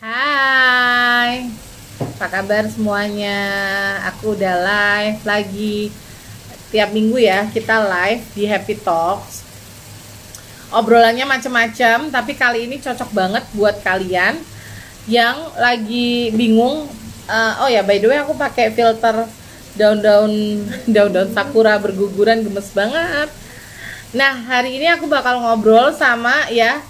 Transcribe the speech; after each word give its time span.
Hai, 0.00 1.52
apa 2.00 2.26
kabar 2.32 2.64
semuanya? 2.72 3.36
Aku 4.08 4.32
udah 4.32 4.56
live 4.64 5.20
lagi 5.28 5.92
tiap 6.72 6.96
minggu 6.96 7.20
ya 7.20 7.44
kita 7.52 7.84
live 7.84 8.24
di 8.32 8.48
Happy 8.48 8.80
Talks. 8.80 9.44
Obrolannya 10.72 11.28
macam-macam, 11.28 12.08
tapi 12.08 12.32
kali 12.32 12.64
ini 12.64 12.80
cocok 12.80 13.12
banget 13.12 13.44
buat 13.52 13.84
kalian 13.84 14.40
yang 15.04 15.36
lagi 15.60 16.32
bingung. 16.32 16.88
Uh, 17.28 17.60
oh 17.60 17.68
ya, 17.68 17.84
by 17.84 18.00
the 18.00 18.08
way 18.08 18.16
aku 18.16 18.32
pakai 18.40 18.72
filter 18.72 19.28
daun-daun 19.76 20.64
daun-daun 20.96 21.28
sakura 21.36 21.76
berguguran 21.76 22.40
gemes 22.40 22.72
banget. 22.72 23.28
Nah, 24.16 24.32
hari 24.48 24.80
ini 24.80 24.88
aku 24.88 25.04
bakal 25.12 25.44
ngobrol 25.44 25.92
sama 25.92 26.48
ya 26.48 26.80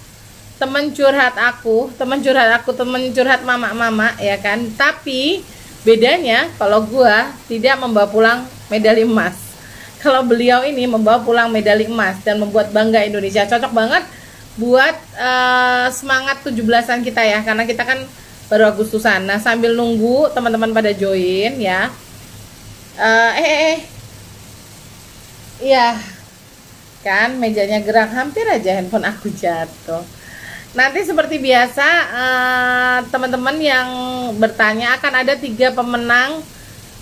teman 0.61 0.93
curhat 0.93 1.35
aku, 1.41 1.89
teman 1.97 2.21
curhat 2.21 2.61
aku, 2.61 2.77
teman 2.77 3.09
curhat 3.17 3.41
mama-mama 3.41 4.13
ya 4.21 4.37
kan. 4.37 4.61
Tapi 4.77 5.41
bedanya 5.81 6.53
kalau 6.61 6.85
gua 6.85 7.33
tidak 7.49 7.81
membawa 7.81 8.07
pulang 8.13 8.39
medali 8.69 9.09
emas. 9.09 9.35
Kalau 10.05 10.25
beliau 10.25 10.65
ini 10.65 10.89
membawa 10.89 11.21
pulang 11.21 11.53
medali 11.53 11.85
emas 11.85 12.17
dan 12.25 12.41
membuat 12.41 12.73
bangga 12.73 13.05
Indonesia. 13.05 13.45
Cocok 13.45 13.73
banget 13.73 14.01
buat 14.57 14.97
uh, 15.17 15.93
semangat 15.93 16.41
17-an 16.41 17.05
kita 17.05 17.21
ya 17.21 17.45
karena 17.45 17.69
kita 17.69 17.85
kan 17.85 18.01
baru 18.49 18.73
Agustusan. 18.73 19.29
Nah, 19.29 19.37
sambil 19.37 19.77
nunggu 19.77 20.33
teman-teman 20.33 20.73
pada 20.73 20.91
join 20.97 21.57
ya. 21.61 21.93
Uh, 22.97 23.33
eh, 23.37 23.45
eh, 23.45 23.61
eh. 23.61 23.79
Iya. 25.61 25.89
Kan 27.01 27.37
mejanya 27.41 27.81
gerak 27.81 28.13
hampir 28.13 28.45
aja 28.45 28.77
handphone 28.77 29.05
aku 29.09 29.29
jatuh. 29.33 30.20
Nanti 30.71 31.03
seperti 31.03 31.43
biasa 31.43 31.89
uh, 32.15 32.99
teman-teman 33.11 33.59
yang 33.59 33.89
bertanya 34.39 34.95
akan 34.95 35.13
ada 35.27 35.35
tiga 35.35 35.75
pemenang 35.75 36.47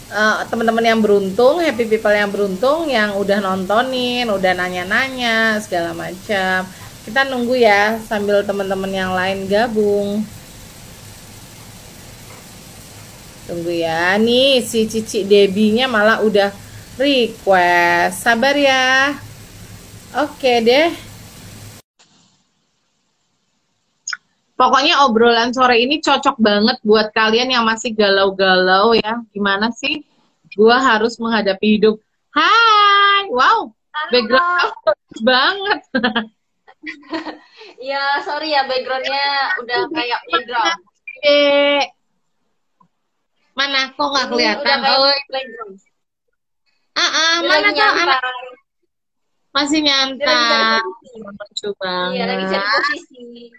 uh, 0.08 0.40
teman-teman 0.48 0.80
yang 0.80 1.00
beruntung, 1.04 1.60
happy 1.60 1.84
people 1.84 2.12
yang 2.12 2.32
beruntung 2.32 2.88
yang 2.88 3.12
udah 3.20 3.44
nontonin, 3.44 4.24
udah 4.32 4.52
nanya-nanya 4.56 5.60
segala 5.60 5.92
macam. 5.92 6.64
Kita 7.04 7.28
nunggu 7.28 7.60
ya 7.60 8.00
sambil 8.08 8.40
teman-teman 8.40 8.88
yang 8.88 9.12
lain 9.12 9.44
gabung. 9.44 10.24
Tunggu 13.48 13.72
ya. 13.72 14.16
Nih 14.16 14.64
si 14.64 14.88
Cici 14.88 15.24
Debinya 15.24 15.88
malah 15.88 16.20
udah 16.24 16.52
request. 17.00 18.24
Sabar 18.24 18.56
ya. 18.56 19.16
Oke 20.16 20.60
deh. 20.64 21.07
Pokoknya 24.58 25.06
obrolan 25.06 25.54
sore 25.54 25.78
ini 25.78 26.02
cocok 26.02 26.34
banget 26.42 26.82
buat 26.82 27.14
kalian 27.14 27.54
yang 27.54 27.62
masih 27.62 27.94
galau-galau 27.94 28.90
ya. 28.90 29.22
Gimana 29.30 29.70
sih? 29.70 30.02
Gua 30.58 30.82
harus 30.82 31.14
menghadapi 31.22 31.78
hidup. 31.78 32.02
Hai, 32.34 33.30
wow, 33.30 33.70
background 34.10 34.74
banget. 35.22 35.80
Iya, 37.78 38.02
sorry 38.26 38.50
ya 38.50 38.66
backgroundnya 38.66 39.26
udah 39.62 39.80
kayak 39.94 40.20
playground. 40.26 40.82
Mana 43.54 43.94
kok 43.94 44.08
nggak 44.10 44.26
kelihatan? 44.26 44.78
Oh, 44.90 45.06
ah, 46.98 47.10
ah 47.14 47.34
mana 47.46 47.68
kok 47.70 47.94
anak 47.94 48.22
masih 49.54 49.86
nyantai. 49.86 50.26
Banget. 50.26 50.82
Iya, 52.10 52.24
lagi 52.26 52.44
cari 52.50 52.66
posisi. 52.74 53.54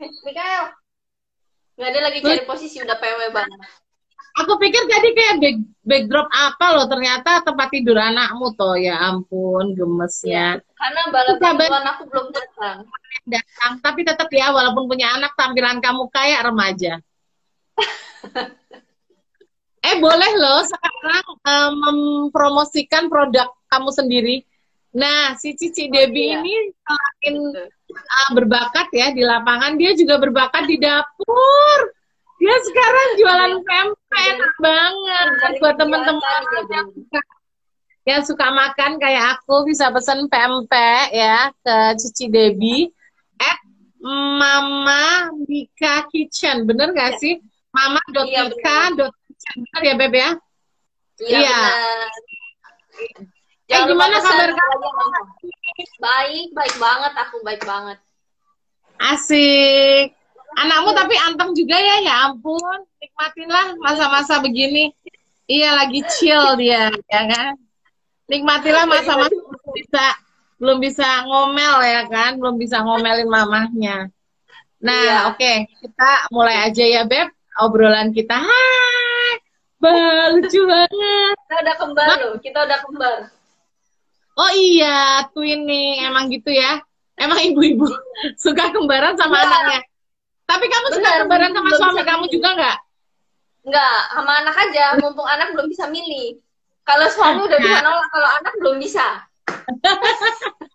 Mikael. 0.00 0.74
Nggak 1.74 1.88
ada 1.90 2.00
lagi 2.06 2.18
cari 2.22 2.42
posisi, 2.46 2.78
udah 2.82 2.96
PW 2.98 3.20
banget. 3.34 3.60
Aku 4.34 4.58
pikir 4.58 4.82
tadi 4.90 5.14
kayak 5.14 5.38
back, 5.38 5.56
backdrop 5.86 6.26
apa 6.34 6.66
loh, 6.74 6.86
ternyata 6.90 7.46
tempat 7.46 7.70
tidur 7.70 7.94
anakmu 7.94 8.50
toh. 8.58 8.74
Ya 8.74 8.98
ampun, 8.98 9.78
gemesnya. 9.78 10.58
Ya, 10.58 10.74
karena 10.74 11.02
balap 11.14 11.36
bantuan 11.38 11.84
aku 11.86 12.02
belum 12.10 12.26
datang. 12.34 12.82
Datang, 13.30 13.72
tapi 13.78 14.02
tetap 14.02 14.26
ya, 14.34 14.50
walaupun 14.50 14.90
punya 14.90 15.14
anak, 15.14 15.38
tampilan 15.38 15.78
kamu 15.78 16.10
kayak 16.10 16.50
remaja. 16.50 16.98
eh 19.86 19.96
boleh 20.00 20.32
loh 20.38 20.64
sekarang 20.66 21.26
um, 21.44 21.72
mempromosikan 21.78 23.06
produk 23.06 23.54
kamu 23.70 23.90
sendiri. 23.94 24.36
Nah, 24.94 25.34
si 25.38 25.58
Cici 25.58 25.86
oh, 25.86 25.94
Debbie 25.94 26.30
iya. 26.30 26.38
ini 26.38 26.54
selain 26.70 27.36
uh, 27.94 28.30
berbakat 28.34 28.90
ya 28.90 29.14
di 29.14 29.22
lapangan, 29.22 29.78
dia 29.78 29.94
juga 29.94 30.18
berbakat 30.18 30.66
di 30.66 30.76
dapur. 30.82 31.78
Dia 32.42 32.56
sekarang 32.60 33.08
jualan 33.16 33.54
pempek 33.62 34.24
enak 34.34 34.54
banget 34.60 35.52
buat 35.62 35.74
teman-teman 35.80 36.40
yang 36.68 36.88
suka, 36.92 37.20
yang 38.04 38.22
suka 38.26 38.46
makan 38.52 39.00
kayak 39.00 39.38
aku 39.38 39.64
bisa 39.64 39.88
pesen 39.94 40.28
pempek 40.28 41.14
ya 41.14 41.48
ke 41.64 41.76
Cici 41.96 42.28
Debbie 42.28 42.92
at 43.40 43.58
Mama 44.04 45.32
Mika 45.48 46.04
Kitchen, 46.12 46.68
bener 46.68 46.92
gak 46.92 47.16
ya. 47.16 47.20
sih? 47.22 47.34
Mama 47.72 48.02
dot 48.12 48.28
iya, 48.28 48.44
Mika 48.50 48.92
Kitchen, 49.24 49.54
bener 49.64 49.82
ya 49.82 49.94
Beb 49.96 50.12
ya? 50.12 50.30
Iya. 51.24 51.38
iya. 51.40 51.60
Eh 53.72 53.80
gimana 53.88 54.16
kabar 54.20 54.50
kamu? 54.52 54.88
Baik, 55.74 56.48
baik 56.54 56.74
banget 56.78 57.12
aku, 57.18 57.36
baik 57.42 57.62
banget. 57.66 57.98
Asik. 59.02 60.14
Anakmu 60.54 60.94
tapi 60.94 61.18
anteng 61.18 61.50
juga 61.50 61.74
ya, 61.74 61.96
ya 61.98 62.14
ampun. 62.30 62.86
Nikmatinlah 63.02 63.74
masa-masa 63.82 64.38
begini. 64.38 64.94
Iya 65.50 65.76
lagi 65.76 66.00
chill 66.14 66.56
dia, 66.56 66.94
ya 67.10 67.22
kan? 67.26 67.58
Nikmatilah 68.30 68.86
masa-masa 68.86 69.34
bisa 69.74 70.04
belum 70.62 70.78
bisa 70.80 71.26
ngomel 71.28 71.82
ya 71.84 72.02
kan, 72.08 72.38
belum 72.38 72.56
bisa 72.56 72.80
ngomelin 72.80 73.28
mamahnya. 73.28 74.08
Nah, 74.80 75.04
iya. 75.04 75.18
oke, 75.28 75.40
okay. 75.40 75.56
kita 75.80 76.10
mulai 76.30 76.56
aja 76.70 76.84
ya, 76.84 77.02
Beb. 77.04 77.28
Obrolan 77.60 78.14
kita. 78.14 78.36
Hai. 78.36 79.32
Bah, 79.82 80.32
lucu 80.32 80.60
banget. 80.64 81.34
Kita 81.44 81.56
udah 81.60 81.76
kembar 81.76 82.06
loh, 82.20 82.34
kita 82.40 82.58
udah 82.64 82.78
kembar. 82.88 83.18
Oh 84.34 84.50
iya, 84.50 85.26
twinning 85.30 86.02
emang 86.02 86.26
gitu 86.30 86.50
ya. 86.50 86.82
Emang 87.14 87.38
ibu-ibu 87.38 87.86
suka 88.44 88.74
kembaran 88.74 89.14
sama 89.14 89.38
ya. 89.38 89.46
anaknya. 89.46 89.80
Tapi 90.44 90.66
kamu 90.68 90.86
Bener, 90.90 90.96
suka 90.98 91.10
kembaran 91.24 91.50
sama 91.54 91.70
suami 91.78 92.02
kamu 92.02 92.24
juga 92.28 92.48
nggak? 92.58 92.76
Nggak, 93.64 93.98
sama 94.12 94.32
anak 94.44 94.56
aja. 94.68 94.84
Mumpung 95.00 95.28
anak 95.28 95.48
belum 95.54 95.66
bisa 95.70 95.86
milih. 95.88 96.42
Kalau 96.84 97.06
suami 97.08 97.40
udah 97.48 97.58
bisa 97.62 97.80
nolak, 97.80 98.06
kalau 98.12 98.28
anak 98.28 98.52
belum 98.60 98.76
bisa. 98.82 99.06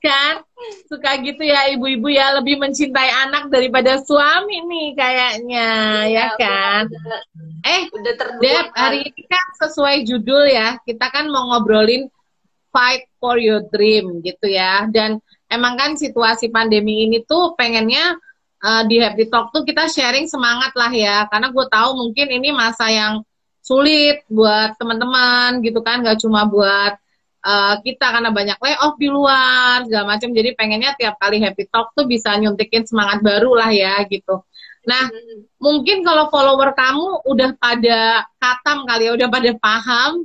kan 0.00 0.40
suka 0.88 1.20
gitu 1.20 1.44
ya 1.44 1.68
ibu-ibu 1.76 2.08
ya 2.08 2.32
lebih 2.40 2.56
mencintai 2.56 3.28
anak 3.28 3.52
daripada 3.52 4.00
suami 4.00 4.64
nih 4.64 4.88
kayaknya 4.96 5.68
ya, 6.08 6.24
ya 6.24 6.40
kan 6.40 6.84
udah, 6.88 7.20
eh 7.68 7.82
udah 7.92 8.12
Deb 8.40 8.66
hari 8.72 9.04
ini 9.12 9.22
kan 9.28 9.44
sesuai 9.60 10.08
judul 10.08 10.48
ya 10.48 10.80
kita 10.88 11.04
kan 11.12 11.28
mau 11.28 11.52
ngobrolin 11.52 12.08
fight 12.70 13.06
for 13.18 13.36
your 13.36 13.66
dream 13.70 14.22
gitu 14.24 14.50
ya. 14.50 14.86
Dan 14.90 15.18
emang 15.50 15.76
kan 15.76 15.94
situasi 15.94 16.48
pandemi 16.50 17.06
ini 17.06 17.22
tuh 17.26 17.54
pengennya 17.54 18.16
uh, 18.64 18.82
di 18.86 19.02
Happy 19.02 19.28
Talk 19.28 19.50
tuh 19.52 19.66
kita 19.66 19.90
sharing 19.90 20.26
semangat 20.26 20.72
lah 20.74 20.90
ya. 20.90 21.26
Karena 21.28 21.50
gue 21.50 21.66
tahu 21.68 21.90
mungkin 21.98 22.26
ini 22.30 22.50
masa 22.54 22.88
yang 22.88 23.22
sulit 23.60 24.24
buat 24.30 24.74
teman-teman 24.80 25.60
gitu 25.60 25.84
kan, 25.84 26.00
gak 26.00 26.18
cuma 26.22 26.48
buat 26.48 26.96
uh, 27.44 27.74
kita 27.84 28.06
karena 28.08 28.32
banyak 28.32 28.58
layoff 28.58 28.96
di 28.96 29.08
luar 29.10 29.84
segala 29.84 30.16
macam. 30.16 30.30
Jadi 30.32 30.56
pengennya 30.56 30.96
tiap 30.96 31.20
kali 31.20 31.42
Happy 31.44 31.68
Talk 31.68 31.92
tuh 31.92 32.08
bisa 32.08 32.34
nyuntikin 32.40 32.88
semangat 32.88 33.20
baru 33.20 33.52
lah 33.54 33.70
ya 33.70 34.00
gitu. 34.08 34.42
Nah, 34.80 35.12
hmm. 35.12 35.60
mungkin 35.60 36.00
kalau 36.00 36.32
follower 36.32 36.72
kamu 36.72 37.28
udah 37.28 37.50
pada 37.60 38.24
katam 38.40 38.88
kali 38.88 39.12
ya, 39.12 39.12
udah 39.12 39.28
pada 39.28 39.50
paham 39.60 40.24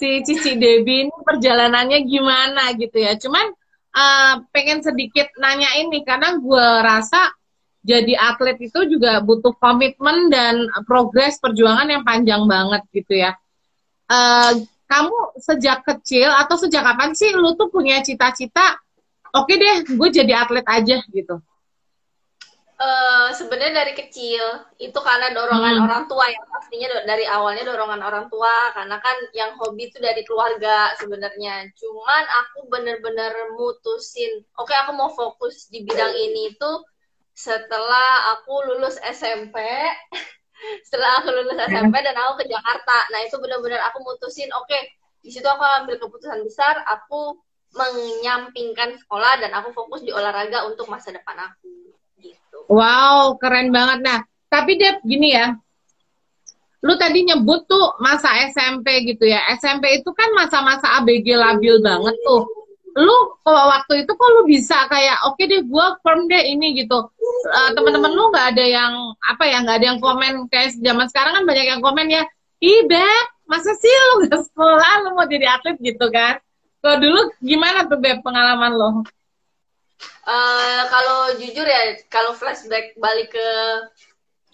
si 0.00 0.24
Cici 0.24 0.56
Debi 0.56 1.04
ini 1.04 1.16
perjalanannya 1.20 2.08
gimana 2.08 2.72
gitu 2.80 2.96
ya. 2.96 3.20
Cuman 3.20 3.52
uh, 3.92 4.34
pengen 4.48 4.80
sedikit 4.80 5.28
nanya 5.36 5.76
ini 5.76 6.00
karena 6.00 6.40
gue 6.40 6.68
rasa 6.80 7.36
jadi 7.84 8.16
atlet 8.16 8.56
itu 8.64 8.80
juga 8.88 9.20
butuh 9.20 9.52
komitmen 9.60 10.32
dan 10.32 10.68
progres 10.88 11.36
perjuangan 11.36 11.88
yang 11.88 12.00
panjang 12.00 12.48
banget 12.48 12.82
gitu 12.96 13.20
ya. 13.20 13.36
Uh, 14.08 14.64
kamu 14.88 15.16
sejak 15.38 15.86
kecil 15.86 16.32
atau 16.32 16.56
sejak 16.58 16.82
kapan 16.82 17.12
sih 17.14 17.30
lu 17.36 17.52
tuh 17.54 17.68
punya 17.68 18.00
cita-cita? 18.00 18.80
Oke 19.30 19.54
okay 19.54 19.56
deh, 19.62 19.76
gue 19.94 20.08
jadi 20.10 20.32
atlet 20.42 20.66
aja 20.66 20.98
gitu. 21.12 21.38
Uh, 22.80 23.28
sebenarnya 23.36 23.84
dari 23.84 23.92
kecil 23.92 24.40
itu 24.80 24.96
karena 25.04 25.28
dorongan 25.36 25.76
hmm. 25.76 25.84
orang 25.84 26.02
tua 26.08 26.32
yang 26.32 26.40
pastinya 26.48 26.88
dari 27.04 27.28
awalnya 27.28 27.68
dorongan 27.68 28.00
orang 28.00 28.32
tua 28.32 28.72
karena 28.72 28.96
kan 29.04 29.16
yang 29.36 29.52
hobi 29.60 29.92
itu 29.92 30.00
dari 30.00 30.24
keluarga 30.24 30.96
sebenarnya. 30.96 31.68
Cuman 31.76 32.24
aku 32.24 32.72
bener-bener 32.72 33.52
mutusin 33.52 34.48
oke 34.56 34.72
okay, 34.72 34.80
aku 34.80 34.96
mau 34.96 35.12
fokus 35.12 35.68
di 35.68 35.84
bidang 35.84 36.08
ini 36.08 36.56
itu 36.56 36.72
setelah 37.36 38.32
aku 38.40 38.72
lulus 38.72 38.96
SMP 39.04 39.60
setelah 40.88 41.20
aku 41.20 41.36
lulus 41.36 41.60
SMP 41.60 42.00
dan 42.00 42.16
aku 42.16 42.40
ke 42.40 42.48
Jakarta. 42.48 42.96
Nah 43.12 43.20
itu 43.28 43.36
benar-benar 43.44 43.84
aku 43.92 44.00
mutusin 44.08 44.48
oke 44.56 44.64
okay, 44.64 44.88
di 45.20 45.28
situ 45.28 45.44
aku 45.44 45.84
ambil 45.84 46.00
keputusan 46.00 46.48
besar 46.48 46.80
aku 46.88 47.36
menyampingkan 47.76 48.96
sekolah 49.04 49.36
dan 49.36 49.52
aku 49.52 49.68
fokus 49.76 50.00
di 50.00 50.16
olahraga 50.16 50.64
untuk 50.64 50.88
masa 50.88 51.12
depan 51.12 51.36
aku 51.44 51.90
wow 52.70 53.34
keren 53.36 53.74
banget. 53.74 53.98
Nah 54.04 54.18
tapi 54.50 54.76
Dep 54.76 55.02
gini 55.06 55.34
ya. 55.34 55.54
Lu 56.80 56.96
tadi 56.96 57.28
nyebut 57.28 57.68
tuh 57.68 58.00
masa 58.00 58.32
SMP 58.48 59.04
gitu 59.04 59.28
ya. 59.28 59.44
SMP 59.54 60.00
itu 60.00 60.10
kan 60.16 60.32
masa-masa 60.32 61.00
ABG 61.00 61.36
labil 61.36 61.76
banget 61.84 62.16
tuh. 62.24 62.48
Lu 62.96 63.16
kalau 63.44 63.70
waktu 63.70 64.02
itu 64.02 64.12
kok 64.16 64.30
lu 64.34 64.42
bisa 64.48 64.88
kayak 64.88 65.22
oke 65.28 65.36
okay 65.36 65.46
deh 65.46 65.62
gue 65.62 65.86
firm 66.00 66.26
deh 66.26 66.42
ini 66.50 66.80
gitu. 66.80 67.06
Uh, 67.46 67.70
teman-teman 67.76 68.10
lu 68.10 68.32
nggak 68.32 68.56
ada 68.56 68.64
yang 68.64 68.92
apa 69.22 69.44
ya 69.46 69.62
nggak 69.62 69.76
ada 69.76 69.86
yang 69.92 70.00
komen. 70.00 70.48
Kayak 70.48 70.80
zaman 70.80 71.06
sekarang 71.12 71.32
kan 71.36 71.44
banyak 71.44 71.66
yang 71.68 71.80
komen 71.84 72.08
ya 72.08 72.24
ih 72.60 72.80
beb 72.88 73.26
masa 73.48 73.72
sih 73.76 73.90
lu 73.90 74.28
gak 74.28 74.40
sekolah? 74.46 74.92
Lu 75.04 75.08
mau 75.16 75.26
jadi 75.28 75.58
atlet 75.58 75.76
gitu 75.80 76.06
kan. 76.08 76.40
Kalau 76.80 76.96
dulu 76.96 77.20
gimana 77.44 77.84
tuh 77.88 78.00
beb 78.00 78.24
pengalaman 78.24 78.72
lo 78.72 78.90
uh, 80.28 80.82
kalau 80.88 81.34
jujur 81.36 81.66
ya 81.66 81.96
kalau 82.12 82.32
flashback 82.36 82.96
balik 82.96 83.32
ke 83.32 83.48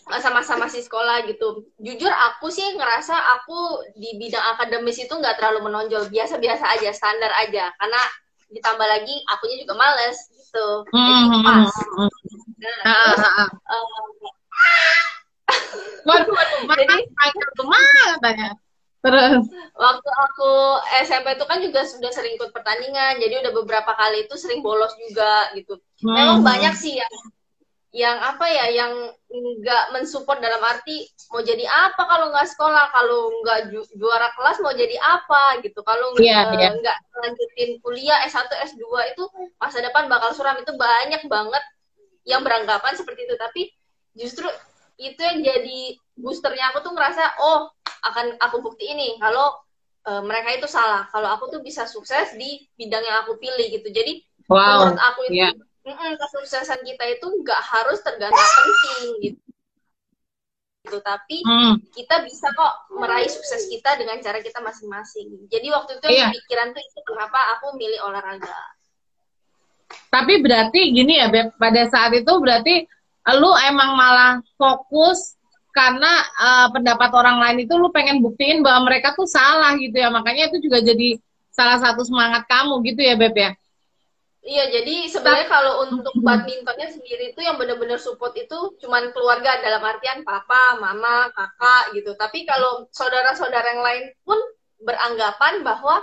masa-masa 0.07 0.55
masih 0.55 0.87
sekolah 0.87 1.27
gitu. 1.27 1.67
Jujur 1.83 2.11
aku 2.11 2.47
sih 2.47 2.65
ngerasa 2.79 3.15
aku 3.15 3.91
di 3.99 4.15
bidang 4.23 4.55
akademis 4.55 5.03
itu 5.03 5.11
nggak 5.11 5.43
terlalu 5.43 5.67
menonjol, 5.67 6.07
biasa-biasa 6.07 6.79
aja, 6.79 6.95
standar 6.95 7.35
aja. 7.43 7.75
Karena 7.75 8.01
ditambah 8.47 8.87
lagi 8.87 9.15
akunya 9.27 9.57
juga 9.67 9.75
males 9.75 10.19
gitu 10.31 10.69
jadi 10.95 11.13
hmm, 11.19 11.27
hmm, 11.27 11.43
pas 11.43 11.73
hmm, 11.75 12.11
nah, 12.87 13.49
uh, 13.67 13.87
waduh 16.07 16.31
waduh 16.31 16.61
jadi 16.79 16.97
tanya 18.23 18.49
terus? 19.05 19.45
Waktu 19.77 20.11
aku 20.31 20.53
SMP 21.05 21.37
itu 21.37 21.45
kan 21.45 21.59
juga 21.61 21.81
sudah 21.85 22.11
sering 22.13 22.37
ikut 22.37 22.51
pertandingan 22.51 23.21
jadi 23.21 23.45
udah 23.45 23.53
beberapa 23.53 23.93
kali 23.97 24.25
itu 24.25 24.35
sering 24.37 24.61
bolos 24.65 24.93
juga 24.97 25.53
gitu. 25.57 25.81
Memang 26.05 26.45
banyak 26.45 26.75
sih 26.77 26.97
yang 26.99 27.13
yang 27.97 28.21
apa 28.21 28.45
ya 28.45 28.67
yang 28.77 28.93
nggak 29.33 29.85
mensupport 29.97 30.37
dalam 30.37 30.61
arti 30.61 31.09
mau 31.33 31.41
jadi 31.41 31.65
apa 31.65 32.05
kalau 32.05 32.29
nggak 32.29 32.45
sekolah 32.53 32.93
kalau 32.93 33.33
nggak 33.41 33.73
ju 33.73 33.81
juara 33.97 34.29
kelas 34.37 34.61
mau 34.61 34.77
jadi 34.77 35.01
apa 35.01 35.65
gitu. 35.65 35.81
Kalau 35.81 36.13
yeah, 36.21 36.53
nggak 36.53 36.77
yeah. 36.77 37.19
lanjutin 37.25 37.81
kuliah 37.81 38.21
S1 38.29 38.53
S2 38.77 38.85
itu 39.17 39.25
masa 39.57 39.81
depan 39.81 40.13
bakal 40.13 40.37
suram. 40.37 40.61
Itu 40.61 40.77
banyak 40.77 41.25
banget 41.25 41.65
yang 42.29 42.45
beranggapan 42.45 42.93
seperti 43.01 43.25
itu. 43.25 43.35
Tapi 43.41 43.63
justru 44.13 44.45
itu 45.01 45.21
yang 45.21 45.41
jadi 45.41 45.81
boosternya 46.21 46.77
aku 46.77 46.85
tuh 46.85 46.93
ngerasa 46.93 47.41
oh 47.41 47.73
akan 48.13 48.27
aku 48.39 48.63
bukti 48.63 48.87
ini 48.91 49.19
kalau 49.19 49.57
uh, 50.07 50.23
mereka 50.23 50.55
itu 50.55 50.69
salah 50.71 51.07
kalau 51.11 51.31
aku 51.33 51.51
tuh 51.51 51.61
bisa 51.63 51.87
sukses 51.89 52.35
di 52.39 52.65
bidang 52.79 53.03
yang 53.03 53.27
aku 53.27 53.39
pilih 53.39 53.67
gitu 53.71 53.89
jadi 53.91 54.23
wow. 54.51 54.87
menurut 54.87 55.01
aku 55.01 55.21
itu 55.31 55.43
yeah 55.43 55.55
mm 55.87 56.19
kesuksesan 56.19 56.83
kita 56.83 57.05
itu 57.15 57.27
nggak 57.31 57.63
harus 57.63 58.03
tergantung 58.03 58.43
penting 58.43 59.07
gitu 59.23 59.47
gitu 60.87 61.03
tapi 61.03 61.43
hmm. 61.43 61.83
kita 61.91 62.23
bisa 62.23 62.47
kok 62.55 62.95
meraih 62.95 63.27
sukses 63.27 63.67
kita 63.67 63.99
dengan 63.99 64.23
cara 64.23 64.39
kita 64.39 64.63
masing-masing 64.63 65.51
jadi 65.51 65.67
waktu 65.75 65.99
itu 65.99 66.07
iya. 66.15 66.31
pikiran 66.31 66.71
tuh 66.71 66.83
itu 66.83 67.01
kenapa 67.03 67.59
aku 67.59 67.75
milih 67.75 67.99
olahraga 68.07 68.55
tapi 70.11 70.39
berarti 70.43 70.95
gini 70.95 71.19
ya 71.19 71.27
Beb, 71.31 71.59
pada 71.59 71.91
saat 71.91 72.15
itu 72.15 72.33
berarti 72.39 72.87
lu 73.35 73.51
emang 73.67 73.99
malah 73.99 74.39
fokus 74.55 75.35
karena 75.77 76.25
uh, 76.41 76.67
pendapat 76.73 77.13
orang 77.13 77.37
lain 77.37 77.69
itu 77.69 77.77
lu 77.77 77.93
pengen 77.93 78.25
buktiin 78.25 78.65
bahwa 78.65 78.89
mereka 78.89 79.13
tuh 79.13 79.29
salah 79.29 79.77
gitu 79.77 79.93
ya 79.93 80.09
makanya 80.09 80.49
itu 80.49 80.65
juga 80.65 80.81
jadi 80.81 81.21
salah 81.53 81.77
satu 81.77 82.01
semangat 82.01 82.49
kamu 82.49 82.81
gitu 82.89 83.05
ya 83.05 83.15
Beb 83.21 83.37
ya 83.37 83.53
Iya, 84.47 84.71
jadi 84.71 85.11
sebenarnya 85.11 85.51
kalau 85.51 85.91
untuk 85.91 86.15
badmintonnya 86.23 86.87
sendiri 86.87 87.35
itu 87.35 87.43
yang 87.43 87.59
benar-benar 87.59 87.99
support 87.99 88.31
itu 88.39 88.79
cuman 88.79 89.11
keluarga 89.11 89.59
dalam 89.59 89.83
artian 89.83 90.23
papa, 90.23 90.79
mama, 90.79 91.27
kakak 91.35 91.99
gitu. 91.99 92.15
Tapi 92.15 92.47
kalau 92.47 92.87
saudara-saudara 92.95 93.75
yang 93.75 93.83
lain 93.83 94.05
pun 94.23 94.39
beranggapan 94.79 95.67
bahwa 95.67 95.99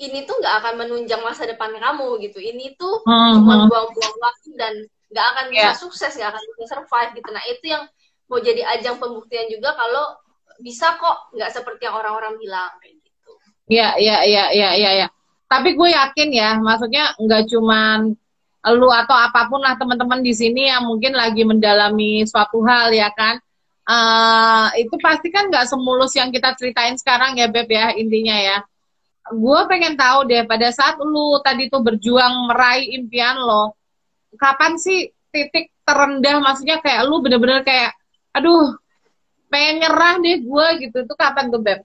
ini 0.00 0.24
tuh 0.24 0.40
nggak 0.40 0.56
akan 0.64 0.74
menunjang 0.88 1.20
masa 1.20 1.44
depan 1.44 1.76
kamu 1.76 2.16
gitu. 2.24 2.40
Ini 2.40 2.80
tuh 2.80 3.04
uh-huh. 3.04 3.44
cuma 3.44 3.68
buang-buang 3.68 4.16
waktu 4.24 4.50
dan 4.56 4.74
nggak 5.12 5.26
akan 5.36 5.44
bisa 5.52 5.60
yeah. 5.60 5.76
sukses, 5.76 6.16
nggak 6.16 6.32
akan 6.32 6.42
bisa 6.48 6.64
survive 6.72 7.12
gitu. 7.12 7.28
Nah 7.28 7.44
itu 7.44 7.64
yang 7.76 7.84
mau 8.26 8.42
jadi 8.42 8.62
ajang 8.78 8.98
pembuktian 8.98 9.46
juga 9.50 9.74
kalau 9.74 10.18
bisa 10.62 10.98
kok 10.98 11.30
nggak 11.36 11.52
seperti 11.52 11.86
yang 11.86 11.96
orang-orang 12.00 12.34
bilang 12.40 12.70
kayak 12.82 12.98
gitu. 13.00 13.32
Iya, 13.70 13.88
iya, 13.98 14.16
iya, 14.24 14.44
iya, 14.50 14.70
iya. 14.74 14.92
Ya 15.04 15.08
tapi 15.46 15.78
gue 15.78 15.88
yakin 15.94 16.28
ya 16.34 16.58
maksudnya 16.58 17.14
nggak 17.22 17.46
cuman 17.50 18.14
lu 18.66 18.88
atau 18.90 19.14
apa 19.14 19.46
pun 19.46 19.62
lah 19.62 19.78
teman-teman 19.78 20.18
di 20.18 20.34
sini 20.34 20.66
yang 20.66 20.82
mungkin 20.82 21.14
lagi 21.14 21.46
mendalami 21.46 22.26
suatu 22.26 22.66
hal 22.66 22.90
ya 22.90 23.06
kan 23.14 23.38
uh, 23.86 24.74
itu 24.74 24.90
pasti 24.98 25.30
kan 25.30 25.46
nggak 25.46 25.70
semulus 25.70 26.18
yang 26.18 26.34
kita 26.34 26.50
ceritain 26.58 26.98
sekarang 26.98 27.38
ya 27.38 27.46
beb 27.46 27.70
ya 27.70 27.94
intinya 27.94 28.34
ya 28.34 28.58
gue 29.30 29.60
pengen 29.70 29.94
tahu 29.94 30.26
deh 30.26 30.42
pada 30.50 30.74
saat 30.74 30.98
lu 30.98 31.38
tadi 31.46 31.70
tuh 31.70 31.78
berjuang 31.78 32.50
meraih 32.50 32.98
impian 32.98 33.38
lo 33.38 33.78
kapan 34.34 34.74
sih 34.74 35.14
titik 35.30 35.70
terendah 35.86 36.42
maksudnya 36.42 36.82
kayak 36.82 37.06
lu 37.06 37.22
bener-bener 37.22 37.62
kayak 37.62 37.94
aduh 38.36 38.76
pengen 39.48 39.80
nyerah 39.80 40.20
deh 40.20 40.36
gue 40.44 40.66
gitu 40.84 40.96
itu 41.08 41.14
kapan 41.16 41.48
tuh 41.48 41.64
beb 41.64 41.80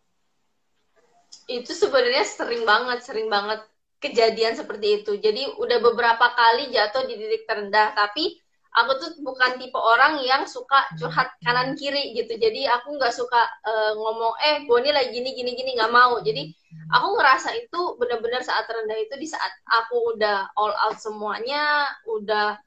itu 1.51 1.71
sebenarnya 1.75 2.23
sering 2.23 2.63
banget, 2.63 2.99
sering 3.03 3.27
banget 3.27 3.59
kejadian 4.01 4.55
seperti 4.55 5.03
itu. 5.03 5.19
Jadi 5.19 5.57
udah 5.59 5.77
beberapa 5.83 6.31
kali 6.33 6.71
jatuh 6.71 7.05
di 7.05 7.19
titik 7.19 7.43
terendah, 7.45 7.93
tapi 7.93 8.39
aku 8.71 8.91
tuh 8.97 9.09
bukan 9.19 9.59
tipe 9.59 9.75
orang 9.75 10.23
yang 10.23 10.47
suka 10.47 10.87
curhat 10.95 11.35
kanan 11.43 11.75
kiri 11.75 12.15
gitu. 12.15 12.39
Jadi 12.39 12.65
aku 12.65 12.95
nggak 12.95 13.13
suka 13.13 13.41
uh, 13.67 13.91
ngomong 13.99 14.33
eh 14.41 14.55
gue 14.63 14.77
ini 14.79 14.91
lagi 14.95 15.09
gini 15.11 15.29
gini 15.35 15.51
gini 15.53 15.71
nggak 15.75 15.93
mau. 15.93 16.17
Jadi 16.23 16.49
aku 16.89 17.07
ngerasa 17.19 17.49
itu 17.59 17.99
benar-benar 17.99 18.41
saat 18.41 18.65
terendah 18.65 18.97
itu 18.97 19.15
di 19.19 19.27
saat 19.27 19.51
aku 19.67 20.15
udah 20.17 20.49
all 20.55 20.73
out 20.87 20.97
semuanya, 20.97 21.85
udah 22.07 22.57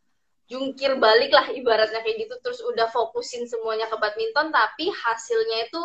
jungkir 0.45 1.01
balik 1.01 1.33
lah 1.33 1.49
ibaratnya 1.57 2.05
kayak 2.05 2.29
gitu 2.29 2.35
terus 2.45 2.61
udah 2.61 2.89
fokusin 2.93 3.49
semuanya 3.49 3.89
ke 3.89 3.97
badminton 3.97 4.53
tapi 4.53 4.93
hasilnya 4.93 5.73
itu 5.73 5.83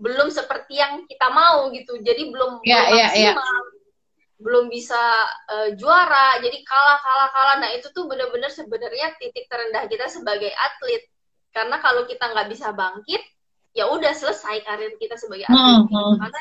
belum 0.00 0.32
seperti 0.32 0.80
yang 0.80 1.04
kita 1.04 1.28
mau 1.28 1.68
gitu 1.68 2.00
jadi 2.00 2.32
belum 2.32 2.64
yeah, 2.64 2.88
belum 2.88 2.96
yeah, 2.96 3.10
yeah. 3.12 3.36
belum 4.40 4.64
bisa 4.72 4.96
uh, 5.52 5.68
juara 5.76 6.40
jadi 6.40 6.58
kalah 6.64 6.98
kalah 7.04 7.28
kalah 7.28 7.56
nah 7.60 7.70
itu 7.76 7.92
tuh 7.92 8.08
benar-benar 8.08 8.48
sebenarnya 8.48 9.12
titik 9.20 9.44
terendah 9.52 9.84
kita 9.84 10.08
sebagai 10.08 10.48
atlet 10.48 11.04
karena 11.52 11.76
kalau 11.84 12.08
kita 12.08 12.24
nggak 12.32 12.48
bisa 12.48 12.72
bangkit 12.72 13.20
ya 13.76 13.92
udah 13.92 14.16
selesai 14.16 14.64
karir 14.64 14.96
kita 14.96 15.20
sebagai 15.20 15.44
atlet 15.44 15.84
gitu. 15.84 15.92
hmm. 15.92 16.16
karena 16.24 16.40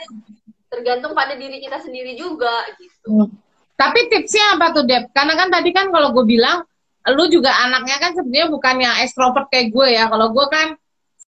tergantung 0.72 1.12
pada 1.12 1.36
diri 1.36 1.60
kita 1.60 1.84
sendiri 1.84 2.16
juga 2.16 2.64
gitu 2.80 3.28
hmm. 3.28 3.30
tapi 3.76 4.08
tipsnya 4.08 4.56
apa 4.56 4.72
tuh 4.72 4.88
Dep 4.88 5.12
karena 5.12 5.36
kan 5.36 5.52
tadi 5.52 5.76
kan 5.76 5.92
kalau 5.92 6.16
gue 6.16 6.24
bilang 6.24 6.64
lu 7.08 7.24
juga 7.32 7.56
anaknya 7.56 7.98
kan 8.02 8.12
sebenarnya 8.12 8.48
bukan 8.52 8.76
yang 8.84 8.96
ekstrovert 9.04 9.48
kayak 9.48 9.72
gue 9.72 9.88
ya 9.96 10.12
kalau 10.12 10.36
gue 10.36 10.46
kan 10.52 10.76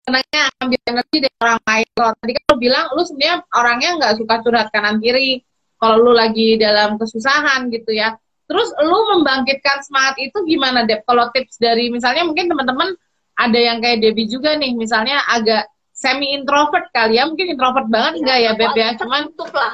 senangnya 0.09 0.43
ambil 0.57 0.81
energi 0.89 1.17
dari 1.21 1.37
orang 1.45 1.61
lain. 1.61 1.87
Kalau 1.93 2.11
tadi 2.17 2.31
kan 2.33 2.43
lu 2.49 2.55
bilang 2.57 2.85
lu 2.97 3.01
sebenarnya 3.05 3.37
orangnya 3.53 3.89
nggak 4.01 4.13
suka 4.17 4.35
curhat 4.41 4.67
kanan 4.73 4.97
kiri. 4.97 5.45
Kalau 5.79 5.95
lu 6.01 6.11
lagi 6.11 6.57
dalam 6.59 6.97
kesusahan 6.99 7.69
gitu 7.71 7.93
ya. 7.93 8.17
Terus 8.49 8.73
lu 8.81 8.97
membangkitkan 9.15 9.85
semangat 9.85 10.17
itu 10.17 10.35
gimana 10.43 10.83
deh? 10.83 10.99
Kalau 11.05 11.29
tips 11.29 11.61
dari 11.61 11.93
misalnya 11.93 12.25
mungkin 12.25 12.49
teman-teman 12.49 12.97
ada 13.39 13.55
yang 13.55 13.79
kayak 13.79 14.03
Debbie 14.03 14.27
juga 14.27 14.59
nih, 14.59 14.75
misalnya 14.75 15.23
agak 15.31 15.71
semi 15.95 16.35
introvert 16.35 16.91
kali 16.91 17.15
ya, 17.15 17.23
mungkin 17.23 17.55
introvert 17.55 17.87
banget 17.87 18.19
ya, 18.19 18.19
enggak 18.19 18.39
ya 18.43 18.51
Beb 18.59 18.75
ya, 18.75 18.89
cuman 18.99 19.21
lah. 19.55 19.73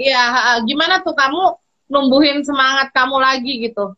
Iya, 0.00 0.22
gimana 0.66 1.04
tuh 1.06 1.14
kamu 1.14 1.42
numbuhin 1.86 2.42
semangat 2.42 2.90
kamu 2.90 3.16
lagi 3.22 3.68
gitu? 3.70 3.94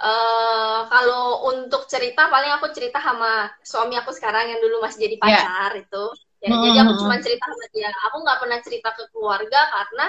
Uh, 0.00 0.88
kalau 0.88 1.44
untuk 1.52 1.84
cerita 1.84 2.32
paling 2.32 2.56
aku 2.56 2.72
cerita 2.72 2.96
sama 3.04 3.52
suami 3.60 4.00
aku 4.00 4.16
sekarang 4.16 4.48
yang 4.48 4.60
dulu 4.64 4.80
masih 4.80 5.04
jadi 5.04 5.16
ya. 5.16 5.20
pacar 5.20 5.70
yeah. 5.76 5.84
itu. 5.84 6.04
Ya, 6.40 6.48
hmm. 6.48 6.62
Jadi 6.64 6.78
aku 6.80 6.92
cuma 7.04 7.16
cerita 7.20 7.44
sama 7.44 7.66
dia. 7.68 7.90
Aku 8.08 8.16
nggak 8.24 8.38
pernah 8.40 8.58
cerita 8.64 8.88
ke 8.96 9.04
keluarga 9.12 9.60
karena 9.68 10.06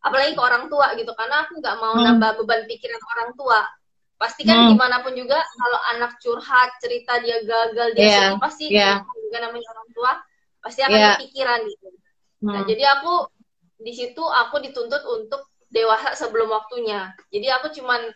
apalagi 0.00 0.32
ke 0.32 0.40
orang 0.40 0.64
tua 0.72 0.96
gitu 0.96 1.12
karena 1.12 1.44
aku 1.44 1.60
nggak 1.60 1.76
mau 1.76 1.92
hmm. 1.92 2.04
nambah 2.08 2.30
beban 2.40 2.64
pikiran 2.64 3.02
orang 3.16 3.30
tua. 3.36 3.60
Pasti 4.16 4.48
kan 4.48 4.64
hmm. 4.64 4.68
gimana 4.72 5.04
pun 5.04 5.12
juga 5.12 5.36
kalau 5.36 5.80
anak 5.92 6.16
curhat 6.24 6.70
cerita 6.80 7.20
dia 7.20 7.44
gagal 7.44 7.88
dia 7.92 8.00
yeah. 8.00 8.16
sedih 8.16 8.40
pasti 8.40 8.64
yeah. 8.72 9.04
juga 9.04 9.38
namanya 9.44 9.68
orang 9.76 9.88
tua 9.92 10.12
pasti 10.64 10.80
akan 10.80 10.96
yeah. 10.96 11.14
kepikiran 11.20 11.60
gitu. 11.68 11.88
Nah, 11.92 12.00
hmm. 12.00 12.48
Nah 12.48 12.62
jadi 12.64 12.84
aku 12.96 13.14
di 13.84 13.92
situ 13.92 14.24
aku 14.24 14.56
dituntut 14.64 15.04
untuk 15.04 15.52
dewasa 15.68 16.16
sebelum 16.16 16.48
waktunya. 16.48 17.12
Jadi 17.28 17.46
aku 17.52 17.68
cuman 17.76 18.08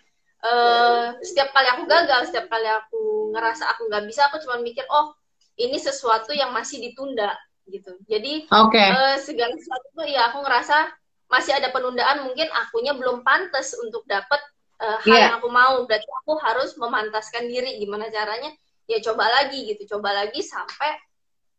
uh, 0.45 1.17
setiap 1.23 1.51
kali 1.51 1.69
aku 1.75 1.83
gagal 1.89 2.31
setiap 2.31 2.47
kali 2.51 2.69
aku 2.69 3.33
ngerasa 3.35 3.65
aku 3.75 3.89
nggak 3.91 4.05
bisa 4.07 4.27
aku 4.31 4.43
cuma 4.45 4.61
mikir 4.63 4.85
oh 4.91 5.15
ini 5.59 5.79
sesuatu 5.79 6.31
yang 6.35 6.55
masih 6.55 6.79
ditunda 6.83 7.35
gitu 7.69 7.97
jadi 8.09 8.49
okay. 8.49 8.89
uh, 8.91 9.17
segala 9.21 9.53
sesuatu 9.59 9.87
tuh 9.93 10.07
ya 10.09 10.33
aku 10.33 10.41
ngerasa 10.45 10.89
masih 11.29 11.53
ada 11.53 11.69
penundaan 11.69 12.25
mungkin 12.25 12.49
akunya 12.57 12.97
belum 12.97 13.21
pantas 13.21 13.77
untuk 13.77 14.03
dapat 14.09 14.41
uh, 14.81 14.99
hal 15.05 15.13
yeah. 15.13 15.23
yang 15.29 15.35
aku 15.37 15.53
mau 15.53 15.85
berarti 15.85 16.09
aku 16.25 16.41
harus 16.41 16.73
memantaskan 16.81 17.45
diri 17.45 17.77
gimana 17.77 18.09
caranya 18.09 18.49
ya 18.89 18.99
coba 19.05 19.29
lagi 19.29 19.69
gitu 19.69 19.99
coba 19.99 20.17
lagi 20.25 20.41
sampai 20.41 20.97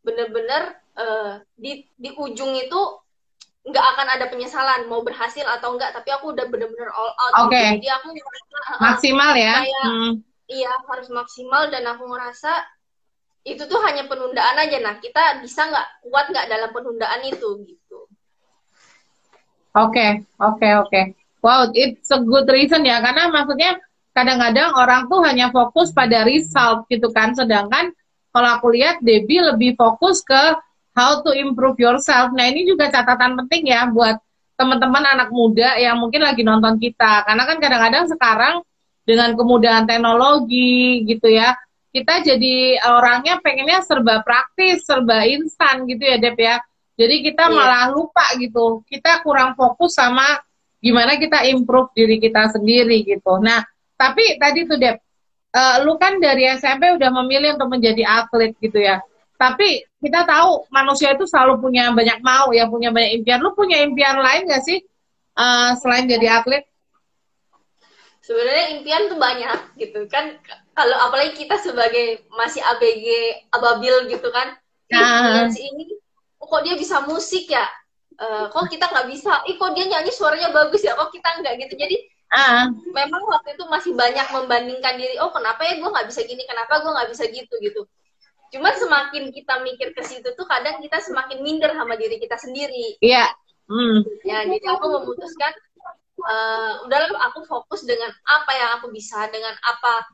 bener-bener 0.02 0.74
uh, 0.98 1.38
di 1.54 1.86
di 1.94 2.10
ujung 2.18 2.56
itu 2.58 2.80
nggak 3.60 3.86
akan 3.96 4.08
ada 4.16 4.26
penyesalan 4.32 4.88
mau 4.88 5.04
berhasil 5.04 5.44
atau 5.44 5.76
enggak 5.76 5.92
tapi 5.92 6.08
aku 6.16 6.32
udah 6.32 6.48
bener-bener 6.48 6.88
all 6.96 7.12
out 7.12 7.48
okay. 7.48 7.76
gitu. 7.76 7.84
jadi 7.84 7.88
aku 8.00 8.08
ngerasa 8.16 8.56
maksimal 8.80 9.32
ya 9.36 9.56
kayak, 9.60 9.84
hmm. 9.84 10.12
iya 10.48 10.72
harus 10.88 11.08
maksimal 11.12 11.62
dan 11.68 11.84
aku 11.84 12.08
ngerasa 12.08 12.52
itu 13.44 13.62
tuh 13.68 13.80
hanya 13.84 14.08
penundaan 14.08 14.56
aja 14.56 14.80
nah 14.80 14.96
kita 14.96 15.44
bisa 15.44 15.68
nggak 15.68 15.86
kuat 16.08 16.26
nggak 16.32 16.48
dalam 16.48 16.70
penundaan 16.72 17.20
itu 17.28 17.48
gitu 17.68 18.08
oke 19.76 19.92
okay, 19.92 20.24
oke 20.40 20.56
okay, 20.56 20.72
oke 20.80 20.88
okay. 20.88 21.04
wow 21.44 21.68
it's 21.76 22.08
a 22.08 22.20
good 22.20 22.48
reason 22.48 22.80
ya 22.80 23.04
karena 23.04 23.28
maksudnya 23.28 23.76
kadang-kadang 24.16 24.72
orang 24.72 25.04
tuh 25.12 25.20
hanya 25.20 25.52
fokus 25.52 25.92
pada 25.92 26.24
result 26.24 26.88
gitu 26.88 27.12
kan 27.12 27.36
sedangkan 27.36 27.92
kalau 28.32 28.50
aku 28.56 28.72
lihat 28.72 29.04
Debbie 29.04 29.42
lebih 29.42 29.76
fokus 29.76 30.24
ke 30.24 30.56
how 30.94 31.22
to 31.22 31.30
improve 31.34 31.78
yourself. 31.78 32.34
Nah 32.34 32.50
ini 32.50 32.66
juga 32.66 32.90
catatan 32.90 33.38
penting 33.44 33.70
ya 33.70 33.86
buat 33.90 34.18
teman-teman 34.60 35.04
anak 35.16 35.32
muda 35.32 35.80
yang 35.80 35.96
mungkin 35.96 36.20
lagi 36.20 36.44
nonton 36.44 36.76
kita. 36.76 37.24
Karena 37.24 37.48
kan 37.48 37.56
kadang-kadang 37.56 38.04
sekarang 38.12 38.54
dengan 39.08 39.32
kemudahan 39.32 39.88
teknologi 39.88 41.02
gitu 41.08 41.32
ya, 41.32 41.56
kita 41.90 42.22
jadi 42.22 42.78
orangnya 42.86 43.40
pengennya 43.40 43.80
serba 43.82 44.20
praktis, 44.20 44.84
serba 44.84 45.26
instan 45.26 45.88
gitu 45.88 46.04
ya 46.04 46.16
Dep 46.20 46.36
ya. 46.36 46.60
Jadi 47.00 47.24
kita 47.24 47.48
yeah. 47.48 47.56
malah 47.56 47.84
lupa 47.88 48.22
gitu. 48.36 48.84
Kita 48.84 49.24
kurang 49.24 49.56
fokus 49.56 49.96
sama 49.96 50.38
gimana 50.80 51.16
kita 51.16 51.48
improve 51.48 51.92
diri 51.96 52.20
kita 52.20 52.52
sendiri 52.52 53.00
gitu. 53.04 53.40
Nah, 53.40 53.64
tapi 53.96 54.36
tadi 54.36 54.68
tuh 54.68 54.76
Dep, 54.76 55.00
uh, 55.56 55.76
lu 55.82 55.96
kan 55.96 56.20
dari 56.20 56.46
SMP 56.52 56.92
udah 56.94 57.10
memilih 57.24 57.56
untuk 57.56 57.80
menjadi 57.80 58.04
atlet 58.04 58.52
gitu 58.60 58.76
ya. 58.76 59.00
Tapi 59.40 59.88
kita 60.04 60.28
tahu 60.28 60.68
manusia 60.68 61.16
itu 61.16 61.24
selalu 61.24 61.64
punya 61.64 61.88
banyak 61.96 62.20
mau 62.20 62.52
ya, 62.52 62.68
punya 62.68 62.92
banyak 62.92 63.24
impian. 63.24 63.40
Lu 63.40 63.56
punya 63.56 63.80
impian 63.80 64.20
lain 64.20 64.44
gak 64.44 64.60
sih 64.68 64.84
uh, 65.40 65.72
selain 65.80 66.04
jadi 66.04 66.44
atlet? 66.44 66.68
Sebenarnya 68.20 68.76
impian 68.76 69.08
tuh 69.08 69.16
banyak 69.16 69.80
gitu 69.80 70.04
kan. 70.12 70.36
Kalau 70.76 70.96
apalagi 71.08 71.40
kita 71.40 71.56
sebagai 71.56 72.28
masih 72.36 72.60
ABG 72.60 73.06
ababil 73.48 74.12
gitu 74.12 74.28
kan, 74.28 74.60
nah. 74.92 75.48
si 75.48 75.64
ini, 75.64 75.88
oh, 76.36 76.44
kok 76.44 76.60
dia 76.60 76.76
bisa 76.76 77.00
musik 77.08 77.48
ya? 77.48 77.64
Uh, 78.20 78.52
kok 78.52 78.68
kita 78.68 78.92
nggak 78.92 79.08
bisa? 79.08 79.40
Ih 79.48 79.56
kok 79.56 79.72
dia 79.72 79.88
nyanyi 79.88 80.12
suaranya 80.12 80.52
bagus 80.52 80.84
ya? 80.84 80.92
Kok 81.00 81.16
kita 81.16 81.40
nggak 81.40 81.64
gitu? 81.64 81.80
Jadi 81.80 81.96
uh. 82.36 82.68
memang 82.92 83.24
waktu 83.24 83.56
itu 83.56 83.64
masih 83.72 83.96
banyak 83.96 84.28
membandingkan 84.36 85.00
diri. 85.00 85.16
Oh 85.24 85.32
kenapa 85.32 85.64
ya 85.64 85.80
gue 85.80 85.88
nggak 85.88 86.08
bisa 86.12 86.20
gini? 86.28 86.44
Kenapa 86.44 86.84
gue 86.84 86.92
nggak 86.92 87.08
bisa 87.08 87.24
gitu 87.32 87.56
gitu? 87.64 87.88
Cuman 88.50 88.74
semakin 88.74 89.30
kita 89.30 89.62
mikir 89.62 89.94
ke 89.94 90.02
situ 90.02 90.26
tuh 90.34 90.46
kadang 90.46 90.82
kita 90.82 90.98
semakin 90.98 91.38
minder 91.40 91.70
sama 91.70 91.94
diri 91.94 92.18
kita 92.18 92.34
sendiri. 92.34 92.98
Iya. 92.98 93.30
Hmm. 93.70 94.02
Ya, 94.26 94.42
jadi 94.42 94.66
aku 94.74 94.86
memutuskan 94.90 95.54
uh, 96.26 96.82
udahlah 96.84 97.14
aku 97.30 97.46
fokus 97.46 97.86
dengan 97.86 98.10
apa 98.26 98.50
yang 98.58 98.70
aku 98.82 98.90
bisa, 98.90 99.30
dengan 99.30 99.54
apa 99.62 100.10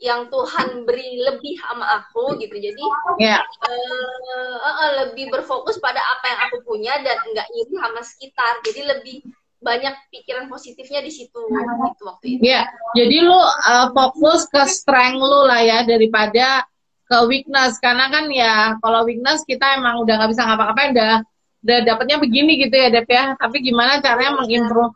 yang 0.00 0.32
Tuhan 0.32 0.88
beri 0.88 1.20
lebih 1.20 1.60
sama 1.60 1.84
aku 2.00 2.38
gitu. 2.40 2.56
Jadi 2.56 2.84
yeah. 3.20 3.42
uh, 3.42 4.56
uh, 4.56 4.76
uh, 4.80 4.90
lebih 5.04 5.28
berfokus 5.28 5.76
pada 5.82 6.00
apa 6.00 6.24
yang 6.30 6.40
aku 6.48 6.56
punya 6.64 6.94
dan 7.04 7.20
enggak 7.28 7.50
iri 7.52 7.74
sama 7.76 8.00
sekitar. 8.00 8.52
Jadi 8.64 8.80
lebih 8.86 9.16
banyak 9.60 9.92
pikiran 10.08 10.48
positifnya 10.48 11.04
di 11.04 11.12
situ 11.12 11.36
gitu 11.36 12.02
waktu 12.08 12.26
itu. 12.38 12.42
Iya. 12.48 12.64
Jadi 12.96 13.16
lu 13.20 13.36
uh, 13.36 13.92
fokus 13.92 14.48
ke 14.48 14.64
strength 14.64 15.20
lu 15.20 15.44
lah 15.44 15.60
ya 15.60 15.84
daripada 15.84 16.64
ke 17.10 17.18
weakness 17.26 17.82
karena 17.82 18.06
kan 18.06 18.30
ya 18.30 18.78
kalau 18.78 19.02
weakness 19.02 19.42
kita 19.42 19.74
emang 19.74 19.98
udah 20.06 20.14
nggak 20.14 20.30
bisa 20.30 20.46
ngapa-ngapain 20.46 20.94
udah 20.94 21.26
udah 21.66 21.78
dapetnya 21.82 22.16
begini 22.22 22.62
gitu 22.62 22.70
ya 22.78 22.88
Dep 22.88 23.10
ya. 23.10 23.34
Tapi 23.34 23.56
gimana 23.66 23.98
caranya 23.98 24.38
mengimprove 24.38 24.94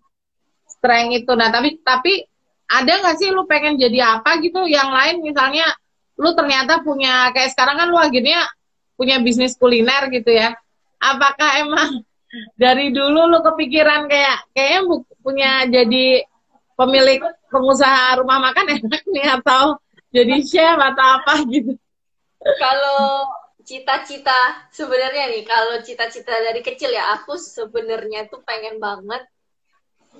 strength 0.71 1.27
itu. 1.27 1.33
Nah 1.35 1.51
tapi 1.51 1.83
tapi 1.83 2.23
ada 2.71 3.03
nggak 3.03 3.17
sih 3.19 3.29
lu 3.35 3.51
pengen 3.51 3.75
jadi 3.75 4.21
apa 4.23 4.39
gitu? 4.39 4.63
Yang 4.71 4.89
lain 4.95 5.17
misalnya 5.27 5.67
lu 6.15 6.31
ternyata 6.39 6.87
punya 6.87 7.35
kayak 7.35 7.51
sekarang 7.51 7.83
kan 7.83 7.89
lu 7.91 7.99
akhirnya 7.99 8.47
punya 8.95 9.19
bisnis 9.19 9.59
kuliner 9.59 10.07
gitu 10.15 10.31
ya. 10.31 10.55
Apakah 11.03 11.67
emang 11.67 11.99
dari 12.63 12.95
dulu 12.95 13.27
lu 13.27 13.43
kepikiran 13.43 14.07
kayak 14.07 14.55
kayaknya 14.55 14.81
punya 15.19 15.51
jadi 15.67 16.23
pemilik 16.79 17.21
pengusaha 17.51 18.23
rumah 18.23 18.39
makan 18.39 18.67
enak 18.83 19.03
nih 19.11 19.27
atau 19.35 19.83
jadi 20.15 20.37
chef 20.47 20.79
atau 20.79 21.07
apa 21.19 21.43
gitu 21.51 21.75
kalau 22.61 23.29
cita-cita 23.65 24.69
sebenarnya 24.69 25.33
nih 25.33 25.45
kalau 25.49 25.81
cita-cita 25.81 26.37
dari 26.37 26.61
kecil 26.61 26.93
ya 26.93 27.17
aku 27.17 27.41
sebenarnya 27.41 28.29
tuh 28.29 28.45
pengen 28.45 28.77
banget 28.77 29.25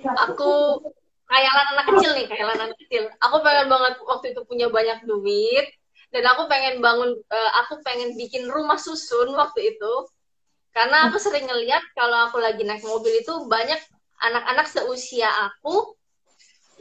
aku 0.01 0.81
kayalan 1.29 1.67
anak 1.77 1.87
kecil 1.95 2.11
nih 2.17 2.27
kayalan 2.29 2.59
anak 2.69 2.79
kecil. 2.87 3.09
Aku 3.23 3.37
pengen 3.41 3.67
banget 3.71 3.95
waktu 4.05 4.27
itu 4.37 4.41
punya 4.45 4.69
banyak 4.69 5.05
duit 5.09 5.67
dan 6.13 6.25
aku 6.31 6.47
pengen 6.47 6.79
bangun 6.79 7.11
uh, 7.17 7.51
aku 7.65 7.83
pengen 7.83 8.15
bikin 8.15 8.47
rumah 8.49 8.79
susun 8.79 9.33
waktu 9.35 9.75
itu. 9.77 9.95
Karena 10.75 11.07
aku 11.07 11.23
sering 11.23 11.47
ngeliat 11.47 11.83
kalau 11.95 12.27
aku 12.31 12.43
lagi 12.43 12.67
naik 12.67 12.83
mobil 12.83 13.15
itu 13.23 13.47
banyak 13.47 13.79
anak-anak 14.19 14.67
seusia 14.67 15.31
aku 15.31 15.95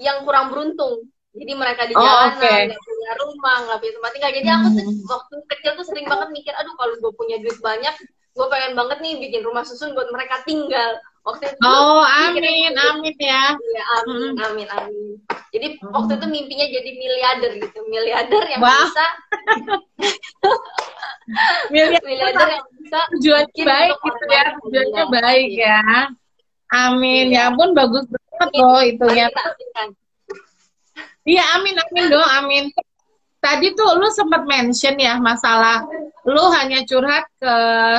yang 0.01 0.25
kurang 0.25 0.49
beruntung 0.49 1.13
jadi 1.33 1.53
mereka 1.57 1.89
di 1.89 1.97
oh, 1.97 2.01
jalanan 2.01 2.37
oh, 2.37 2.37
okay. 2.37 2.77
punya 2.77 3.11
rumah 3.25 3.55
nggak 3.65 3.77
punya 3.81 3.93
tempat. 3.97 4.11
Tinggal 4.13 4.31
jadi 4.37 4.49
aku 4.53 4.67
tuh 4.69 4.85
hmm. 4.85 5.05
waktu 5.09 5.35
kecil 5.49 5.71
tuh 5.73 5.85
sering 5.89 6.05
banget 6.05 6.29
mikir 6.29 6.53
aduh 6.53 6.73
kalau 6.77 6.93
gue 7.01 7.13
punya 7.17 7.41
duit 7.41 7.57
banyak 7.57 7.95
gue 8.33 8.47
pengen 8.49 8.73
banget 8.73 8.97
nih 9.01 9.13
bikin 9.21 9.41
rumah 9.45 9.65
susun 9.65 9.97
buat 9.97 10.13
mereka 10.13 10.45
tinggal. 10.45 11.01
Waktu 11.25 11.49
itu 11.49 11.57
oh 11.65 12.05
amin 12.05 12.73
amin 12.77 13.17
ya. 13.17 13.57
Ya 13.57 13.85
amin 14.01 14.37
hmm. 14.37 14.45
amin 14.45 14.67
amin. 14.77 15.17
Jadi 15.49 15.67
waktu 15.81 16.11
itu 16.21 16.27
mimpinya 16.29 16.67
jadi 16.69 16.89
miliarder 16.93 17.51
gitu. 17.57 17.77
Miliarder 17.89 18.43
yang 18.53 18.61
wow. 18.61 18.85
bisa. 18.85 19.05
Miliarder 21.73 22.49
yang 22.61 22.65
bisa 22.77 22.99
tujuan 23.17 23.45
baik 23.49 23.97
gitu 24.05 24.25
ya 24.29 24.43
tujuannya 24.61 25.03
baik 25.09 25.49
ya. 25.57 25.81
Amin. 26.69 27.33
Ya, 27.33 27.49
ya 27.49 27.49
ampun 27.49 27.73
bagus 27.73 28.05
banget 28.05 28.49
loh 28.53 28.81
itu 28.85 29.05
ya 29.17 29.33
Iya, 31.23 31.43
amin, 31.59 31.75
amin 31.79 32.05
dong, 32.11 32.29
amin. 32.43 32.63
Tadi 33.39 33.75
tuh 33.75 33.99
lu 33.99 34.07
sempat 34.11 34.47
mention 34.47 34.95
ya 34.95 35.19
masalah 35.19 35.83
lu 36.23 36.43
hanya 36.55 36.87
curhat 36.87 37.27
ke 37.35 37.55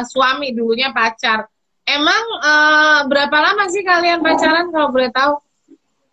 suami 0.08 0.56
dulunya 0.56 0.92
pacar. 0.92 1.48
Emang 1.84 2.24
uh, 2.40 3.04
berapa 3.04 3.36
lama 3.36 3.68
sih 3.68 3.84
kalian 3.84 4.24
pacaran 4.24 4.72
kalau 4.72 4.88
boleh 4.88 5.12
tahu? 5.12 5.36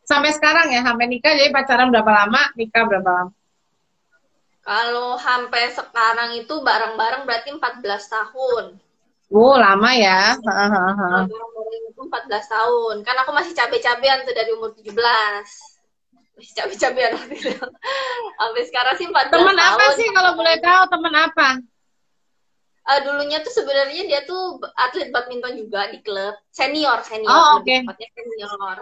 Sampai 0.04 0.36
sekarang 0.36 0.68
ya, 0.76 0.84
sampai 0.84 1.08
nikah 1.08 1.32
jadi 1.32 1.56
pacaran 1.56 1.88
berapa 1.88 2.12
lama, 2.12 2.52
nikah 2.60 2.84
berapa 2.84 3.08
lama? 3.08 3.32
Kalau 4.62 5.16
sampai 5.16 5.72
sekarang 5.72 6.36
itu 6.36 6.52
bareng-bareng 6.60 7.24
berarti 7.24 7.56
14 7.56 7.80
tahun. 8.12 8.66
Oh, 9.32 9.56
lama 9.56 9.90
ya. 9.96 10.36
Hahaha. 10.36 11.24
14 11.96 12.28
tahun. 12.28 12.96
Kan 13.08 13.16
aku 13.24 13.32
masih 13.32 13.56
cabe-cabean 13.56 14.28
tuh 14.28 14.36
dari 14.36 14.52
umur 14.52 14.76
17 14.76 14.92
cabai-cabai 16.50 17.04
anak 17.14 17.30
itu. 17.32 17.54
Sampai 18.38 18.64
sekarang 18.66 18.96
sih 18.98 19.06
14 19.08 19.30
Teman 19.30 19.58
apa 19.58 19.86
sih 19.94 20.08
kalau 20.12 20.32
boleh 20.34 20.56
tahu 20.58 20.84
teman 20.90 21.16
apa? 21.16 21.50
Uh, 22.82 23.00
dulunya 23.06 23.38
tuh 23.46 23.54
sebenarnya 23.54 24.10
dia 24.10 24.22
tuh 24.26 24.58
atlet 24.74 25.14
badminton 25.14 25.54
juga 25.62 25.88
di 25.94 26.02
klub. 26.02 26.34
Senior 26.50 27.06
senior 27.06 27.30
oh, 27.30 27.62
oke. 27.62 27.70
Okay. 27.70 27.86
senior. 28.18 28.80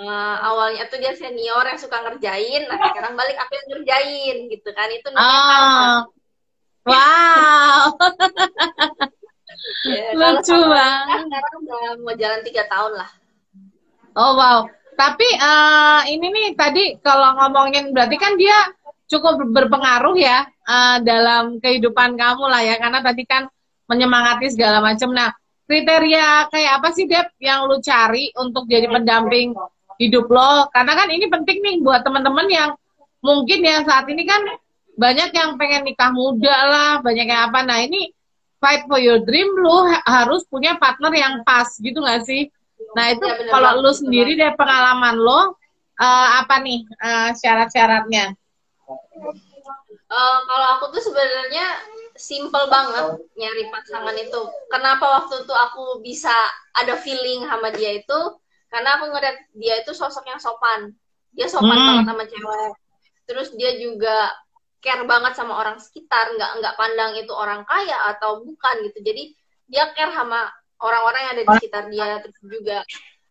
Uh, 0.00 0.36
awalnya 0.40 0.88
tuh 0.88 0.96
dia 0.96 1.12
senior 1.12 1.60
yang 1.68 1.76
suka 1.76 2.00
ngerjain 2.00 2.64
nah 2.64 2.80
sekarang 2.80 3.20
balik 3.20 3.36
aku 3.36 3.52
yang 3.52 3.68
ngerjain 3.76 4.36
gitu 4.48 4.70
kan. 4.72 4.88
Itu 4.88 5.08
namanya 5.12 5.40
oh. 5.44 5.98
wow. 6.88 7.84
Ya, 9.84 10.16
lucu 10.16 10.56
banget. 10.56 11.26
sekarang 11.28 11.56
udah 11.60 11.84
mau 12.00 12.14
jalan 12.16 12.40
tiga 12.40 12.64
tahun 12.64 12.96
lah. 12.96 13.10
Oh 14.16 14.32
wow 14.38 14.64
tapi 14.94 15.28
uh, 15.38 16.02
ini 16.08 16.26
nih 16.28 16.48
tadi 16.58 16.84
kalau 17.00 17.36
ngomongin 17.38 17.90
berarti 17.94 18.16
kan 18.20 18.34
dia 18.36 18.54
cukup 19.10 19.42
berpengaruh 19.50 20.14
ya 20.14 20.46
uh, 20.46 21.02
dalam 21.02 21.58
kehidupan 21.58 22.14
kamu 22.14 22.44
lah 22.46 22.62
ya 22.62 22.78
karena 22.78 23.02
tadi 23.02 23.26
kan 23.26 23.50
menyemangati 23.90 24.46
segala 24.54 24.78
macam. 24.78 25.10
Nah, 25.10 25.34
kriteria 25.66 26.46
kayak 26.46 26.72
apa 26.78 26.88
sih 26.94 27.10
Dep 27.10 27.34
yang 27.42 27.66
lu 27.66 27.82
cari 27.82 28.30
untuk 28.38 28.70
jadi 28.70 28.86
pendamping 28.86 29.50
hidup 29.98 30.30
lo? 30.30 30.70
Karena 30.70 30.94
kan 30.94 31.10
ini 31.10 31.26
penting 31.26 31.58
nih 31.58 31.76
buat 31.82 32.06
teman-teman 32.06 32.46
yang 32.46 32.70
mungkin 33.18 33.66
ya 33.66 33.82
saat 33.82 34.06
ini 34.06 34.22
kan 34.22 34.46
banyak 34.94 35.34
yang 35.34 35.58
pengen 35.58 35.82
nikah 35.90 36.14
muda 36.14 36.56
lah 36.70 36.92
banyak 37.02 37.26
yang 37.26 37.50
apa. 37.50 37.66
Nah 37.66 37.82
ini 37.82 38.14
fight 38.62 38.86
for 38.86 39.02
your 39.02 39.18
dream 39.26 39.50
lo 39.58 39.90
harus 40.06 40.46
punya 40.46 40.78
partner 40.78 41.10
yang 41.16 41.42
pas 41.42 41.66
gitu 41.80 41.98
gak 42.04 42.22
sih 42.28 42.52
nah 42.96 43.06
itu 43.10 43.22
ya, 43.22 43.50
kalau 43.50 43.78
lo 43.82 43.92
sendiri 43.94 44.34
dari 44.34 44.54
pengalaman 44.58 45.16
lo 45.18 45.54
uh, 46.00 46.28
apa 46.42 46.58
nih 46.62 46.82
uh, 47.00 47.30
syarat-syaratnya 47.38 48.34
uh, 50.10 50.38
kalau 50.44 50.66
aku 50.78 50.84
tuh 50.98 51.02
sebenarnya 51.10 51.66
simple 52.20 52.68
banget 52.68 53.16
nyari 53.40 53.72
pasangan 53.72 54.12
itu. 54.12 54.40
Kenapa 54.68 55.24
waktu 55.24 55.48
itu 55.48 55.54
aku 55.56 56.04
bisa 56.04 56.34
ada 56.76 57.00
feeling 57.00 57.48
sama 57.48 57.72
dia 57.72 57.96
itu? 57.96 58.20
Karena 58.68 59.00
aku 59.00 59.10
ngeliat 59.10 59.36
dia 59.56 59.80
itu 59.80 59.96
sosok 59.96 60.28
yang 60.28 60.36
sopan. 60.36 60.92
Dia 61.32 61.48
sopan 61.48 61.74
hmm. 61.74 61.86
banget 61.88 62.04
sama 62.12 62.24
cewek. 62.28 62.72
Terus 63.24 63.48
dia 63.56 63.72
juga 63.80 64.30
care 64.84 65.04
banget 65.08 65.32
sama 65.36 65.56
orang 65.60 65.80
sekitar, 65.80 66.36
nggak 66.36 66.50
nggak 66.60 66.74
pandang 66.76 67.12
itu 67.16 67.32
orang 67.32 67.64
kaya 67.64 68.12
atau 68.14 68.44
bukan 68.44 68.74
gitu. 68.84 69.00
Jadi 69.00 69.32
dia 69.70 69.88
care 69.96 70.12
sama 70.12 70.52
orang-orang 70.80 71.20
yang 71.20 71.32
ada 71.36 71.44
di 71.44 71.52
sekitar 71.60 71.84
dia. 71.92 72.08
Terus 72.24 72.38
juga 72.40 72.78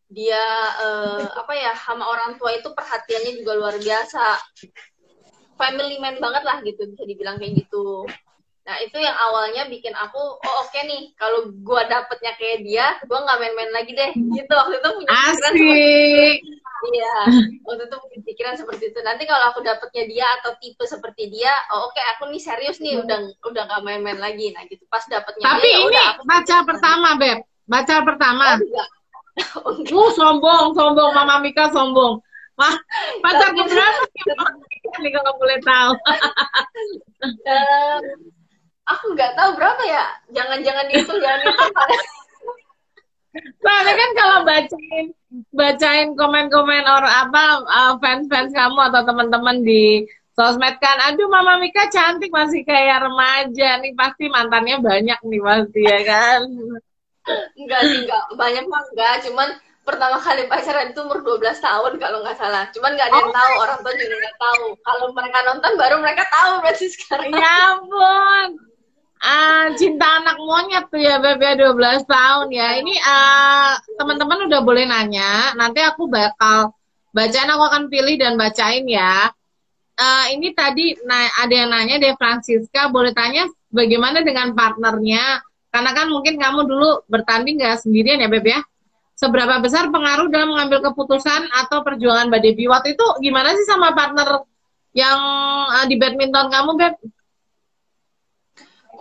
dia 0.10 0.44
uh, 0.82 1.26
apa 1.38 1.54
ya 1.54 1.74
sama 1.78 2.10
orang 2.10 2.42
tua 2.42 2.54
itu 2.58 2.70
perhatiannya 2.74 3.42
juga 3.42 3.52
luar 3.58 3.76
biasa. 3.78 4.26
Family 5.60 6.00
man 6.00 6.18
banget 6.24 6.44
lah 6.48 6.58
gitu 6.64 6.88
bisa 6.88 7.04
dibilang 7.04 7.38
kayak 7.38 7.62
gitu. 7.66 8.08
Nah 8.64 8.78
itu 8.86 9.02
yang 9.02 9.18
awalnya 9.18 9.66
bikin 9.66 9.98
aku 9.98 10.18
oh 10.18 10.56
oke 10.62 10.70
okay 10.70 10.86
nih 10.86 11.10
kalau 11.18 11.50
gue 11.50 11.82
dapetnya 11.90 12.38
kayak 12.38 12.62
dia 12.62 12.86
gue 13.02 13.18
nggak 13.18 13.40
main-main 13.42 13.72
lagi 13.74 13.92
deh 13.92 14.12
gitu. 14.14 14.54
Waktu 14.54 14.78
itu 14.78 14.90
punya 14.94 15.10
pikiran 15.10 15.54
iya. 16.92 17.16
Waktu 17.68 17.84
itu 17.88 17.98
pikiran 18.24 18.56
seperti 18.56 18.94
itu. 18.94 19.00
Nanti 19.04 19.24
kalau 19.28 19.52
aku 19.52 19.60
dapetnya 19.60 20.04
dia 20.08 20.28
atau 20.40 20.56
tipe 20.58 20.84
seperti 20.88 21.30
dia 21.32 21.52
oh 21.76 21.90
oke 21.90 21.96
okay, 21.98 22.06
aku 22.16 22.32
nih 22.32 22.42
serius 22.42 22.78
nih 22.80 23.00
udah 23.00 23.20
udah 23.44 23.62
nggak 23.68 23.84
main-main 23.84 24.20
lagi. 24.20 24.56
Nah 24.56 24.64
gitu. 24.68 24.84
Pas 24.88 25.04
dapetnya 25.08 25.46
tapi 25.46 25.68
dia, 25.68 25.78
ini 25.80 25.88
udah, 25.92 26.06
aku 26.16 26.24
baca 26.26 26.56
pertama 26.64 27.10
beb. 27.20 27.40
Baca 27.70 27.96
pertama. 28.02 28.46
Oh, 29.64 29.76
uh 29.76 30.12
sombong 30.20 30.74
sombong. 30.74 31.12
Mama 31.16 31.44
Mika 31.44 31.70
sombong. 31.72 32.24
Wah, 32.60 32.76
pacar 33.24 33.56
berapa 33.56 34.04
nih 35.00 35.12
kalau 35.16 35.32
boleh 35.40 35.60
tahu? 35.64 35.92
um, 37.24 38.04
aku 38.84 39.06
nggak 39.16 39.32
tahu 39.40 39.56
berapa 39.56 39.80
ya. 39.88 40.04
Jangan-jangan 40.36 40.88
itu, 40.92 41.14
jangan 41.24 41.40
itu. 41.40 41.66
Soalnya 43.62 43.94
kan 43.94 44.12
kalau 44.18 44.38
bacain 44.42 45.06
bacain 45.54 46.10
komen-komen 46.18 46.84
orang 46.90 47.30
apa 47.30 47.44
uh, 47.70 47.94
fans-fans 48.02 48.50
kamu 48.50 48.80
atau 48.90 49.02
teman-teman 49.06 49.62
di 49.62 50.10
sosmed 50.34 50.80
kan, 50.82 50.98
aduh 51.06 51.30
Mama 51.30 51.62
Mika 51.62 51.92
cantik 51.94 52.34
masih 52.34 52.66
kayak 52.66 53.06
remaja 53.06 53.78
nih 53.84 53.94
pasti 53.94 54.32
mantannya 54.32 54.82
banyak 54.82 55.20
nih 55.22 55.42
pasti 55.44 55.82
ya 55.86 56.00
kan? 56.08 56.40
Enggak 57.54 57.82
sih 57.86 57.98
enggak 58.08 58.24
banyak 58.34 58.66
mah 58.66 58.82
enggak, 58.90 59.16
cuman 59.30 59.50
pertama 59.86 60.18
kali 60.22 60.46
pacaran 60.46 60.94
itu 60.94 61.00
umur 61.02 61.22
12 61.22 61.60
tahun 61.62 61.94
kalau 62.02 62.18
nggak 62.26 62.38
salah. 62.38 62.66
Cuman 62.74 62.94
nggak 62.98 63.10
ada 63.10 63.20
yang 63.20 63.34
tahu, 63.34 63.54
orang 63.62 63.80
tua 63.86 63.94
juga 63.94 64.16
nggak 64.22 64.38
tahu. 64.38 64.64
Kalau 64.86 65.06
mereka 65.14 65.38
nonton 65.46 65.72
baru 65.78 65.96
mereka 66.02 66.24
tahu 66.30 66.52
berarti 66.62 66.86
sekarang. 66.94 67.30
Ya 67.34 67.54
ampun. 67.74 68.69
Ah, 69.20 69.68
cinta 69.76 70.24
anak 70.24 70.40
monyet 70.40 70.88
tuh 70.88 71.00
ya 71.00 71.20
Beb 71.20 71.44
ya 71.44 71.54
12 71.60 72.08
tahun 72.08 72.48
ya. 72.56 72.80
Ini 72.80 72.94
uh, 73.04 73.72
teman-teman 74.00 74.48
udah 74.48 74.62
boleh 74.64 74.88
nanya. 74.88 75.52
Nanti 75.60 75.84
aku 75.84 76.08
bakal 76.08 76.72
bacain 77.12 77.52
aku 77.52 77.64
akan 77.68 77.84
pilih 77.92 78.16
dan 78.16 78.40
bacain 78.40 78.88
ya. 78.88 79.28
Uh, 80.00 80.26
ini 80.32 80.56
tadi 80.56 80.96
nah, 81.04 81.28
ada 81.44 81.52
yang 81.52 81.70
nanya 81.76 82.00
deh 82.00 82.16
Francisca, 82.16 82.88
boleh 82.88 83.12
tanya 83.12 83.44
bagaimana 83.68 84.24
dengan 84.24 84.56
partnernya? 84.56 85.44
Karena 85.68 85.92
kan 85.92 86.08
mungkin 86.08 86.40
kamu 86.40 86.66
dulu 86.66 87.04
bertanding 87.12 87.60
nggak 87.60 87.84
sendirian 87.84 88.24
ya 88.24 88.32
Beb 88.32 88.48
ya? 88.48 88.64
seberapa 89.20 89.60
besar 89.60 89.92
pengaruh 89.92 90.32
dalam 90.32 90.56
mengambil 90.56 90.80
keputusan 90.80 91.52
atau 91.52 91.84
perjuangan 91.84 92.32
Mbak 92.32 92.40
Devi? 92.40 92.72
Waktu 92.72 92.96
itu 92.96 93.04
gimana 93.20 93.52
sih 93.52 93.68
sama 93.68 93.92
partner 93.92 94.48
yang 94.96 95.20
uh, 95.76 95.86
di 95.92 96.00
badminton 96.00 96.48
kamu, 96.48 96.72
Beb? 96.80 96.94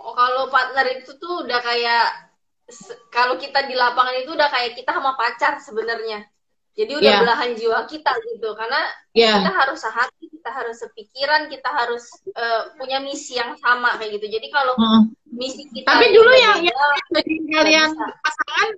Oh, 0.09 0.17
kalau 0.17 0.49
partner 0.49 0.89
itu 0.97 1.21
tuh 1.21 1.45
udah 1.45 1.61
kayak 1.61 2.33
kalau 3.13 3.37
kita 3.37 3.69
di 3.69 3.77
lapangan 3.77 4.17
itu 4.17 4.33
udah 4.33 4.49
kayak 4.49 4.73
kita 4.73 4.89
sama 4.89 5.13
pacar 5.13 5.61
sebenarnya. 5.61 6.25
Jadi 6.73 6.97
udah 6.97 7.11
yeah. 7.13 7.21
belahan 7.21 7.51
jiwa 7.53 7.85
kita 7.85 8.09
gitu 8.33 8.57
karena 8.57 8.81
yeah. 9.13 9.37
kita 9.37 9.51
harus 9.53 9.79
sehati, 9.85 10.25
kita 10.33 10.49
harus 10.49 10.77
sepikiran, 10.81 11.41
kita 11.45 11.69
harus 11.69 12.09
uh, 12.33 12.73
punya 12.73 12.97
misi 12.97 13.37
yang 13.37 13.53
sama 13.61 14.01
kayak 14.01 14.17
gitu. 14.17 14.33
Jadi 14.33 14.47
kalau 14.49 14.73
hmm. 14.79 15.13
misi 15.29 15.69
kita 15.69 15.85
Tapi 15.85 16.09
dulu 16.09 16.31
yang 16.33 16.65
yang 16.65 16.89
jadi 17.13 17.33
kalian 17.53 17.89
pasangan 17.93 18.69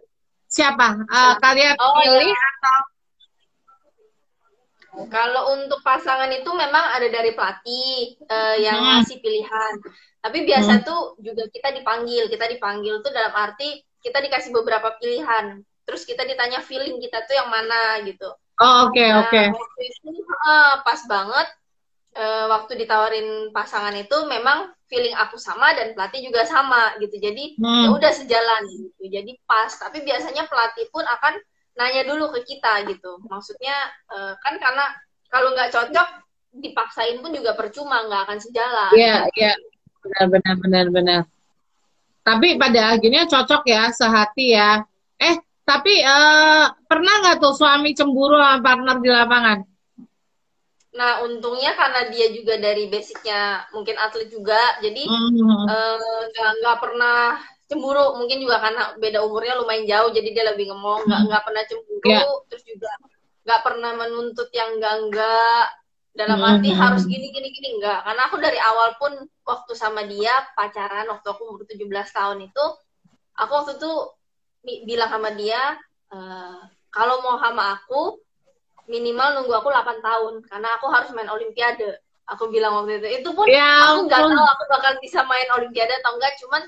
Siapa? 0.52 1.08
Uh, 1.08 1.34
kalian 1.40 1.80
oh, 1.80 1.96
pilih 1.96 2.28
ya. 2.28 2.48
atau 2.60 2.91
kalau 5.08 5.58
untuk 5.58 5.80
pasangan 5.82 6.30
itu 6.30 6.50
memang 6.52 6.94
ada 6.94 7.08
dari 7.08 7.32
pelatih 7.32 8.20
uh, 8.28 8.56
yang 8.60 8.78
hmm. 8.78 8.90
ngasih 9.02 9.18
pilihan. 9.24 9.74
Tapi 10.22 10.38
biasa 10.46 10.74
hmm. 10.78 10.84
tuh 10.86 11.02
juga 11.24 11.50
kita 11.50 11.74
dipanggil. 11.74 12.30
Kita 12.30 12.46
dipanggil 12.46 13.02
tuh 13.02 13.10
dalam 13.10 13.34
arti 13.34 13.82
kita 14.04 14.22
dikasih 14.22 14.52
beberapa 14.54 14.94
pilihan. 15.02 15.64
Terus 15.88 16.06
kita 16.06 16.28
ditanya 16.28 16.62
feeling 16.62 17.02
kita 17.02 17.26
tuh 17.26 17.34
yang 17.34 17.50
mana 17.50 18.04
gitu. 18.06 18.30
Oh 18.62 18.90
oke 18.90 18.94
okay, 18.94 19.10
nah, 19.10 19.26
oke. 19.26 19.30
Okay. 19.34 19.48
Waktu 19.50 19.82
itu 19.90 20.10
uh, 20.46 20.74
pas 20.86 21.02
banget 21.10 21.48
uh, 22.18 22.46
waktu 22.52 22.84
ditawarin 22.84 23.50
pasangan 23.56 23.96
itu 23.96 24.18
memang 24.28 24.72
feeling 24.92 25.16
aku 25.16 25.40
sama 25.40 25.72
dan 25.72 25.96
pelatih 25.96 26.28
juga 26.28 26.44
sama 26.44 26.92
gitu 27.00 27.16
jadi 27.16 27.56
hmm. 27.56 27.84
ya 27.88 27.90
udah 27.96 28.12
sejalan 28.12 28.62
gitu 28.68 29.04
jadi 29.08 29.32
pas 29.48 29.72
tapi 29.72 30.04
biasanya 30.04 30.52
pelatih 30.52 30.92
pun 30.92 31.08
akan 31.08 31.40
nanya 31.82 32.06
dulu 32.06 32.30
ke 32.38 32.46
kita 32.46 32.86
gitu. 32.86 33.18
Maksudnya 33.26 33.74
uh, 34.14 34.38
kan 34.38 34.62
karena 34.62 34.86
kalau 35.34 35.50
nggak 35.58 35.74
cocok 35.74 36.08
dipaksain 36.62 37.18
pun 37.26 37.34
juga 37.34 37.58
percuma 37.58 38.06
nggak 38.06 38.22
akan 38.30 38.40
sejalan. 38.40 38.92
Iya 38.94 39.26
iya. 39.34 39.54
Benar 40.02 40.26
benar 40.30 40.56
benar 40.62 40.86
benar. 40.94 41.22
Tapi 42.22 42.62
pada 42.62 42.94
akhirnya 42.94 43.26
cocok 43.26 43.66
ya 43.66 43.90
sehati 43.90 44.48
ya. 44.54 44.86
Eh 45.18 45.42
tapi 45.66 46.06
uh, 46.06 46.70
pernah 46.86 47.14
nggak 47.26 47.42
tuh 47.42 47.58
suami 47.58 47.98
cemburu 47.98 48.38
sama 48.38 48.62
partner 48.62 48.98
di 49.02 49.10
lapangan? 49.10 49.60
Nah, 50.92 51.24
untungnya 51.24 51.72
karena 51.72 52.12
dia 52.12 52.28
juga 52.36 52.60
dari 52.60 52.92
basicnya 52.92 53.64
mungkin 53.72 53.96
atlet 53.96 54.28
juga, 54.28 54.60
jadi 54.84 55.08
mm-hmm. 55.08 55.64
eh, 55.72 55.96
nggak 56.36 56.76
mm. 56.76 56.80
uh, 56.80 56.82
pernah 56.84 57.40
cemburu. 57.72 58.20
Mungkin 58.20 58.44
juga 58.44 58.60
karena 58.60 58.92
beda 59.00 59.24
umurnya 59.24 59.56
lumayan 59.64 59.88
jauh, 59.88 60.12
jadi 60.12 60.30
dia 60.36 60.44
lebih 60.52 60.68
ngemong, 60.68 61.08
nggak 61.08 61.22
mm. 61.24 61.28
nggak 61.32 61.44
pernah 61.48 61.64
cemburu. 61.64 62.04
Yeah. 62.04 62.26
Terus 62.52 62.64
juga 62.68 62.92
nggak 63.48 63.62
pernah 63.64 63.92
menuntut 63.96 64.50
yang 64.52 64.70
enggak 64.76 64.96
enggak 65.08 65.66
dalam 66.12 66.44
mm-hmm. 66.44 66.60
arti 66.60 66.70
harus 66.76 67.04
gini 67.08 67.32
gini 67.32 67.50
gini 67.56 67.80
enggak. 67.80 68.04
Karena 68.04 68.22
aku 68.28 68.36
dari 68.44 68.60
awal 68.60 69.00
pun 69.00 69.16
waktu 69.48 69.74
sama 69.80 70.04
dia 70.04 70.36
pacaran 70.60 71.08
waktu 71.08 71.28
aku 71.32 71.42
umur 71.48 71.64
17 71.64 71.88
tahun 71.88 72.38
itu, 72.52 72.66
aku 73.40 73.52
waktu 73.56 73.80
itu 73.80 73.92
bilang 74.84 75.10
sama 75.10 75.32
dia, 75.32 75.80
uh, 76.12 76.60
kalau 76.92 77.24
mau 77.24 77.40
sama 77.40 77.80
aku 77.80 78.20
minimal 78.92 79.40
nunggu 79.40 79.56
aku 79.56 79.72
8 79.72 80.04
tahun 80.04 80.34
karena 80.52 80.70
aku 80.76 80.92
harus 80.92 81.10
main 81.16 81.32
olimpiade 81.32 82.04
aku 82.28 82.48
bilang 82.52 82.76
waktu 82.76 83.00
itu 83.00 83.24
itu 83.24 83.30
pun 83.32 83.48
ya, 83.48 83.96
aku 83.96 84.08
nggak 84.08 84.20
tahu 84.20 84.46
aku 84.56 84.64
bakal 84.72 84.94
bisa 85.00 85.24
main 85.28 85.48
olimpiade 85.56 85.96
atau 86.04 86.16
enggak 86.20 86.36
cuman 86.44 86.64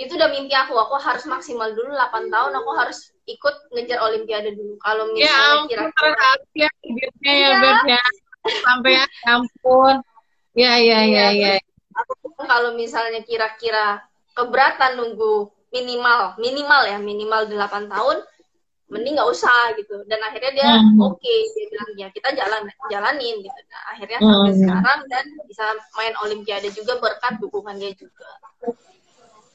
itu 0.00 0.16
udah 0.16 0.32
mimpi 0.32 0.56
aku 0.56 0.72
aku 0.80 0.96
harus 0.96 1.28
maksimal 1.28 1.68
dulu 1.76 1.92
8 1.92 2.32
tahun 2.32 2.52
aku 2.56 2.70
harus 2.72 3.12
ikut 3.28 3.54
ngejar 3.76 4.00
olimpiade 4.00 4.56
dulu 4.56 4.80
kalau 4.80 5.12
ya 5.12 5.28
misalnya 5.28 5.52
ya, 5.52 5.68
kira-kira 5.68 6.08
ya, 6.56 6.68
ya, 7.20 7.34
ya, 7.36 7.48
Beb, 7.60 7.78
ya. 7.84 8.02
sampai 8.64 8.92
ya 8.96 9.04
ampun 9.28 9.94
ya 10.56 10.72
ya 10.80 11.00
ya 11.04 11.26
ya, 11.36 11.50
ya. 11.60 11.68
aku 11.92 12.32
kalau 12.40 12.72
misalnya 12.72 13.20
kira-kira 13.28 14.00
keberatan 14.32 14.96
nunggu 14.96 15.52
minimal 15.68 16.40
minimal 16.40 16.82
ya 16.88 16.96
minimal 16.96 17.44
8 17.44 17.92
tahun 17.92 18.24
mending 18.90 19.14
nggak 19.14 19.30
usah 19.30 19.76
gitu 19.78 20.02
dan 20.10 20.18
akhirnya 20.26 20.50
dia 20.50 20.70
hmm. 20.80 20.98
oke 20.98 21.14
okay, 21.20 21.38
dia 21.54 21.66
bilang 21.70 21.90
ya 21.94 22.08
kita 22.10 22.34
jalan 22.34 22.66
jalanin 22.90 23.36
gitu 23.38 23.60
nah, 23.70 23.82
akhirnya 23.94 24.18
hmm. 24.18 24.26
sampai 24.26 24.52
sekarang 24.58 25.00
dan 25.06 25.24
bisa 25.46 25.64
main 25.94 26.14
olimpiade 26.26 26.68
juga 26.74 26.98
berkat 26.98 27.38
dukungan 27.38 27.78
dia 27.78 27.94
juga 27.94 28.26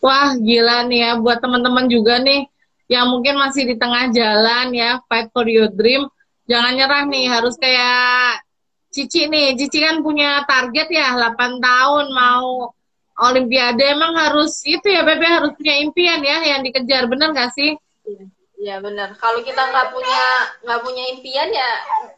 wah 0.05 0.37
gila 0.37 0.85
nih 0.85 0.99
ya 1.01 1.11
buat 1.17 1.41
teman-teman 1.41 1.89
juga 1.89 2.21
nih 2.21 2.45
yang 2.85 3.09
mungkin 3.09 3.41
masih 3.41 3.65
di 3.65 3.75
tengah 3.81 4.13
jalan 4.13 4.69
ya 4.77 5.01
fight 5.09 5.33
for 5.33 5.49
your 5.49 5.73
dream 5.73 6.05
jangan 6.45 6.77
nyerah 6.77 7.09
nih 7.09 7.25
harus 7.25 7.57
kayak 7.57 8.45
Cici 8.93 9.25
nih 9.27 9.57
Cici 9.57 9.81
kan 9.81 10.05
punya 10.05 10.45
target 10.45 10.87
ya 10.93 11.17
8 11.17 11.57
tahun 11.57 12.05
mau 12.13 12.69
Olimpiade 13.15 13.81
emang 13.95 14.13
harus 14.13 14.61
itu 14.67 14.85
ya 14.85 15.01
Bebe 15.01 15.25
harus 15.25 15.51
punya 15.57 15.73
impian 15.81 16.21
ya 16.21 16.37
yang 16.53 16.61
dikejar 16.61 17.09
bener 17.09 17.31
gak 17.33 17.51
sih? 17.55 17.73
Iya 18.05 18.27
Ya 18.55 18.79
benar. 18.79 19.11
Kalau 19.19 19.43
kita 19.43 19.61
nggak 19.67 19.91
punya 19.91 20.23
nggak 20.63 20.81
punya 20.81 21.03
impian 21.11 21.49
ya 21.51 21.69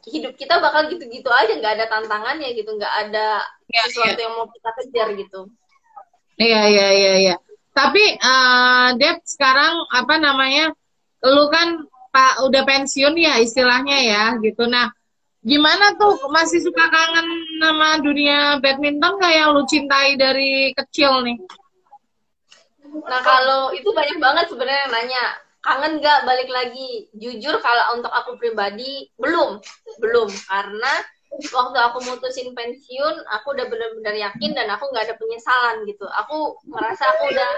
hidup 0.06 0.38
kita 0.38 0.62
bakal 0.62 0.86
gitu-gitu 0.86 1.28
aja, 1.34 1.50
nggak 1.50 1.82
ada 1.82 1.86
tantangannya 1.89 2.54
gitu, 2.54 2.78
nggak 2.78 2.93
ada 3.10 3.41
ya, 3.67 3.84
sesuatu 3.89 4.21
ya. 4.21 4.26
yang 4.30 4.34
mau 4.38 4.47
kita 4.47 4.69
kejar 4.78 5.08
gitu. 5.17 5.50
Iya 6.38 6.62
iya 6.69 6.88
iya 6.93 7.13
iya. 7.17 7.36
Tapi 7.78 8.04
uh, 8.18 8.98
Dep 8.98 9.22
sekarang 9.22 9.86
apa 9.94 10.18
namanya? 10.18 10.74
Lu 11.22 11.46
kan 11.54 11.86
Pak 12.10 12.50
udah 12.50 12.66
pensiun 12.66 13.13
ya 13.13 13.38
istilahnya 13.38 13.98
ya 14.02 14.24
gitu. 14.42 14.66
Nah, 14.66 14.90
gimana 15.46 15.94
tuh 16.02 16.18
masih 16.34 16.66
suka 16.66 16.90
kangen 16.90 17.28
sama 17.62 18.02
dunia 18.02 18.58
badminton 18.58 19.22
nggak 19.22 19.34
yang 19.38 19.54
lu 19.54 19.62
cintai 19.70 20.18
dari 20.18 20.74
kecil 20.74 21.22
nih? 21.22 21.38
Nah 23.06 23.22
kalau 23.22 23.70
itu 23.78 23.94
banyak 23.94 24.18
banget 24.18 24.50
sebenarnya 24.50 24.90
nanya 24.90 25.24
kangen 25.62 26.00
gak 26.00 26.24
balik 26.24 26.48
lagi 26.48 27.12
jujur 27.13 27.60
kalau 27.60 28.00
untuk 28.00 28.10
aku 28.10 28.40
pribadi 28.40 29.12
belum 29.20 29.60
belum 30.00 30.30
karena 30.48 30.94
waktu 31.30 31.78
aku 31.78 31.98
mutusin 32.08 32.56
pensiun 32.56 33.16
aku 33.28 33.54
udah 33.54 33.68
benar-benar 33.68 34.16
yakin 34.16 34.56
dan 34.56 34.72
aku 34.72 34.90
nggak 34.90 35.12
ada 35.12 35.16
penyesalan 35.20 35.84
gitu. 35.86 36.08
Aku 36.26 36.58
merasa 36.66 37.04
aku 37.13 37.30
udah 37.30 37.52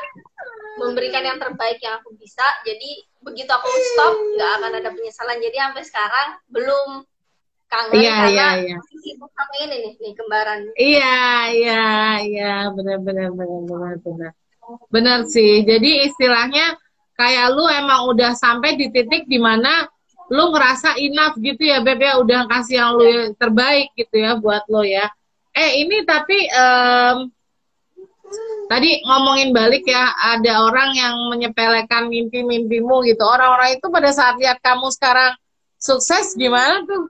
memberikan 0.81 1.23
yang 1.23 1.37
terbaik 1.37 1.77
yang 1.79 2.01
aku 2.01 2.11
bisa. 2.17 2.43
Jadi 2.65 3.05
begitu 3.21 3.51
aku 3.51 3.67
stop 3.93 4.13
nggak 4.35 4.51
akan 4.59 4.71
ada 4.83 4.89
penyesalan. 4.91 5.37
Jadi 5.39 5.57
sampai 5.57 5.83
sekarang 5.85 6.27
belum 6.49 6.87
kangen 7.69 8.01
iya, 8.01 8.17
karena 8.17 8.33
iya, 8.33 8.49
iya. 8.65 8.77
sibuk 9.05 9.29
sama 9.37 9.55
ini 9.61 9.75
nih 9.85 9.93
nih 10.01 10.13
kembaran. 10.17 10.59
Iya 10.73 11.21
iya 11.53 11.87
iya. 12.25 12.53
Benar 12.73 12.97
benar 13.05 13.29
benar 13.37 13.59
benar 13.63 13.95
benar 14.01 14.31
benar 14.89 15.19
sih. 15.29 15.61
Jadi 15.61 16.09
istilahnya 16.09 16.73
kayak 17.13 17.53
lu 17.53 17.67
emang 17.69 18.09
udah 18.09 18.33
sampai 18.33 18.79
di 18.79 18.89
titik 18.89 19.29
di 19.29 19.37
mana 19.37 19.85
lu 20.29 20.53
ngerasa 20.53 20.97
enough 21.01 21.35
gitu 21.41 21.65
ya 21.65 21.81
Beb 21.81 22.01
ya 22.01 22.21
udah 22.21 22.45
kasih 22.45 22.75
yang 22.77 22.91
lu 22.93 23.05
yang 23.05 23.33
terbaik 23.33 23.89
gitu 23.97 24.15
ya 24.21 24.37
buat 24.37 24.63
lo 24.69 24.85
ya. 24.85 25.09
Eh 25.57 25.81
ini 25.81 26.05
tapi 26.05 26.45
um, 26.53 27.33
tadi 28.69 29.01
ngomongin 29.01 29.49
balik 29.49 29.89
ya 29.89 30.13
ada 30.37 30.69
orang 30.69 30.93
yang 30.93 31.15
menyepelekan 31.33 32.07
mimpi-mimpimu 32.07 33.01
gitu. 33.09 33.25
Orang-orang 33.25 33.81
itu 33.81 33.85
pada 33.89 34.09
saat 34.13 34.37
lihat 34.37 34.61
kamu 34.61 34.93
sekarang 34.93 35.33
sukses 35.81 36.37
gimana 36.37 36.85
tuh? 36.85 37.09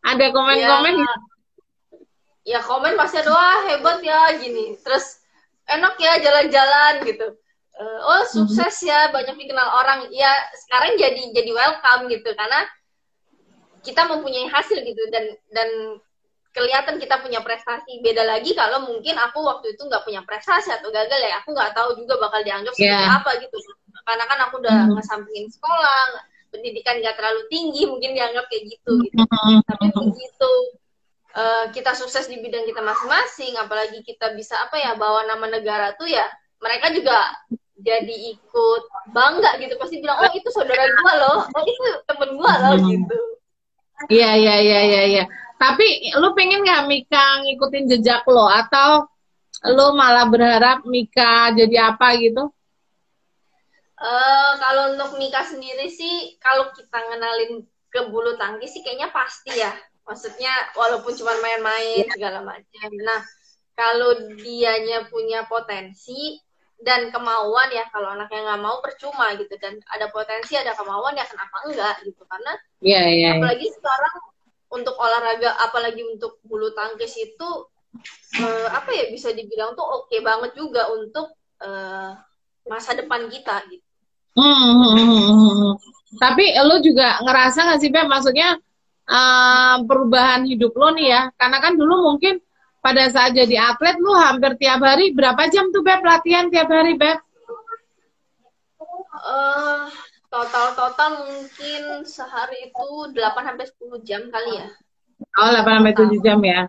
Ada 0.00 0.32
komen-komen 0.32 0.94
ya, 0.96 1.12
ya 2.56 2.60
komen 2.64 2.96
pasti 2.96 3.20
doa 3.26 3.68
hebat 3.68 4.00
ya 4.00 4.38
gini. 4.38 4.78
Terus 4.80 5.18
enak 5.66 5.98
ya 5.98 6.22
jalan-jalan 6.22 6.94
gitu 7.04 7.36
uh, 7.80 8.00
oh 8.04 8.22
sukses 8.28 8.84
ya 8.84 9.08
banyak 9.08 9.34
dikenal 9.40 9.68
orang 9.80 10.12
ya 10.12 10.28
sekarang 10.68 11.00
jadi 11.00 11.32
jadi 11.32 11.50
welcome 11.50 12.12
gitu 12.12 12.30
karena 12.36 12.68
kita 13.80 14.04
mempunyai 14.04 14.46
hasil 14.52 14.76
gitu 14.84 15.02
dan 15.08 15.24
dan 15.56 15.68
kelihatan 16.50 16.98
kita 16.98 17.22
punya 17.22 17.40
prestasi 17.40 18.02
beda 18.02 18.26
lagi 18.26 18.52
kalau 18.58 18.82
mungkin 18.84 19.14
aku 19.16 19.40
waktu 19.46 19.72
itu 19.78 19.86
nggak 19.86 20.02
punya 20.02 20.20
prestasi 20.26 20.74
atau 20.74 20.90
gagal 20.90 21.20
ya 21.22 21.40
aku 21.40 21.54
nggak 21.54 21.72
tahu 21.72 21.94
juga 21.96 22.18
bakal 22.18 22.42
dianggap 22.42 22.74
seperti 22.74 23.06
yeah. 23.06 23.18
apa 23.22 23.30
gitu 23.38 23.56
karena 24.02 24.24
kan 24.26 24.38
aku 24.50 24.54
udah 24.58 24.78
mm. 24.90 24.92
ngesampingin 24.98 25.46
sekolah 25.46 26.26
pendidikan 26.50 26.98
nggak 26.98 27.14
terlalu 27.14 27.46
tinggi 27.46 27.86
mungkin 27.86 28.18
dianggap 28.18 28.50
kayak 28.50 28.66
gitu 28.66 28.92
gitu 28.98 29.22
mm. 29.22 29.62
tapi 29.62 29.86
begitu 29.94 30.52
uh, 31.38 31.64
kita 31.70 31.94
sukses 31.94 32.26
di 32.26 32.42
bidang 32.42 32.66
kita 32.66 32.82
masing-masing 32.82 33.54
apalagi 33.54 34.02
kita 34.02 34.34
bisa 34.34 34.58
apa 34.58 34.74
ya 34.74 34.98
bawa 34.98 35.30
nama 35.30 35.46
negara 35.46 35.94
tuh 35.94 36.10
ya 36.10 36.26
mereka 36.58 36.90
juga 36.90 37.16
jadi 37.80 38.14
ikut 38.36 38.82
bangga 39.12 39.56
gitu 39.60 39.74
pasti 39.80 40.00
bilang 40.00 40.20
oh 40.20 40.30
itu 40.32 40.48
saudara 40.52 40.84
gua 41.00 41.12
loh. 41.16 41.38
Oh 41.50 41.62
itu 41.64 41.82
temen 42.06 42.30
gua 42.36 42.52
loh 42.60 42.74
hmm. 42.78 42.88
gitu. 42.88 43.18
Iya 44.08 44.30
iya 44.36 44.54
iya 44.60 44.80
iya 44.84 45.02
iya. 45.04 45.24
Tapi 45.60 46.16
lu 46.16 46.32
pengen 46.32 46.64
nggak 46.64 46.88
Mika 46.88 47.44
ngikutin 47.44 47.84
jejak 47.96 48.24
lo? 48.24 48.48
Atau 48.48 49.08
lu 49.68 49.92
malah 49.92 50.24
berharap 50.32 50.88
Mika 50.88 51.52
jadi 51.52 51.92
apa 51.92 52.16
gitu? 52.16 52.48
Uh, 54.00 54.52
kalau 54.56 54.96
untuk 54.96 55.20
Mika 55.20 55.44
sendiri 55.44 55.92
sih 55.92 56.40
kalau 56.40 56.72
kita 56.72 56.96
ngenalin 56.96 57.68
ke 57.92 58.08
bulu 58.08 58.40
tangkis 58.40 58.72
sih 58.72 58.80
kayaknya 58.80 59.12
pasti 59.12 59.52
ya. 59.52 59.76
Maksudnya 60.08 60.72
walaupun 60.72 61.12
cuma 61.12 61.36
main-main 61.44 62.08
iya. 62.08 62.12
segala 62.16 62.40
macam. 62.40 62.88
Nah 63.04 63.20
kalau 63.76 64.16
dianya 64.40 65.08
punya 65.12 65.44
potensi 65.44 66.40
dan 66.80 67.12
kemauan 67.12 67.68
ya 67.72 67.84
kalau 67.92 68.16
anaknya 68.16 68.40
nggak 68.52 68.62
mau 68.64 68.80
percuma 68.80 69.36
gitu 69.36 69.52
dan 69.60 69.76
ada 69.92 70.08
potensi 70.08 70.56
ada 70.56 70.72
kemauan 70.72 71.12
ya 71.16 71.24
kenapa 71.28 71.56
enggak 71.68 71.96
gitu. 72.08 72.22
Karena 72.24 72.52
yeah, 72.80 73.04
yeah, 73.04 73.16
yeah. 73.16 73.32
apalagi 73.36 73.68
sekarang 73.68 74.14
untuk 74.70 74.96
olahraga 74.96 75.50
apalagi 75.60 76.02
untuk 76.06 76.40
bulu 76.46 76.72
tangkis 76.72 77.12
itu 77.20 77.48
uh, 78.40 78.68
apa 78.70 78.90
ya 78.94 79.04
bisa 79.10 79.34
dibilang 79.34 79.74
tuh 79.74 79.84
oke 79.84 80.08
okay 80.08 80.22
banget 80.22 80.56
juga 80.56 80.88
untuk 80.94 81.34
uh, 81.60 82.16
masa 82.64 82.96
depan 82.96 83.28
kita 83.28 83.60
gitu. 83.68 83.84
Hmm, 84.30 84.54
hmm, 84.78 84.94
hmm, 84.94 85.72
Tapi 86.16 86.54
lo 86.62 86.78
juga 86.78 87.18
ngerasa 87.18 87.66
nggak 87.66 87.80
sih 87.82 87.90
Beb? 87.90 88.06
Maksudnya 88.06 88.56
uh, 89.10 89.76
perubahan 89.84 90.46
hidup 90.46 90.70
lo 90.78 90.94
nih 90.94 91.10
ya. 91.10 91.22
Karena 91.34 91.58
kan 91.58 91.74
dulu 91.74 92.14
mungkin 92.14 92.38
pada 92.80 93.04
saat 93.12 93.36
jadi 93.36 93.76
atlet 93.76 93.96
lu 94.00 94.12
hampir 94.16 94.56
tiap 94.56 94.80
hari 94.80 95.12
berapa 95.12 95.48
jam 95.52 95.68
tuh 95.68 95.84
Beb 95.84 96.00
latihan 96.00 96.48
tiap 96.48 96.68
hari 96.72 96.96
Beb? 96.96 97.20
Uh, 99.20 99.84
total 100.32 100.72
total 100.72 101.28
mungkin 101.28 102.08
sehari 102.08 102.72
itu 102.72 102.88
8 103.12 103.20
sampai 103.20 103.66
10 103.68 104.08
jam 104.08 104.22
kali 104.32 104.64
ya. 104.64 104.68
Oh, 105.36 105.48
8 105.52 105.60
sampai 105.60 105.92
7 105.92 106.24
jam 106.24 106.40
ya. 106.40 106.60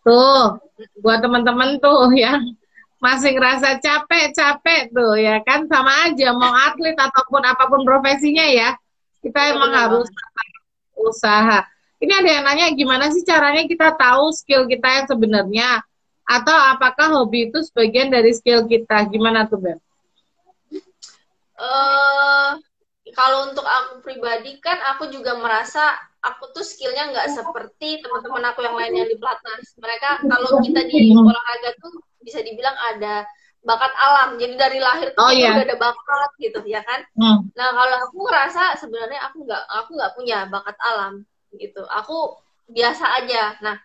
Tuh, 0.00 0.56
buat 1.04 1.20
teman-teman 1.20 1.76
tuh 1.84 2.08
yang 2.24 2.40
masih 2.96 3.36
ngerasa 3.36 3.76
capek-capek 3.76 4.88
tuh 4.88 5.20
ya 5.20 5.44
kan 5.44 5.68
sama 5.68 6.08
aja 6.08 6.32
mau 6.32 6.48
atlet 6.48 6.96
ataupun 6.96 7.44
apa 7.44 7.68
pun 7.68 7.84
profesinya 7.84 8.48
ya. 8.48 8.72
Kita 9.20 9.52
emang 9.52 9.74
harus 9.76 10.08
usaha 10.96 11.60
ini 12.06 12.14
ada 12.14 12.30
yang 12.30 12.44
nanya 12.46 12.66
gimana 12.70 13.10
sih 13.10 13.26
caranya 13.26 13.66
kita 13.66 13.98
tahu 13.98 14.30
skill 14.30 14.70
kita 14.70 14.86
yang 14.86 15.06
sebenarnya 15.10 15.82
atau 16.26 16.54
apakah 16.74 17.22
hobi 17.22 17.50
itu 17.50 17.62
sebagian 17.62 18.10
dari 18.10 18.34
skill 18.34 18.66
kita? 18.66 19.06
Gimana 19.06 19.46
tuh, 19.46 19.62
Beb? 19.62 19.78
Uh, 21.56 22.58
kalau 23.14 23.48
untuk 23.48 23.62
aku 23.62 24.02
pribadi 24.02 24.58
kan 24.58 24.76
aku 24.92 25.08
juga 25.08 25.38
merasa 25.38 25.94
aku 26.20 26.52
tuh 26.52 26.66
skillnya 26.66 27.14
nggak 27.14 27.32
seperti 27.32 28.02
teman-teman 28.02 28.44
aku 28.50 28.60
yang 28.66 28.74
lainnya 28.74 29.06
di 29.06 29.16
pelatnas. 29.16 29.70
Mereka 29.78 30.26
kalau 30.26 30.58
kita 30.60 30.82
di 30.90 31.14
olahraga 31.14 31.70
tuh 31.78 31.94
bisa 32.20 32.42
dibilang 32.42 32.74
ada 32.74 33.22
bakat 33.62 33.94
alam. 33.94 34.34
Jadi 34.36 34.54
dari 34.58 34.78
lahir 34.82 35.14
tuh 35.14 35.22
oh, 35.22 35.32
iya. 35.32 35.54
udah 35.54 35.64
ada 35.64 35.76
bakat 35.78 36.30
gitu 36.42 36.58
ya 36.66 36.82
kan. 36.82 37.06
Hmm. 37.14 37.46
Nah 37.54 37.70
kalau 37.70 37.96
aku 38.10 38.16
ngerasa 38.26 38.82
sebenarnya 38.82 39.30
aku 39.30 39.46
nggak 39.46 39.62
aku 39.70 39.90
nggak 39.94 40.12
punya 40.18 40.38
bakat 40.50 40.76
alam 40.82 41.22
gitu. 41.58 41.82
Aku 41.84 42.36
biasa 42.70 43.22
aja. 43.22 43.56
Nah 43.62 43.76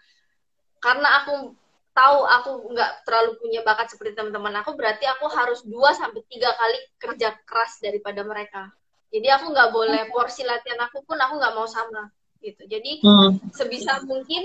karena 0.81 1.23
aku 1.23 1.53
tahu 1.91 2.23
aku 2.23 2.51
nggak 2.71 3.03
terlalu 3.03 3.37
punya 3.37 3.61
bakat 3.67 3.91
seperti 3.91 4.15
teman-teman 4.15 4.63
aku 4.63 4.79
berarti 4.79 5.03
aku 5.11 5.27
harus 5.27 5.59
dua 5.67 5.91
sampai 5.91 6.23
tiga 6.31 6.55
kali 6.55 6.77
kerja 6.97 7.35
keras 7.43 7.79
daripada 7.83 8.23
mereka. 8.23 8.71
Jadi 9.11 9.27
aku 9.27 9.51
nggak 9.51 9.69
boleh 9.75 10.01
porsi 10.07 10.47
latihan 10.47 10.79
aku 10.87 11.03
pun 11.03 11.19
aku 11.19 11.35
nggak 11.35 11.53
mau 11.53 11.67
sama 11.67 12.07
gitu. 12.39 12.63
Jadi 12.65 13.03
hmm. 13.03 13.51
sebisa 13.51 13.99
mungkin 14.07 14.41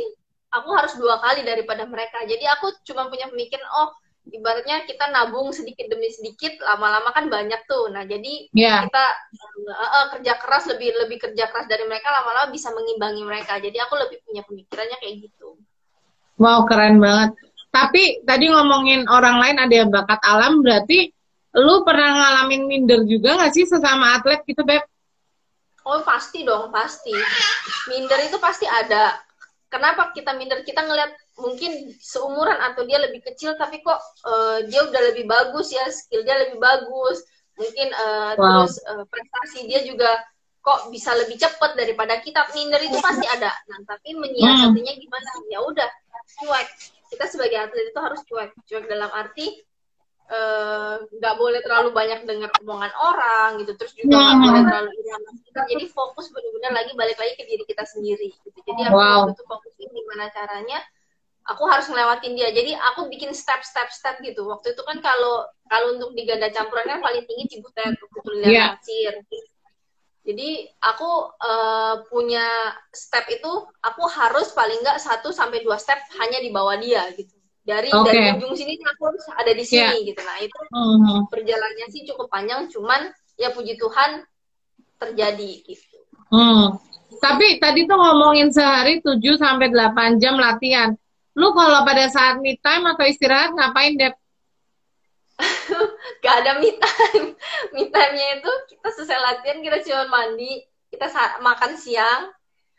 aku 0.51 0.69
harus 0.75 0.99
dua 0.99 1.23
kali 1.23 1.47
daripada 1.47 1.87
mereka. 1.87 2.27
Jadi 2.27 2.45
aku 2.51 2.75
cuma 2.83 3.07
punya 3.07 3.31
pemikiran 3.31 3.65
oh 3.79 3.95
ibaratnya 4.31 4.83
kita 4.87 5.11
nabung 5.15 5.55
sedikit 5.55 5.87
demi 5.87 6.11
sedikit 6.11 6.59
lama-lama 6.63 7.15
kan 7.15 7.31
banyak 7.31 7.63
tuh. 7.71 7.91
Nah 7.95 8.03
jadi 8.03 8.51
yeah. 8.51 8.83
kita 8.87 9.05
uh, 9.71 9.87
uh, 9.87 10.07
kerja 10.17 10.33
keras 10.43 10.67
lebih 10.71 10.91
lebih 11.07 11.19
kerja 11.23 11.47
keras 11.51 11.67
dari 11.71 11.87
mereka 11.87 12.11
lama-lama 12.11 12.51
bisa 12.51 12.75
mengimbangi 12.75 13.23
mereka. 13.23 13.59
Jadi 13.63 13.79
aku 13.79 13.95
lebih 13.95 14.19
punya 14.27 14.43
pemikirannya 14.43 14.97
kayak 14.99 15.15
gitu. 15.31 15.49
Wow 16.43 16.67
keren 16.67 16.99
banget. 16.99 17.39
Tapi 17.71 18.25
tadi 18.25 18.49
ngomongin 18.51 19.05
orang 19.07 19.37
lain 19.39 19.57
ada 19.61 19.75
yang 19.75 19.91
bakat 19.93 20.21
alam 20.25 20.65
berarti 20.65 21.13
lu 21.57 21.85
pernah 21.85 22.13
ngalamin 22.13 22.69
minder 22.69 23.01
juga 23.09 23.41
gak 23.41 23.53
sih 23.53 23.65
sesama 23.65 24.21
atlet 24.21 24.45
gitu 24.45 24.61
beb? 24.61 24.85
Oh 25.87 26.03
pasti 26.03 26.43
dong 26.43 26.69
pasti. 26.75 27.15
Minder 27.89 28.19
itu 28.27 28.37
pasti 28.43 28.67
ada. 28.67 29.17
Kenapa 29.71 30.11
kita 30.11 30.35
minder? 30.35 30.67
Kita 30.67 30.83
ngeliat 30.83 31.26
mungkin 31.37 31.93
seumuran 32.01 32.57
atau 32.73 32.89
dia 32.89 32.97
lebih 32.97 33.21
kecil 33.21 33.55
tapi 33.61 33.85
kok 33.85 34.01
uh, 34.25 34.65
dia 34.65 34.89
udah 34.89 35.03
lebih 35.13 35.29
bagus 35.29 35.69
ya 35.73 35.85
skill 35.93 36.25
dia 36.25 36.37
lebih 36.49 36.59
bagus. 36.59 37.25
Mungkin 37.57 37.89
uh, 37.93 38.33
wow. 38.37 38.65
terus 38.65 38.81
uh, 38.85 39.05
prestasi 39.09 39.69
dia 39.69 39.85
juga 39.85 40.13
kok 40.61 40.91
bisa 40.91 41.13
lebih 41.15 41.37
cepat 41.37 41.77
daripada 41.77 42.21
kita. 42.21 42.49
Minder 42.57 42.81
itu 42.81 42.97
pasti 43.01 43.25
ada. 43.29 43.53
Nah 43.69 43.79
tapi 43.85 44.17
menyiasatinya 44.17 44.93
gimana? 44.97 45.31
Ya 45.53 45.61
udah 45.63 45.89
cuek. 46.41 46.69
Kita 47.07 47.25
sebagai 47.31 47.59
atlet 47.69 47.93
itu 47.93 48.01
harus 48.01 48.21
cuek. 48.27 48.51
Cuek 48.67 48.85
dalam 48.91 49.09
arti 49.15 49.63
eh, 50.27 50.95
nggak 51.07 51.35
uh, 51.35 51.39
boleh 51.39 51.63
terlalu 51.63 51.95
banyak 51.95 52.27
dengar 52.27 52.51
omongan 52.61 52.93
orang 52.99 53.63
gitu. 53.63 53.73
Terus 53.79 53.95
juga 53.95 54.19
nggak 54.19 54.37
hmm. 54.37 54.45
boleh 54.45 54.63
terlalu 54.67 54.91
jadi 55.71 55.85
fokus 55.89 56.29
benar-benar 56.35 56.73
lagi 56.83 56.93
balik 56.93 57.17
lagi 57.17 57.33
ke 57.39 57.45
diri 57.47 57.65
kita 57.65 57.85
sendiri 57.89 58.29
gitu. 58.35 58.59
Jadi 58.67 58.81
aku 58.91 58.99
wow. 58.99 59.31
itu 59.31 59.45
fokusin 59.47 59.89
gimana 59.89 60.29
caranya 60.35 60.83
aku 61.47 61.63
harus 61.71 61.87
ngelewatin 61.87 62.35
dia 62.35 62.51
jadi 62.51 62.75
aku 62.93 63.07
bikin 63.07 63.31
step 63.31 63.63
step 63.63 63.87
step 63.95 64.19
gitu 64.23 64.47
waktu 64.51 64.75
itu 64.75 64.83
kan 64.83 64.99
kalau 64.99 65.47
kalau 65.71 65.95
untuk 65.95 66.13
di 66.19 66.27
ganda 66.27 66.51
campuran 66.51 66.87
kan 66.87 67.01
paling 67.03 67.23
tinggi 67.27 67.57
Cibutet 67.57 67.95
betul 68.11 68.43
yeah. 68.43 68.75
Nasir 68.75 69.23
jadi 70.27 70.67
aku 70.83 71.39
uh, 71.39 72.03
punya 72.11 72.75
step 72.91 73.31
itu 73.31 73.53
aku 73.79 74.03
harus 74.11 74.51
paling 74.51 74.83
nggak 74.83 74.99
satu 74.99 75.31
sampai 75.31 75.63
dua 75.63 75.79
step 75.79 76.03
hanya 76.19 76.43
di 76.43 76.51
bawah 76.51 76.75
dia 76.75 77.07
gitu 77.15 77.35
dari 77.63 77.95
okay. 77.95 78.11
dari 78.11 78.43
ujung 78.43 78.55
sini 78.59 78.79
aku 78.83 79.03
harus 79.15 79.25
ada 79.39 79.53
di 79.55 79.63
sini 79.63 80.03
yeah. 80.03 80.09
gitu 80.11 80.21
nah 80.27 80.39
itu 80.43 80.59
uh-huh. 80.59 81.21
perjalanannya 81.31 81.87
sih 81.95 82.03
cukup 82.11 82.27
panjang 82.27 82.67
cuman 82.75 83.15
ya 83.39 83.55
puji 83.55 83.79
Tuhan 83.79 84.25
terjadi 84.97 85.53
gitu. 85.63 85.99
Hmm. 86.33 86.81
Tapi 87.21 87.63
tadi 87.63 87.87
tuh 87.87 87.97
ngomongin 87.97 88.51
sehari 88.51 88.99
7 88.99 89.21
sampai 89.39 89.71
8 89.71 90.19
jam 90.19 90.37
latihan 90.37 90.97
Lu 91.37 91.53
kalau 91.53 91.85
pada 91.85 92.09
saat 92.09 92.41
me 92.41 92.57
time 92.57 92.89
atau 92.89 93.05
istirahat 93.05 93.53
ngapain, 93.53 93.93
Dep? 94.01 94.17
gak 96.25 96.35
ada 96.41 96.57
me 96.57 96.73
time. 96.81 97.37
Me 97.77 97.93
time-nya 97.93 98.41
itu 98.41 98.53
kita 98.73 98.89
selesai 98.97 99.21
latihan, 99.21 99.61
kita 99.61 99.85
cuma 99.85 100.05
mandi, 100.09 100.65
kita 100.89 101.13
makan 101.45 101.77
siang. 101.77 102.33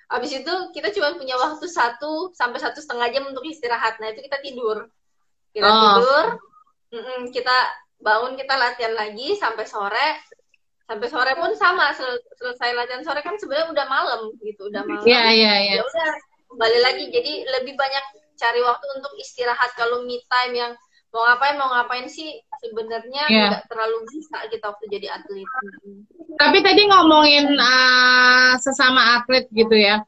Habis 0.10 0.41
itu 0.41 0.54
kita 0.74 0.89
cuma 0.89 1.13
punya 1.13 1.38
waktu 1.38 1.70
satu 1.70 2.34
sampai 2.34 2.58
satu 2.58 2.82
setengah 2.82 3.13
jam 3.13 3.30
untuk 3.30 3.46
istirahat. 3.46 4.02
Nah 4.02 4.10
itu 4.10 4.26
kita 4.26 4.41
tidur. 4.41 4.89
Kita 5.54 5.67
oh. 5.67 5.78
tidur, 5.78 6.26
mm 6.98 7.02
-mm, 7.02 7.20
kita 7.30 7.58
bangun, 8.02 8.34
kita 8.39 8.58
latihan 8.58 8.93
lagi 8.98 9.38
sampai 9.38 9.70
sore. 9.70 10.10
Sampai 10.88 11.12
sore 11.12 11.36
pun 11.36 11.52
sama, 11.60 11.91
sel 11.91 12.10
selesai 12.39 12.72
latihan 12.72 13.04
sore 13.04 13.20
kan 13.20 13.36
sebenarnya 13.36 13.70
udah 13.70 13.86
malam 13.91 14.22
gitu, 14.39 14.72
udah 14.72 14.82
malam. 14.88 15.04
Iya, 15.04 15.13
yeah, 15.13 15.28
iya, 15.30 15.46
yeah, 15.46 15.56
iya. 15.60 15.70
Yeah. 15.76 15.78
Ya 15.78 15.84
udah 15.84 16.12
kembali 16.48 16.80
lagi. 16.80 17.04
Jadi 17.12 17.34
lebih 17.43 17.74
banyak 17.76 18.06
cari 18.38 18.62
waktu 18.62 18.86
untuk 19.02 19.13
istirahat 19.17 19.73
kalau 19.73 20.06
me 20.06 20.21
time 20.30 20.54
yang 20.54 20.73
mau 21.10 21.23
ngapain 21.23 21.56
mau 21.58 21.71
ngapain 21.71 22.06
sih 22.06 22.38
sebenarnya 22.62 23.23
yeah. 23.32 23.58
terlalu 23.65 24.06
bisa 24.12 24.38
kita 24.52 24.69
waktu 24.69 24.86
jadi 24.91 25.08
atlet. 25.17 25.47
Tapi 26.38 26.58
tadi 26.62 26.82
ngomongin 26.86 27.58
uh, 27.58 28.54
sesama 28.62 29.17
atlet 29.17 29.50
gitu 29.50 29.73
ya. 29.73 30.04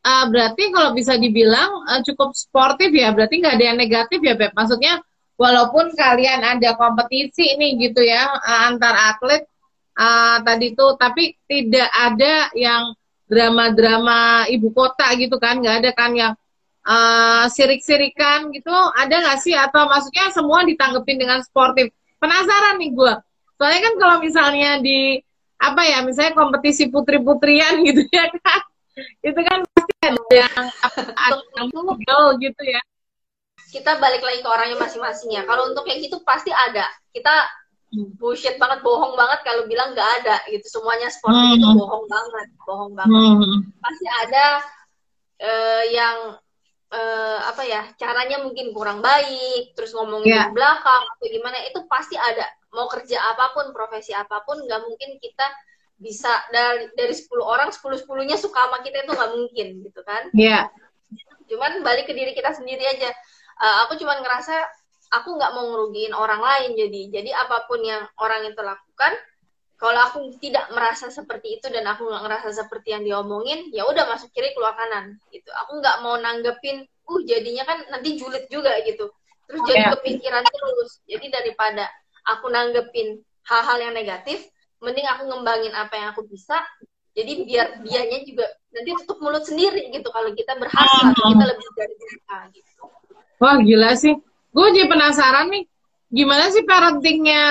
Uh, 0.00 0.32
berarti 0.32 0.72
kalau 0.72 0.96
bisa 0.96 1.20
dibilang 1.20 1.84
uh, 1.84 2.00
cukup 2.00 2.32
sportif 2.32 2.88
ya, 2.88 3.12
berarti 3.12 3.36
nggak 3.36 3.54
ada 3.60 3.66
yang 3.68 3.78
negatif 3.78 4.18
ya, 4.24 4.32
Beb. 4.32 4.56
Maksudnya 4.56 4.96
walaupun 5.36 5.92
kalian 5.92 6.40
ada 6.40 6.72
kompetisi 6.72 7.56
ini 7.60 7.76
gitu 7.76 8.00
ya 8.00 8.32
uh, 8.32 8.60
antar 8.72 8.96
atlet 9.12 9.44
uh, 10.00 10.40
tadi 10.40 10.72
tuh, 10.72 10.96
tapi 10.96 11.36
tidak 11.44 11.88
ada 11.92 12.48
yang 12.56 12.96
drama-drama 13.28 14.48
ibu 14.48 14.72
kota 14.72 15.04
gitu 15.20 15.36
kan, 15.36 15.60
nggak 15.60 15.84
ada 15.84 15.90
kan 15.92 16.16
yang 16.16 16.32
uh, 16.86 17.44
sirik-sirikan 17.50 18.52
gitu 18.52 18.72
ada 18.72 19.14
nggak 19.20 19.38
sih? 19.42 19.56
Atau 19.56 19.88
maksudnya 19.88 20.32
semua 20.32 20.62
ditanggepin 20.64 21.18
dengan 21.20 21.40
sportif? 21.44 21.92
Penasaran 22.20 22.76
nih 22.76 22.92
gue 22.92 23.14
soalnya 23.60 23.80
kan 23.84 23.94
kalau 24.00 24.16
misalnya 24.24 24.80
di 24.80 25.20
apa 25.60 25.84
ya 25.84 26.00
misalnya 26.00 26.32
kompetisi 26.32 26.88
putri-putrian 26.88 27.76
gitu 27.92 28.08
ya 28.08 28.32
kan? 28.32 28.60
Itu 29.20 29.36
kan 29.44 29.60
pasti 29.76 29.94
ada 30.00 30.24
yang 30.32 30.64
ada 31.12 32.32
gitu 32.40 32.62
ya. 32.64 32.80
Kita 33.70 34.00
balik 34.00 34.24
lagi 34.24 34.40
ke 34.40 34.48
orangnya 34.48 34.80
masing-masing 34.80 35.36
ya. 35.36 35.44
Kalau 35.44 35.68
untuk 35.68 35.84
yang 35.84 36.00
gitu 36.00 36.24
pasti 36.24 36.48
ada. 36.48 36.88
Kita 37.12 37.44
bullshit 38.16 38.56
banget 38.56 38.80
bohong 38.80 39.14
banget 39.14 39.44
kalau 39.44 39.68
bilang 39.68 39.92
nggak 39.92 40.24
ada 40.24 40.40
gitu. 40.48 40.80
Semuanya 40.80 41.12
sport 41.12 41.36
hmm. 41.36 41.60
itu 41.60 41.68
bohong 41.76 42.08
banget 42.08 42.48
bohong 42.64 42.92
banget. 42.96 43.12
Hmm. 43.12 43.60
pasti 43.84 44.06
ada 44.24 44.44
uh, 45.44 45.84
yang 45.92 46.16
uh, 46.90 47.38
apa 47.50 47.62
ya 47.64 47.82
caranya 47.96 48.42
mungkin 48.42 48.74
kurang 48.74 49.00
baik 49.00 49.74
terus 49.78 49.94
ngomongin 49.94 50.30
yeah. 50.34 50.46
di 50.50 50.54
belakang 50.54 51.02
atau 51.16 51.26
gimana 51.26 51.58
itu 51.66 51.80
pasti 51.86 52.18
ada 52.18 52.46
mau 52.74 52.86
kerja 52.86 53.18
apa 53.34 53.54
pun 53.54 53.70
profesi 53.74 54.14
apa 54.14 54.42
pun 54.46 54.58
nggak 54.62 54.80
mungkin 54.86 55.18
kita 55.18 55.46
bisa 56.00 56.32
dari 56.48 56.88
dari 56.96 57.12
10 57.12 57.28
orang 57.44 57.68
10 57.68 58.02
sepuluhnya 58.04 58.36
suka 58.40 58.56
sama 58.66 58.80
kita 58.80 59.04
itu 59.04 59.12
nggak 59.12 59.32
mungkin 59.36 59.66
gitu 59.84 60.00
kan 60.02 60.22
Iya. 60.32 60.64
Yeah. 60.66 61.48
cuman 61.50 61.82
balik 61.82 62.06
ke 62.06 62.14
diri 62.14 62.30
kita 62.30 62.54
sendiri 62.54 62.86
aja 62.86 63.10
uh, 63.58 63.86
aku 63.86 63.98
cuman 63.98 64.22
ngerasa 64.22 64.54
aku 65.10 65.34
nggak 65.34 65.52
mau 65.52 65.66
ngerugiin 65.66 66.14
orang 66.14 66.38
lain 66.38 66.78
jadi 66.78 67.00
jadi 67.20 67.30
apa 67.34 67.66
pun 67.66 67.82
yang 67.82 68.06
orang 68.22 68.46
itu 68.46 68.62
lakukan 68.62 69.12
kalau 69.80 69.96
aku 69.96 70.18
tidak 70.44 70.68
merasa 70.76 71.08
seperti 71.08 71.56
itu 71.56 71.72
dan 71.72 71.88
aku 71.88 72.04
nggak 72.04 72.20
ngerasa 72.28 72.52
seperti 72.52 72.92
yang 72.92 73.00
diomongin 73.00 73.72
ya 73.72 73.88
udah 73.88 74.04
masuk 74.12 74.28
kiri 74.36 74.52
keluar 74.52 74.76
kanan 74.76 75.16
gitu. 75.32 75.48
Aku 75.64 75.80
nggak 75.80 76.04
mau 76.04 76.20
nanggepin 76.20 76.84
uh 76.84 77.20
jadinya 77.24 77.64
kan 77.64 77.88
nanti 77.88 78.20
julid 78.20 78.44
juga 78.52 78.76
gitu. 78.84 79.08
Terus 79.48 79.60
jadi 79.64 79.88
yeah. 79.88 79.92
kepikiran 79.96 80.44
terus. 80.44 81.00
Jadi 81.08 81.26
daripada 81.32 81.88
aku 82.28 82.52
nanggepin 82.52 83.24
hal-hal 83.48 83.78
yang 83.80 83.96
negatif 83.96 84.44
mending 84.84 85.08
aku 85.08 85.32
ngembangin 85.32 85.72
apa 85.72 85.96
yang 85.96 86.12
aku 86.12 86.28
bisa. 86.28 86.60
Jadi 87.16 87.48
biar 87.48 87.80
dianya 87.80 88.20
juga 88.28 88.52
nanti 88.76 88.92
tutup 89.00 89.16
mulut 89.24 89.48
sendiri 89.48 89.88
gitu. 89.88 90.12
Kalau 90.12 90.28
kita 90.36 90.60
berhasil 90.60 91.08
atau 91.08 91.24
kita 91.32 91.44
lebih 91.56 91.68
dari 91.72 91.94
mereka 91.96 92.36
gitu. 92.52 92.82
Wah 93.40 93.56
gila 93.56 93.96
sih. 93.96 94.12
Gue 94.52 94.76
jadi 94.76 94.92
penasaran 94.92 95.48
nih 95.48 95.64
gimana 96.10 96.50
sih 96.50 96.66
parentingnya 96.66 97.44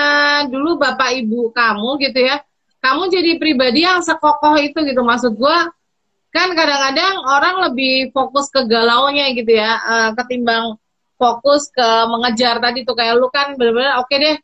dulu 0.52 0.76
bapak 0.76 1.16
ibu 1.16 1.48
kamu 1.50 1.96
gitu 2.04 2.20
ya? 2.20 2.44
Kamu 2.80 3.08
jadi 3.12 3.36
pribadi 3.40 3.84
yang 3.84 4.04
sekokoh 4.04 4.56
itu 4.60 4.76
gitu. 4.84 5.00
Maksud 5.00 5.36
gue 5.36 5.58
kan 6.30 6.48
kadang-kadang 6.54 7.14
orang 7.26 7.56
lebih 7.68 8.12
fokus 8.12 8.48
ke 8.52 8.64
galaunya 8.68 9.32
gitu 9.32 9.52
ya. 9.52 9.80
Uh, 9.84 10.10
ketimbang 10.16 10.76
fokus 11.16 11.68
ke 11.72 11.88
mengejar 12.08 12.60
tadi 12.60 12.84
tuh. 12.84 12.96
Kayak 12.96 13.20
lu 13.20 13.28
kan 13.32 13.56
bener-bener 13.56 13.96
oke 14.00 14.08
okay 14.08 14.18
deh 14.20 14.36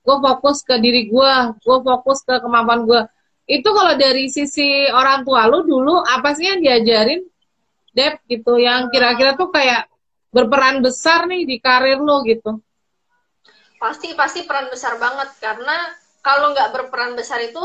gue 0.00 0.16
fokus 0.16 0.64
ke 0.66 0.74
diri 0.82 1.06
gue 1.12 1.32
gue 1.60 1.78
fokus 1.84 2.24
ke 2.24 2.40
kemampuan 2.40 2.88
gue 2.88 3.02
itu 3.44 3.68
kalau 3.68 3.94
dari 4.00 4.32
sisi 4.32 4.88
orang 4.88 5.26
tua 5.28 5.44
lu 5.44 5.60
dulu 5.66 6.00
apa 6.00 6.32
sih 6.32 6.48
yang 6.48 6.62
diajarin 6.62 7.22
Dep 7.90 8.22
gitu? 8.30 8.54
Yang 8.54 8.94
kira-kira 8.94 9.34
tuh 9.34 9.50
kayak 9.50 9.90
berperan 10.30 10.78
besar 10.78 11.26
nih 11.26 11.42
di 11.42 11.58
karir 11.58 11.98
lu 11.98 12.22
gitu 12.22 12.62
pasti 13.80 14.12
pasti 14.12 14.44
peran 14.44 14.68
besar 14.68 15.00
banget 15.00 15.32
karena 15.40 15.74
kalau 16.20 16.52
nggak 16.52 16.68
berperan 16.76 17.16
besar 17.16 17.40
itu 17.40 17.60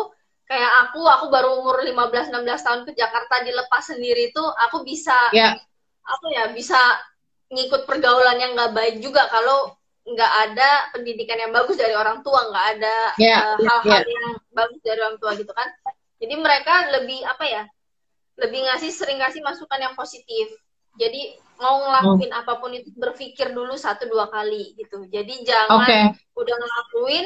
kayak 0.47 0.71
aku 0.87 1.03
aku 1.03 1.27
baru 1.27 1.59
umur 1.59 1.83
15 1.83 2.31
16 2.31 2.65
tahun 2.65 2.81
ke 2.87 2.91
Jakarta 2.95 3.43
dilepas 3.43 3.83
sendiri 3.83 4.31
itu 4.31 4.39
aku 4.39 4.87
bisa 4.87 5.15
yeah. 5.35 5.59
apa 6.07 6.27
ya 6.31 6.43
bisa 6.55 6.79
ngikut 7.51 7.83
pergaulan 7.83 8.39
yang 8.39 8.55
nggak 8.55 8.71
baik 8.71 8.95
juga 9.03 9.27
kalau 9.27 9.75
nggak 10.05 10.33
ada 10.47 10.69
pendidikan 10.93 11.35
yang 11.35 11.51
bagus 11.51 11.75
dari 11.75 11.97
orang 11.97 12.21
tua 12.21 12.45
nggak 12.47 12.65
ada 12.77 12.97
ya, 13.17 13.27
ya, 13.27 13.39
hal-hal 13.57 13.83
yeah, 13.83 14.01
yeah. 14.05 14.13
yang 14.15 14.25
bagus 14.53 14.79
dari 14.85 14.99
orang 15.01 15.17
tua 15.19 15.31
gitu 15.35 15.51
kan 15.51 15.67
jadi 16.21 16.35
mereka 16.39 16.93
lebih 16.95 17.25
apa 17.25 17.43
ya 17.43 17.63
lebih 18.39 18.69
ngasih 18.69 18.91
sering 18.93 19.19
ngasih 19.19 19.41
masukan 19.41 19.81
yang 19.81 19.95
positif 19.97 20.47
jadi 20.95 21.37
mau 21.55 21.79
ngelakuin 21.79 22.31
hmm. 22.31 22.41
apa 22.43 22.53
pun 22.59 22.71
itu 22.75 22.91
berpikir 22.95 23.55
dulu 23.55 23.79
satu 23.79 24.11
dua 24.11 24.27
kali 24.27 24.75
gitu 24.75 25.07
jadi 25.07 25.33
jangan 25.43 25.87
okay. 25.87 26.03
udah 26.35 26.55
ngelakuin 26.55 27.25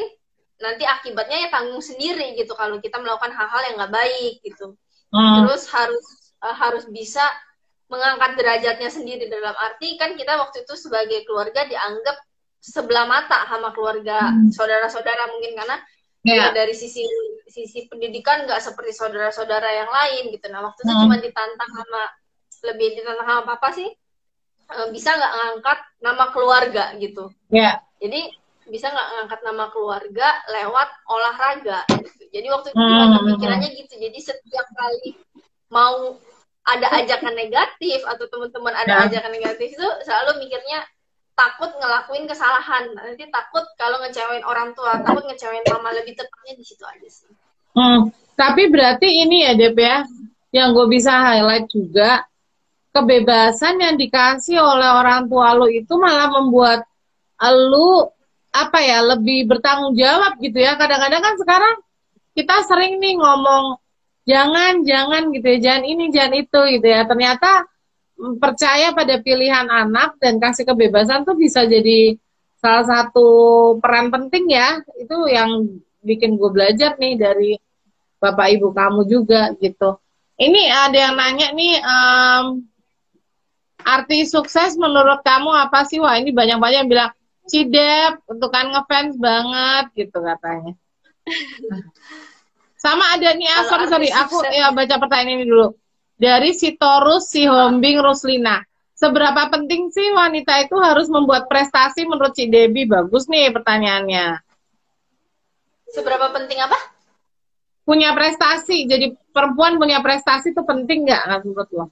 nanti 0.59 0.83
akibatnya 0.83 1.47
ya 1.47 1.49
tanggung 1.49 1.81
sendiri 1.81 2.35
gitu 2.35 2.53
kalau 2.53 2.77
kita 2.77 2.99
melakukan 2.99 3.31
hal-hal 3.31 3.61
yang 3.71 3.75
nggak 3.79 3.95
baik 3.95 4.33
gitu 4.43 4.75
hmm. 5.15 5.35
terus 5.41 5.65
harus 5.71 6.05
uh, 6.43 6.53
harus 6.53 6.85
bisa 6.91 7.23
mengangkat 7.89 8.37
derajatnya 8.37 8.89
sendiri 8.93 9.25
dalam 9.31 9.55
arti 9.57 9.97
kan 9.97 10.13
kita 10.13 10.37
waktu 10.37 10.61
itu 10.61 10.77
sebagai 10.77 11.25
keluarga 11.25 11.65
dianggap 11.65 12.21
sebelah 12.61 13.09
mata 13.09 13.49
sama 13.49 13.73
keluarga 13.73 14.29
hmm. 14.29 14.53
saudara-saudara 14.53 15.31
mungkin 15.33 15.57
karena 15.57 15.77
yeah. 16.21 16.51
dari 16.53 16.75
sisi 16.75 17.01
sisi 17.49 17.89
pendidikan 17.89 18.45
nggak 18.45 18.61
seperti 18.61 18.93
saudara-saudara 18.93 19.69
yang 19.73 19.89
lain 19.89 20.29
gitu 20.37 20.45
nah 20.53 20.61
waktu 20.69 20.85
itu 20.85 20.93
hmm. 20.93 21.01
cuma 21.07 21.15
ditantang 21.17 21.71
sama 21.71 22.01
lebih 22.65 22.99
ditantang 22.99 23.27
sama 23.27 23.43
papa 23.43 23.69
sih 23.71 23.89
Eh, 24.69 24.87
bisa 24.93 25.17
nggak 25.17 25.33
ngangkat 25.33 25.79
nama 26.05 26.25
keluarga 26.29 26.93
gitu. 27.01 27.33
Ya. 27.49 27.57
Yeah. 27.57 27.75
Jadi 28.05 28.21
bisa 28.69 28.93
nggak 28.93 29.09
ngangkat 29.17 29.39
nama 29.41 29.65
keluarga 29.73 30.27
lewat 30.45 30.89
olahraga 31.09 31.79
gitu. 31.89 32.23
Jadi 32.29 32.47
waktu 32.53 32.67
itu 32.69 32.77
hmm. 32.77 33.25
pikirannya 33.33 33.69
gitu. 33.73 33.93
Jadi 33.97 34.19
setiap 34.21 34.67
kali 34.77 35.17
mau 35.73 36.21
ada 36.69 37.01
ajakan 37.01 37.33
negatif 37.33 38.05
atau 38.05 38.29
teman-teman 38.29 38.77
ada 38.77 38.93
yeah. 38.93 39.05
ajakan 39.09 39.31
negatif 39.33 39.73
itu 39.73 39.87
selalu 40.05 40.45
mikirnya 40.45 40.85
takut 41.33 41.73
ngelakuin 41.73 42.29
kesalahan. 42.29 42.93
Nanti 42.93 43.25
takut 43.33 43.65
kalau 43.73 43.97
ngecewain 44.05 44.45
orang 44.45 44.77
tua, 44.77 45.01
takut 45.01 45.25
ngecewain 45.25 45.65
mama 45.65 45.97
lebih 45.97 46.13
tepatnya 46.13 46.53
di 46.53 46.61
situ 46.61 46.85
aja 46.85 47.09
sih. 47.09 47.33
Hmm. 47.73 48.13
Tapi 48.37 48.69
berarti 48.69 49.25
ini 49.25 49.49
ya 49.49 49.57
Dep 49.57 49.81
ya, 49.81 50.05
yang 50.53 50.77
gue 50.77 50.85
bisa 50.85 51.09
highlight 51.09 51.65
juga 51.73 52.29
kebebasan 52.89 53.77
yang 53.79 53.95
dikasih 53.95 54.57
oleh 54.57 54.89
orang 54.89 55.29
tua 55.29 55.53
lu 55.53 55.69
itu 55.69 55.93
malah 55.95 56.29
membuat 56.33 56.85
lu 57.47 58.09
apa 58.49 58.81
ya 58.81 59.05
lebih 59.05 59.45
bertanggung 59.45 59.93
jawab 59.93 60.35
gitu 60.41 60.57
ya. 60.57 60.75
Kadang-kadang 60.75 61.21
kan 61.21 61.35
sekarang 61.37 61.75
kita 62.33 62.55
sering 62.65 62.97
nih 62.97 63.15
ngomong 63.17 63.77
jangan 64.25 64.81
jangan 64.85 65.29
gitu 65.33 65.47
ya, 65.57 65.59
jangan 65.61 65.83
ini 65.85 66.05
jangan 66.09 66.33
itu 66.35 66.59
gitu 66.77 66.87
ya. 66.89 67.01
Ternyata 67.05 67.69
mm, 68.17 68.35
percaya 68.41 68.87
pada 68.91 69.15
pilihan 69.21 69.69
anak 69.69 70.17
dan 70.17 70.41
kasih 70.41 70.65
kebebasan 70.65 71.23
tuh 71.23 71.37
bisa 71.37 71.63
jadi 71.69 72.17
salah 72.59 72.85
satu 72.85 73.27
peran 73.77 74.09
penting 74.09 74.49
ya. 74.49 74.81
Itu 74.97 75.29
yang 75.29 75.79
bikin 76.01 76.35
gue 76.35 76.49
belajar 76.51 76.97
nih 76.97 77.15
dari 77.15 77.51
bapak 78.19 78.47
ibu 78.59 78.73
kamu 78.73 79.07
juga 79.07 79.53
gitu. 79.61 80.01
Ini 80.39 80.71
ada 80.71 80.97
yang 80.97 81.15
nanya 81.19 81.47
nih 81.51 81.73
um, 81.83 82.63
arti 83.83 84.27
sukses 84.27 84.75
menurut 84.75 85.23
kamu 85.23 85.49
apa 85.49 85.85
sih? 85.87 85.99
Wah 85.99 86.19
ini 86.19 86.31
banyak-banyak 86.35 86.79
yang 86.85 86.91
bilang 86.91 87.11
Cidep, 87.49 88.21
untuk 88.29 88.53
kan 88.53 88.69
ngefans 88.69 89.17
banget 89.17 89.85
gitu 89.97 90.21
katanya. 90.21 90.77
Sama 92.83 93.17
ada 93.17 93.35
nih, 93.35 93.49
ah, 93.49 93.67
sorry, 93.67 93.91
sorry, 93.91 94.07
aku 94.07 94.39
ya 94.55 94.71
baca 94.71 94.95
pertanyaan 95.01 95.43
ini 95.43 95.45
dulu. 95.49 95.75
Dari 96.15 96.55
si 96.55 96.79
Torus, 96.79 97.27
si 97.27 97.43
Hombing, 97.43 97.99
Ruslina. 97.99 98.63
Seberapa 98.95 99.51
penting 99.51 99.91
sih 99.91 100.11
wanita 100.15 100.63
itu 100.63 100.75
harus 100.79 101.07
membuat 101.11 101.47
prestasi 101.51 102.07
menurut 102.07 102.35
si 102.35 102.47
Debbie? 102.47 102.87
Bagus 102.87 103.27
nih 103.27 103.51
pertanyaannya. 103.51 104.43
Seberapa 105.91 106.31
penting 106.35 106.59
apa? 106.59 106.75
Punya 107.83 108.11
prestasi. 108.11 108.87
Jadi 108.87 109.15
perempuan 109.31 109.79
punya 109.79 110.03
prestasi 110.03 110.51
itu 110.51 110.63
penting 110.63 111.07
nggak 111.07 111.23
menurut 111.47 111.69
lo? 111.71 111.85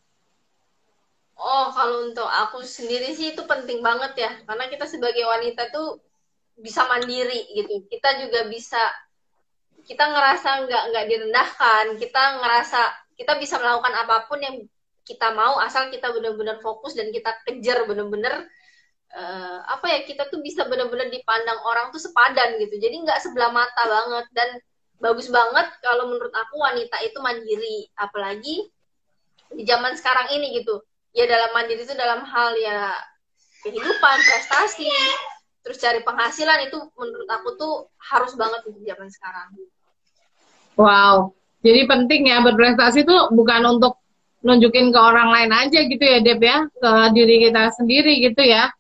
Oh, 1.38 1.70
kalau 1.70 2.10
untuk 2.10 2.26
aku 2.26 2.66
sendiri 2.66 3.14
sih 3.14 3.38
itu 3.38 3.46
penting 3.46 3.86
banget 3.86 4.14
ya, 4.18 4.32
karena 4.50 4.66
kita 4.74 4.90
sebagai 4.90 5.22
wanita 5.22 5.70
tuh 5.70 6.02
bisa 6.58 6.82
mandiri 6.90 7.46
gitu. 7.54 7.86
Kita 7.86 8.18
juga 8.26 8.50
bisa, 8.50 8.82
kita 9.86 10.02
ngerasa 10.02 10.66
nggak 10.66 10.84
nggak 10.90 11.06
direndahkan, 11.06 11.86
kita 12.02 12.24
ngerasa 12.42 12.82
kita 13.18 13.38
bisa 13.38 13.62
melakukan 13.62 13.94
apa 14.02 14.26
pun 14.26 14.42
yang 14.42 14.66
kita 15.06 15.30
mau 15.38 15.62
asal 15.62 15.94
kita 15.94 16.10
benar-benar 16.10 16.58
fokus 16.60 16.98
dan 16.98 17.14
kita 17.14 17.32
kejar 17.48 17.86
benar-benar 17.88 18.44
uh, 19.16 19.60
apa 19.72 19.86
ya 19.88 20.00
kita 20.04 20.28
tuh 20.28 20.44
bisa 20.44 20.68
benar-benar 20.68 21.08
dipandang 21.14 21.62
orang 21.70 21.94
tuh 21.94 22.02
sepadan 22.02 22.58
gitu. 22.58 22.82
Jadi 22.82 23.06
nggak 23.06 23.22
sebelah 23.22 23.54
mata 23.54 23.84
banget. 23.86 24.26
Dan 24.34 24.50
bagus 24.98 25.30
banget 25.30 25.70
kalau 25.86 26.10
menurut 26.10 26.34
aku 26.34 26.58
wanita 26.58 26.98
itu 27.06 27.18
mandiri, 27.22 27.86
apalagi 27.94 28.66
di 29.54 29.64
zaman 29.70 29.94
sekarang 29.94 30.34
ini 30.34 30.60
gitu 30.66 30.82
ya 31.16 31.26
dalam 31.26 31.50
mandiri 31.56 31.84
itu 31.84 31.94
dalam 31.96 32.24
hal 32.26 32.52
ya 32.60 32.94
kehidupan 33.66 34.18
prestasi. 34.24 34.90
Terus 35.66 35.84
cari 35.84 36.00
penghasilan 36.00 36.72
itu 36.72 36.80
menurut 36.96 37.28
aku 37.28 37.50
tuh 37.60 37.76
harus 38.00 38.32
banget 38.40 38.64
untuk 38.64 38.80
zaman 38.88 39.10
sekarang. 39.12 39.50
Wow. 40.80 41.36
Jadi 41.60 41.84
penting 41.90 42.32
ya 42.32 42.40
berprestasi 42.40 43.04
itu 43.04 43.16
bukan 43.36 43.76
untuk 43.76 44.00
nunjukin 44.46 44.96
ke 44.96 45.00
orang 45.02 45.28
lain 45.34 45.52
aja 45.52 45.84
gitu 45.84 46.00
ya 46.00 46.24
Dep 46.24 46.40
ya. 46.40 46.64
Ke 46.72 47.12
diri 47.12 47.52
kita 47.52 47.76
sendiri 47.76 48.24
gitu 48.24 48.40
ya. 48.48 48.72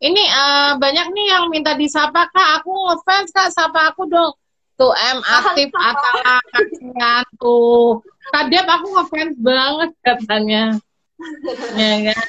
Ini 0.00 0.22
uh, 0.30 0.72
banyak 0.78 1.06
nih 1.10 1.26
yang 1.34 1.44
minta 1.50 1.74
disapa 1.74 2.30
kak. 2.30 2.62
Aku 2.62 2.70
ngefans 2.70 3.34
kak. 3.34 3.50
Sapa 3.50 3.90
aku 3.90 4.06
dong. 4.06 4.38
Tuh 4.78 4.94
M 4.94 5.18
aktif 5.42 5.74
atau 5.74 6.14
kasihan 6.54 7.26
tuh 7.42 8.06
kak 8.30 8.46
Dep 8.54 8.70
aku 8.70 8.86
ngefans 8.94 9.34
banget 9.42 9.90
katanya 10.06 10.78
ya 11.76 12.12
kan? 12.12 12.20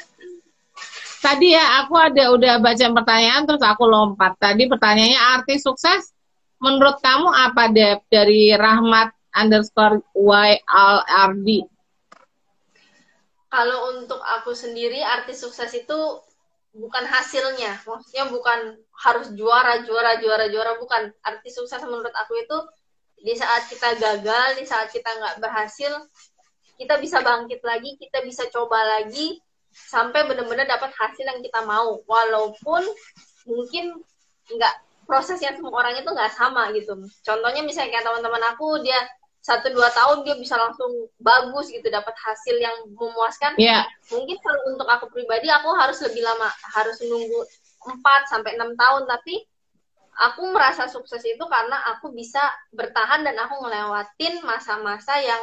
Tadi 1.22 1.54
ya 1.54 1.86
aku 1.86 1.94
ada 1.94 2.34
udah 2.34 2.58
baca 2.58 2.86
pertanyaan 2.90 3.46
terus 3.46 3.62
aku 3.62 3.86
lompat. 3.86 4.34
Tadi 4.42 4.66
pertanyaannya 4.66 5.20
arti 5.38 5.54
sukses 5.62 6.10
menurut 6.58 6.98
kamu 6.98 7.30
apa 7.30 7.70
deh 7.70 8.02
dari 8.10 8.50
Rahmat 8.58 9.14
underscore 9.34 10.02
Y 10.18 10.50
Al 10.66 10.98
RD? 11.30 11.48
Kalau 13.52 13.94
untuk 13.94 14.18
aku 14.18 14.56
sendiri 14.56 14.98
arti 14.98 15.36
sukses 15.36 15.70
itu 15.76 15.98
bukan 16.72 17.04
hasilnya, 17.04 17.84
maksudnya 17.84 18.32
bukan 18.32 18.80
harus 18.96 19.28
juara, 19.36 19.84
juara, 19.84 20.16
juara, 20.18 20.48
juara, 20.48 20.80
bukan. 20.80 21.12
Arti 21.20 21.52
sukses 21.52 21.78
menurut 21.84 22.12
aku 22.16 22.32
itu 22.40 22.58
di 23.22 23.34
saat 23.36 23.68
kita 23.68 24.00
gagal, 24.00 24.58
di 24.58 24.64
saat 24.64 24.88
kita 24.88 25.06
nggak 25.06 25.36
berhasil, 25.38 25.92
kita 26.82 26.98
bisa 26.98 27.22
bangkit 27.22 27.62
lagi 27.62 27.94
kita 27.94 28.26
bisa 28.26 28.50
coba 28.50 28.82
lagi 28.98 29.38
sampai 29.72 30.26
benar-benar 30.28 30.66
dapat 30.68 30.90
hasil 30.92 31.24
yang 31.24 31.40
kita 31.40 31.62
mau. 31.64 32.02
Walaupun 32.04 32.82
mungkin 33.46 34.02
nggak 34.50 34.74
prosesnya 35.06 35.54
semua 35.54 35.82
orang 35.82 36.02
itu 36.02 36.10
nggak 36.10 36.32
sama 36.34 36.74
gitu. 36.74 36.98
Contohnya 37.22 37.62
misalnya 37.62 37.98
kayak 37.98 38.06
teman-teman 38.06 38.42
aku 38.52 38.82
dia 38.82 38.98
satu 39.42 39.74
dua 39.74 39.90
tahun 39.90 40.22
dia 40.22 40.38
bisa 40.38 40.54
langsung 40.54 41.10
bagus 41.18 41.66
gitu 41.70 41.82
dapat 41.90 42.14
hasil 42.14 42.56
yang 42.62 42.76
memuaskan. 42.94 43.58
Yeah. 43.58 43.82
mungkin 44.14 44.38
kalau 44.38 44.60
untuk 44.70 44.86
aku 44.86 45.10
pribadi 45.10 45.50
aku 45.50 45.74
harus 45.74 45.98
lebih 46.06 46.22
lama 46.22 46.46
harus 46.78 47.02
menunggu 47.02 47.42
4 47.82 48.30
sampai 48.30 48.54
enam 48.54 48.78
tahun. 48.78 49.10
Tapi 49.10 49.42
aku 50.30 50.42
merasa 50.54 50.86
sukses 50.86 51.24
itu 51.26 51.42
karena 51.50 51.74
aku 51.96 52.14
bisa 52.14 52.40
bertahan 52.70 53.26
dan 53.26 53.34
aku 53.42 53.66
ngelewatin 53.66 54.46
masa-masa 54.46 55.18
yang 55.18 55.42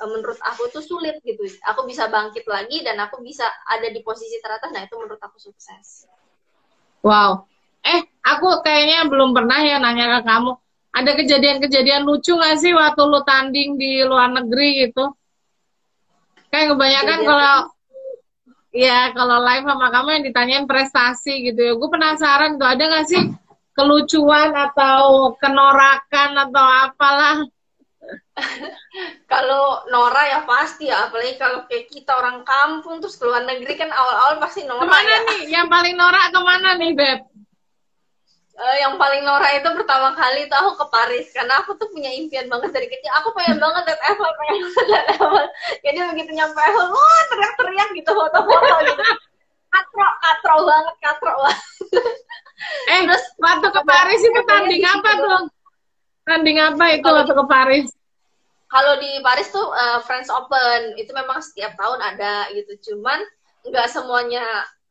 menurut 0.00 0.38
aku 0.40 0.72
tuh 0.72 0.82
sulit 0.82 1.20
gitu. 1.22 1.44
Aku 1.68 1.84
bisa 1.84 2.08
bangkit 2.08 2.48
lagi 2.48 2.80
dan 2.82 2.98
aku 2.98 3.20
bisa 3.20 3.44
ada 3.68 3.86
di 3.92 4.00
posisi 4.00 4.40
teratas. 4.40 4.72
Nah 4.72 4.82
itu 4.82 4.94
menurut 4.98 5.20
aku 5.20 5.38
sukses. 5.38 6.08
Wow. 7.04 7.46
Eh, 7.82 8.00
aku 8.22 8.62
kayaknya 8.62 9.10
belum 9.10 9.34
pernah 9.34 9.58
ya 9.62 9.76
nanya 9.82 10.18
ke 10.18 10.30
kamu. 10.30 10.52
Ada 10.92 11.10
kejadian-kejadian 11.16 12.04
lucu 12.04 12.36
gak 12.36 12.60
sih 12.60 12.76
waktu 12.76 13.00
lu 13.00 13.20
tanding 13.24 13.80
di 13.80 14.04
luar 14.04 14.28
negeri 14.28 14.86
gitu? 14.86 15.16
Kayak 16.52 16.76
kebanyakan 16.76 17.18
kalau 17.24 17.56
ya 18.76 19.08
kalau 19.16 19.40
live 19.40 19.64
sama 19.64 19.88
kamu 19.88 20.08
yang 20.20 20.24
ditanyain 20.28 20.66
prestasi 20.68 21.48
gitu 21.48 21.60
ya. 21.60 21.72
Gue 21.74 21.88
penasaran 21.88 22.60
tuh 22.60 22.68
ada 22.68 22.84
gak 22.92 23.06
sih 23.08 23.24
kelucuan 23.72 24.52
atau 24.52 25.32
kenorakan 25.40 26.30
atau 26.48 26.64
apalah 26.86 27.36
kalau 29.32 29.86
Nora 29.88 30.22
ya 30.28 30.40
pasti 30.42 30.90
ya, 30.90 31.06
apalagi 31.08 31.38
kalau 31.38 31.64
kayak 31.70 31.86
kita 31.88 32.12
orang 32.12 32.42
kampung 32.42 32.98
terus 32.98 33.16
keluar 33.16 33.46
negeri 33.46 33.78
kan 33.78 33.88
awal-awal 33.88 34.42
pasti 34.42 34.66
Nora. 34.66 34.82
Ke 34.82 34.88
mana 34.90 35.10
ya. 35.10 35.18
nih? 35.28 35.40
Yang 35.54 35.66
paling 35.70 35.94
Nora 35.96 36.22
ke 36.28 36.40
mana 36.42 36.68
nih 36.76 36.92
Beb? 36.92 37.20
Uh, 38.52 38.76
yang 38.84 38.94
paling 39.00 39.24
Nora 39.24 39.48
itu 39.56 39.64
pertama 39.64 40.12
kali 40.12 40.44
itu 40.44 40.54
aku 40.54 40.76
ke 40.76 40.86
Paris 40.92 41.26
karena 41.32 41.64
aku 41.64 41.72
tuh 41.80 41.88
punya 41.88 42.12
impian 42.12 42.46
banget 42.52 42.70
dari 42.70 42.86
kecil. 42.86 43.10
Aku 43.24 43.32
pengen 43.32 43.56
banget 43.56 43.82
lihat 43.88 44.00
Eiffel, 44.12 44.28
pengen 44.28 44.56
banget 44.68 44.86
lihat 44.92 45.06
Eiffel. 45.16 45.46
Jadi 45.82 45.98
begitu 46.12 46.30
nyampe 46.36 46.58
Eiffel, 46.60 46.86
wah 46.92 47.20
teriak-teriak 47.32 47.88
gitu 47.96 48.10
foto-foto 48.12 48.74
gitu. 48.86 49.02
Katro, 49.72 50.06
katro 50.20 50.54
banget, 50.68 50.96
katro 51.00 51.32
banget. 51.40 51.60
eh, 52.92 53.00
Terus 53.08 53.24
waktu 53.40 53.68
ke 53.72 53.80
Paris 53.88 54.20
itu 54.20 54.40
tanding 54.44 54.84
apa 54.84 55.10
gitu. 55.16 55.24
tuh? 55.24 55.40
Tanding 56.22 56.58
apa 56.62 56.84
itu 56.94 57.02
kalau 57.02 57.18
waktu 57.26 57.34
ke 57.34 57.44
Paris? 57.50 57.86
Kalau 58.70 58.96
di 58.96 59.10
Paris 59.20 59.48
tuh 59.52 59.68
uh, 59.68 60.00
French 60.06 60.30
Open 60.32 60.96
itu 60.96 61.10
memang 61.12 61.42
setiap 61.42 61.74
tahun 61.76 61.98
ada 62.00 62.48
gitu. 62.54 62.92
Cuman 62.92 63.20
nggak 63.66 63.90
semuanya 63.90 64.42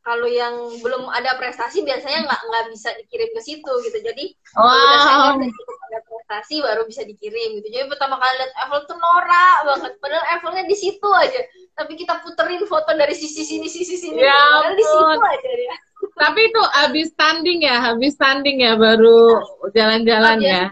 kalau 0.02 0.26
yang 0.26 0.54
belum 0.82 1.08
ada 1.10 1.38
prestasi 1.38 1.86
biasanya 1.86 2.26
nggak 2.26 2.40
nggak 2.46 2.64
bisa 2.74 2.88
dikirim 3.00 3.30
ke 3.32 3.40
situ 3.40 3.72
gitu. 3.88 3.98
Jadi 4.04 4.24
wow. 4.54 5.34
udah 5.34 5.50
cukup 5.50 5.76
ada 5.88 5.98
prestasi 6.04 6.60
baru 6.60 6.84
bisa 6.84 7.02
dikirim 7.02 7.58
gitu. 7.58 7.68
Jadi 7.72 7.84
pertama 7.88 8.20
kali 8.20 8.34
lihat 8.44 8.52
Eiffel 8.60 8.84
tuh 8.84 8.98
norak 9.00 9.58
banget. 9.66 9.92
Padahal 9.98 10.24
Eiffelnya 10.36 10.64
di 10.68 10.76
situ 10.76 11.08
aja. 11.10 11.40
Tapi 11.72 11.92
kita 11.96 12.20
puterin 12.20 12.62
foto 12.68 12.92
dari 12.92 13.16
sisi 13.16 13.40
sini 13.40 13.66
sisi 13.72 13.96
sini. 13.96 14.20
Ya, 14.20 14.68
di 14.76 14.84
situ 14.84 15.16
aja 15.16 15.50
dia. 15.56 15.74
Tapi 16.12 16.40
itu 16.50 16.62
habis 16.76 17.08
standing 17.14 17.64
ya, 17.64 17.80
habis 17.80 18.14
standing 18.14 18.62
ya 18.62 18.76
baru 18.76 19.40
jalan-jalan 19.72 20.38
ya 20.38 20.70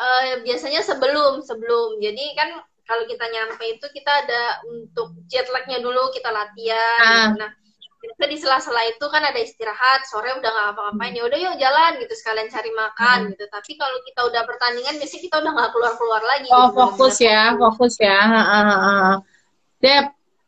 uh, 0.00 0.40
biasanya 0.44 0.80
sebelum 0.84 1.42
sebelum. 1.42 2.00
Jadi 2.00 2.24
kan 2.36 2.48
kalau 2.86 3.04
kita 3.04 3.26
nyampe 3.26 3.64
itu 3.66 3.86
kita 3.90 4.10
ada 4.24 4.62
untuk 4.64 5.16
jet 5.26 5.48
lagnya 5.50 5.82
dulu 5.82 6.14
kita 6.14 6.30
latihan. 6.30 7.02
Ah. 7.02 7.30
nah 7.34 7.50
kita 8.06 8.30
di 8.30 8.38
sela-sela 8.38 8.78
itu 8.86 9.02
kan 9.10 9.18
ada 9.18 9.34
istirahat 9.42 10.06
sore 10.06 10.30
udah 10.38 10.46
nggak 10.46 10.68
apa-apain 10.78 11.10
ya 11.10 11.26
udah 11.26 11.38
yuk 11.42 11.58
jalan 11.58 11.98
gitu 11.98 12.14
sekalian 12.14 12.46
cari 12.46 12.70
makan 12.70 13.18
hmm. 13.26 13.28
gitu. 13.34 13.44
Tapi 13.50 13.72
kalau 13.74 13.98
kita 14.06 14.20
udah 14.30 14.42
pertandingan 14.46 14.94
biasanya 15.02 15.22
kita 15.26 15.36
udah 15.42 15.52
nggak 15.58 15.70
keluar-keluar 15.74 16.22
lagi. 16.22 16.48
Oh 16.54 16.70
gitu, 16.70 16.76
fokus 16.78 17.16
ya 17.18 17.42
fokus. 17.58 17.94
ya. 17.98 18.20
Dep 19.82 20.06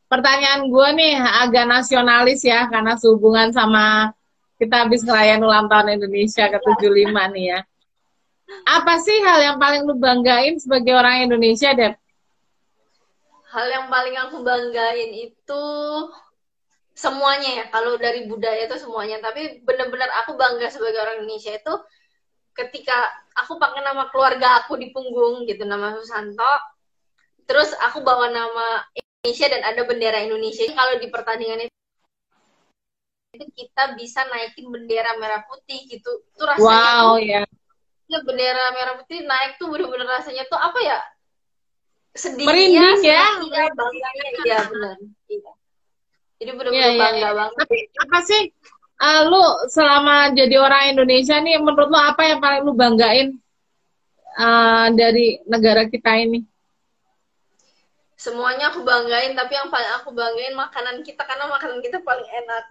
pertanyaan 0.09 0.73
gue 0.73 0.89
nih 0.97 1.15
agak 1.21 1.69
nasionalis 1.69 2.41
ya 2.41 2.65
karena 2.71 2.97
sehubungan 2.97 3.53
sama 3.53 4.17
kita 4.57 4.89
habis 4.89 5.05
ngerayain 5.05 5.45
ulang 5.45 5.69
tahun 5.69 6.01
Indonesia 6.01 6.49
ke 6.49 6.59
75 6.65 7.13
nih 7.37 7.45
ya 7.53 7.61
apa 8.65 8.97
sih 9.05 9.17
hal 9.21 9.41
yang 9.45 9.57
paling 9.61 9.85
lu 9.85 9.97
banggain 9.97 10.57
sebagai 10.57 10.97
orang 10.97 11.29
Indonesia, 11.29 11.73
Dep? 11.77 11.95
Hal 13.49 13.67
yang 13.69 13.87
paling 13.89 14.17
aku 14.29 14.45
banggain 14.45 15.13
itu 15.13 15.65
semuanya 16.97 17.65
ya. 17.65 17.65
Kalau 17.73 17.97
dari 18.01 18.25
budaya 18.29 18.69
itu 18.69 18.77
semuanya. 18.81 19.21
Tapi 19.21 19.65
benar-benar 19.65 20.09
aku 20.25 20.37
bangga 20.37 20.69
sebagai 20.73 21.01
orang 21.01 21.25
Indonesia 21.25 21.57
itu 21.57 21.75
ketika 22.57 23.09
aku 23.37 23.57
pakai 23.61 23.85
nama 23.85 24.11
keluarga 24.11 24.65
aku 24.65 24.77
di 24.81 24.93
punggung 24.93 25.45
gitu 25.49 25.65
nama 25.65 25.97
Susanto. 25.97 26.53
Terus 27.49 27.73
aku 27.81 28.05
bawa 28.05 28.29
nama 28.29 28.85
Indonesia 28.93 29.49
dan 29.49 29.63
ada 29.65 29.81
bendera 29.85 30.21
Indonesia. 30.25 30.69
Kalau 30.73 31.01
di 31.01 31.09
pertandingan 31.09 31.65
itu 31.65 33.45
kita 33.57 33.97
bisa 33.97 34.25
naikin 34.29 34.69
bendera 34.69 35.17
merah 35.17 35.45
putih 35.49 35.89
gitu. 35.89 36.25
Itu 36.37 36.45
rasanya 36.45 36.69
wow 36.69 37.17
ya 37.17 37.49
ya 38.09 38.19
bendera 38.25 38.73
merah 38.73 38.95
putih 39.01 39.25
naik 39.29 39.61
tuh 39.61 39.69
bener-bener 39.69 40.09
rasanya 40.09 40.49
tuh 40.49 40.57
apa 40.57 40.79
ya 40.81 40.99
sedih 42.17 42.49
merinding 42.49 43.05
ya, 43.05 43.23
ya 43.47 43.69
bangganya 43.77 44.29
iya 44.43 44.59
benar 44.67 44.97
iya 45.29 45.53
jadi 46.39 46.51
benar-benar 46.55 46.87
ya, 46.87 46.95
ya, 46.95 47.03
bangga 47.03 47.19
ya. 47.19 47.31
banget. 47.35 47.55
Tapi 47.59 47.79
apa 47.99 48.19
sih 48.23 48.43
uh, 49.03 49.23
lu 49.27 49.45
selama 49.67 50.17
jadi 50.39 50.57
orang 50.63 50.95
Indonesia 50.95 51.37
nih 51.43 51.59
menurut 51.59 51.91
lu 51.91 51.99
apa 51.99 52.23
yang 52.31 52.39
paling 52.39 52.63
lu 52.63 52.73
banggain 52.79 53.29
uh, 54.39 54.87
dari 54.95 55.43
negara 55.51 55.91
kita 55.91 56.15
ini? 56.15 56.47
Semuanya 58.19 58.75
aku 58.75 58.83
banggain, 58.83 59.39
tapi 59.39 59.55
yang 59.55 59.71
paling 59.71 59.95
aku 60.03 60.11
banggain 60.11 60.51
makanan 60.59 61.07
kita 61.07 61.23
karena 61.23 61.47
makanan 61.55 61.79
kita 61.79 62.03
paling 62.03 62.27
enak. 62.27 62.65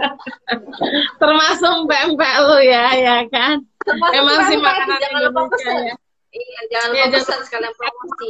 Termasuk 1.20 1.84
pempek 1.84 2.34
lu 2.48 2.56
ya, 2.64 2.96
ya 2.96 3.16
kan? 3.28 3.60
Termasuk 3.88 4.16
Emang 4.20 4.38
sih 4.52 4.58
makanan 4.60 4.98
jangan 5.00 5.20
lupa 5.24 5.40
pesan. 5.56 5.76
Ya? 5.80 5.94
Iya, 6.28 6.60
jangan 6.68 6.88
lupa 6.92 7.00
ya, 7.00 7.06
pesan 7.16 7.38
sekalian 7.48 7.74
promosi. 7.74 8.26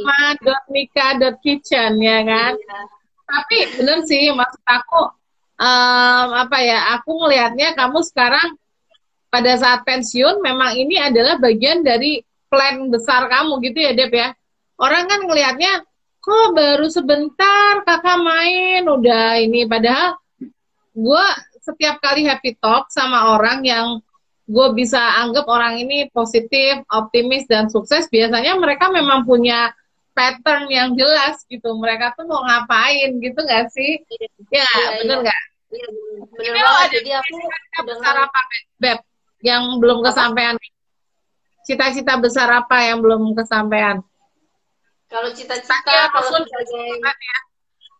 Kitchen 1.43 1.91
ya 1.99 2.19
kan? 2.23 2.53
Iya 2.55 2.79
tapi 3.29 3.57
bener 3.77 4.01
sih 4.09 4.33
maksud 4.33 4.61
aku 4.65 5.01
um, 5.61 6.27
apa 6.33 6.57
ya 6.65 6.97
aku 6.97 7.11
melihatnya 7.25 7.77
kamu 7.77 8.01
sekarang 8.01 8.57
pada 9.29 9.53
saat 9.61 9.85
pensiun 9.85 10.41
memang 10.41 10.73
ini 10.73 10.97
adalah 10.97 11.37
bagian 11.37 11.85
dari 11.85 12.25
plan 12.49 12.89
besar 12.89 13.29
kamu 13.29 13.61
gitu 13.69 13.77
ya 13.85 13.91
Dep 13.93 14.09
ya 14.09 14.33
orang 14.81 15.05
kan 15.05 15.21
ngelihatnya 15.29 15.85
kok 16.19 16.47
baru 16.57 16.89
sebentar 16.89 17.85
kakak 17.85 18.19
main 18.19 18.89
udah 18.89 19.37
ini 19.37 19.69
padahal 19.69 20.17
gue 20.97 21.25
setiap 21.61 22.01
kali 22.01 22.25
happy 22.25 22.57
talk 22.57 22.89
sama 22.89 23.37
orang 23.37 23.61
yang 23.61 24.01
gue 24.49 24.67
bisa 24.73 24.97
anggap 25.21 25.45
orang 25.45 25.77
ini 25.77 26.09
positif, 26.09 26.81
optimis 26.89 27.45
dan 27.45 27.69
sukses 27.69 28.09
biasanya 28.09 28.57
mereka 28.57 28.89
memang 28.89 29.21
punya 29.21 29.69
pattern 30.17 30.65
yang 30.73 30.97
jelas 30.97 31.45
gitu. 31.45 31.77
Mereka 31.77 32.17
tuh 32.17 32.25
mau 32.25 32.41
ngapain 32.41 33.13
gitu 33.21 33.37
nggak 33.37 33.69
sih? 33.69 34.01
Iya, 34.09 34.25
ya 34.49 34.65
iya, 34.65 34.87
bener 35.05 35.17
iya. 35.21 35.23
nggak? 35.23 35.41
Iya. 35.69 35.87
bener. 36.33 36.65
Ada 36.65 36.87
jadi 36.89 37.11
aku 37.21 37.35
besar 37.85 38.15
apa 38.25 38.39
beb? 38.81 38.99
Yang 39.45 39.63
belum 39.77 39.99
kesampaian. 40.01 40.55
Cita-cita 41.69 42.17
besar 42.17 42.49
apa 42.49 42.77
yang 42.89 43.05
belum 43.05 43.37
kesampaian? 43.37 44.01
Kalau 45.05 45.29
cita-cita 45.29 45.77
kalau 45.85 46.41
sebagai 46.41 46.97
ya. 47.05 47.37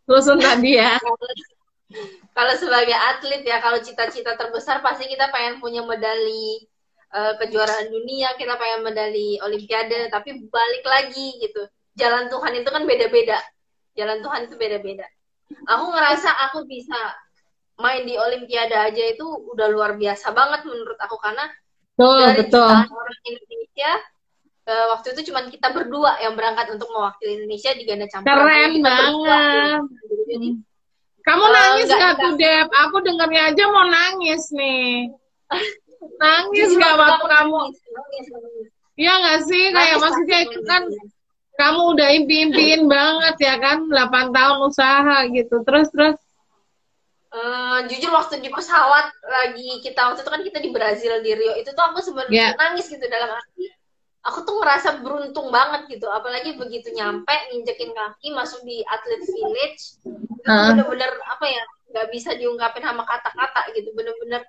Lusun 0.09 0.41
tadi 0.41 0.73
ya 0.73 0.97
kalau 2.39 2.53
sebagai 2.55 2.95
atlet 2.95 3.43
ya 3.43 3.59
kalau 3.59 3.83
cita-cita 3.83 4.39
terbesar 4.39 4.79
pasti 4.79 5.11
kita 5.11 5.27
pengen 5.27 5.59
punya 5.59 5.83
medali 5.83 6.63
uh, 7.11 7.35
kejuaraan 7.35 7.91
dunia 7.91 8.31
kita 8.39 8.55
pengen 8.55 8.87
medali 8.87 9.35
olimpiade 9.43 10.07
tapi 10.07 10.47
balik 10.47 10.87
lagi 10.87 11.35
gitu 11.43 11.67
jalan 11.99 12.31
Tuhan 12.31 12.53
itu 12.55 12.69
kan 12.71 12.83
beda-beda. 12.87 13.39
Jalan 13.99 14.23
Tuhan 14.23 14.47
itu 14.47 14.55
beda-beda. 14.55 15.03
Aku 15.67 15.91
ngerasa 15.91 16.29
aku 16.49 16.63
bisa 16.63 16.95
main 17.79 18.07
di 18.07 18.15
Olimpiade 18.15 18.75
aja 18.75 19.03
itu 19.11 19.23
udah 19.23 19.67
luar 19.67 19.99
biasa 19.99 20.31
banget 20.31 20.67
menurut 20.67 20.99
aku 20.99 21.15
karena 21.19 21.47
betul, 21.95 22.19
dari 22.27 22.43
betul. 22.43 22.75
orang 22.75 23.19
Indonesia 23.23 23.91
uh, 24.67 24.85
waktu 24.95 25.07
itu 25.15 25.31
cuma 25.31 25.47
kita 25.47 25.71
berdua 25.71 26.19
yang 26.19 26.35
berangkat 26.35 26.75
untuk 26.75 26.91
mewakili 26.91 27.39
Indonesia 27.39 27.71
di 27.71 27.83
ganda 27.87 28.07
campuran. 28.11 28.35
Keren 28.35 28.71
banget. 28.83 29.81
Jadi, 30.29 30.49
kamu 31.26 31.43
uh, 31.45 31.51
nangis 31.51 31.89
gak 31.91 32.15
tuh 32.20 32.34
Dep? 32.39 32.67
Aku 32.88 32.95
dengarnya 33.03 33.41
aja 33.53 33.63
mau 33.70 33.86
nangis 33.88 34.49
nih. 34.55 35.11
nangis 36.24 36.70
gak 36.76 36.95
waktu 36.95 37.26
kamu? 37.26 37.59
Iya 38.99 39.13
gak 39.24 39.39
sih? 39.47 39.63
Kayak 39.72 39.97
maksudnya 40.03 40.39
itu 40.47 40.59
kan 40.67 40.84
kamu 41.59 41.82
udah 41.91 42.09
impi-impiin 42.24 42.88
banget 42.88 43.36
ya 43.43 43.55
kan 43.59 43.84
8 43.91 44.32
tahun 44.32 44.57
usaha 44.63 45.28
gitu 45.28 45.59
terus 45.67 45.91
terus 45.91 46.15
uh, 47.36 47.84
jujur 47.91 48.15
waktu 48.15 48.39
di 48.39 48.47
pesawat 48.47 49.11
lagi 49.28 49.84
kita 49.84 49.99
waktu 50.07 50.24
itu 50.24 50.32
kan 50.32 50.41
kita 50.47 50.59
di 50.63 50.70
Brazil 50.72 51.20
di 51.20 51.36
Rio 51.36 51.59
itu 51.59 51.76
tuh 51.76 51.84
aku 51.84 51.99
sebenarnya 51.99 52.32
yeah. 52.32 52.51
nangis 52.55 52.88
gitu 52.88 53.03
dalam 53.11 53.36
hati 53.36 53.67
aku 54.26 54.43
tuh 54.43 54.55
ngerasa 54.59 54.99
beruntung 54.99 55.47
banget 55.49 55.88
gitu 55.97 56.11
apalagi 56.11 56.59
begitu 56.59 56.91
nyampe 56.91 57.32
nginjekin 57.51 57.95
kaki 57.95 58.36
masuk 58.36 58.59
di 58.67 58.84
atlet 58.84 59.24
village 59.24 59.99
uh. 60.45 60.76
bener-bener 60.76 61.11
apa 61.24 61.45
ya 61.47 61.63
nggak 61.89 62.07
bisa 62.13 62.36
diungkapin 62.38 62.86
sama 62.86 63.07
kata-kata 63.07 63.74
gitu 63.74 63.89
bener-bener 63.95 64.43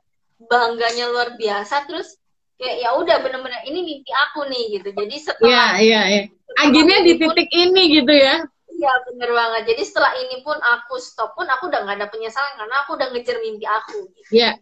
bangganya 0.48 1.08
luar 1.12 1.36
biasa 1.36 1.84
terus 1.84 2.20
kayak 2.60 2.76
ya 2.84 2.90
udah 2.92 3.16
bener-bener 3.24 3.60
ini 3.64 3.80
mimpi 3.80 4.12
aku 4.28 4.44
nih 4.52 4.78
gitu. 4.78 4.88
Jadi 4.92 5.16
setelah 5.16 5.48
iya 5.48 5.66
iya 5.80 6.00
iya. 6.12 6.22
Akhirnya 6.60 6.98
di 7.00 7.12
titik 7.16 7.48
pun, 7.48 7.56
ini 7.56 7.82
gitu 8.00 8.12
ya? 8.12 8.44
Iya 8.68 8.92
bener 9.08 9.30
banget. 9.32 9.62
Jadi 9.72 9.82
setelah 9.88 10.12
ini 10.20 10.44
pun 10.44 10.60
aku 10.60 11.00
stop 11.00 11.32
pun 11.32 11.48
aku 11.48 11.72
udah 11.72 11.88
nggak 11.88 11.96
ada 11.96 12.08
penyesalan 12.12 12.52
karena 12.60 12.76
aku 12.84 13.00
udah 13.00 13.08
ngejar 13.16 13.36
mimpi 13.40 13.64
aku. 13.64 14.12
Gitu. 14.12 14.44
iya 14.44 14.60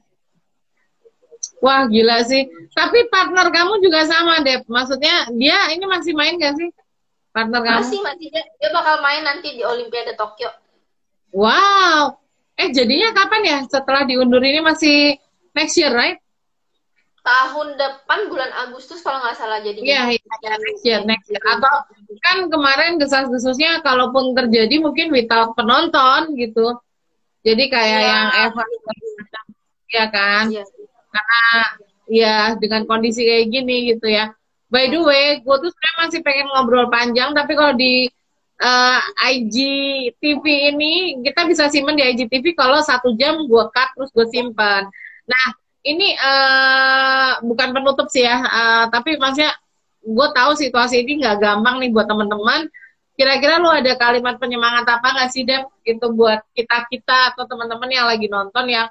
Wah 1.59 1.91
gila 1.91 2.23
sih. 2.23 2.47
Tapi 2.73 3.11
partner 3.11 3.51
kamu 3.51 3.83
juga 3.83 4.07
sama 4.07 4.41
deh. 4.47 4.63
Maksudnya 4.67 5.31
dia 5.35 5.59
ini 5.75 5.85
masih 5.85 6.15
main 6.15 6.39
gak 6.39 6.55
sih? 6.55 6.69
Partner 7.35 7.61
kamu? 7.63 7.83
Masih 7.83 8.01
masih 8.03 8.27
dia, 8.31 8.43
dia 8.47 8.71
bakal 8.71 9.03
main 9.03 9.23
nanti 9.27 9.59
di 9.59 9.63
Olimpiade 9.67 10.15
Tokyo. 10.15 10.51
Wow. 11.35 12.19
Eh 12.59 12.71
jadinya 12.71 13.11
kapan 13.15 13.43
ya? 13.43 13.59
Setelah 13.67 14.07
diundur 14.07 14.43
ini 14.43 14.63
masih 14.63 15.19
next 15.55 15.75
year, 15.79 15.91
right? 15.91 16.19
tahun 17.29 17.77
depan 17.77 18.33
bulan 18.33 18.49
Agustus 18.57 19.05
kalau 19.05 19.21
nggak 19.21 19.37
salah 19.37 19.61
jadi 19.61 19.79
Iya, 19.85 20.17
ya, 20.17 20.55
next 20.57 20.83
year, 20.87 21.01
next 21.05 21.29
year. 21.29 21.43
Atau 21.45 21.75
kan 22.25 22.49
kemarin 22.49 22.97
desas-desusnya 22.97 23.85
kalaupun 23.85 24.33
terjadi 24.33 24.81
mungkin 24.81 25.13
without 25.13 25.53
penonton 25.53 26.33
gitu. 26.41 26.81
Jadi 27.45 27.65
kayak 27.69 28.01
ya. 28.01 28.09
yang 28.09 28.29
Eva 28.49 28.65
ya 29.89 30.07
kan. 30.09 30.45
Ya. 30.49 30.65
Karena 31.09 31.43
ya 32.09 32.37
dengan 32.57 32.89
kondisi 32.89 33.25
kayak 33.25 33.47
gini 33.53 33.77
gitu 33.95 34.09
ya. 34.09 34.33
By 34.69 34.93
the 34.93 35.01
way, 35.01 35.41
gue 35.41 35.57
tuh 35.65 35.71
sebenarnya 35.73 35.97
masih 36.05 36.21
pengen 36.21 36.47
ngobrol 36.53 36.93
panjang, 36.93 37.33
tapi 37.33 37.57
kalau 37.57 37.73
di 37.73 38.13
uh, 38.61 39.01
IGTV 39.17 40.45
ini 40.75 40.93
kita 41.25 41.49
bisa 41.49 41.73
simpen 41.73 41.97
di 41.97 42.05
IGTV 42.05 42.53
kalau 42.53 42.85
satu 42.85 43.17
jam 43.17 43.49
gue 43.49 43.65
cut 43.73 43.89
terus 43.97 44.11
gue 44.13 44.27
simpan. 44.29 44.85
Nah, 45.25 45.45
ini 45.89 46.13
uh, 46.21 47.41
bukan 47.49 47.73
penutup 47.73 48.13
sih 48.13 48.29
ya, 48.29 48.45
uh, 48.45 48.85
tapi 48.93 49.17
maksudnya 49.17 49.57
gue 50.05 50.29
tahu 50.37 50.53
situasi 50.53 51.01
ini 51.05 51.25
nggak 51.25 51.41
gampang 51.41 51.81
nih 51.81 51.91
buat 51.93 52.05
teman-teman. 52.05 52.69
Kira-kira 53.19 53.59
lu 53.59 53.67
ada 53.67 53.99
kalimat 53.99 54.39
penyemangat 54.39 54.87
apa 54.87 55.09
nggak 55.17 55.31
sih, 55.35 55.43
Dep? 55.43 55.67
Gitu 55.83 56.07
buat 56.15 56.39
kita-kita 56.55 57.35
atau 57.35 57.51
teman-teman 57.51 57.91
yang 57.91 58.07
lagi 58.07 58.31
nonton 58.31 58.69
yang 58.71 58.87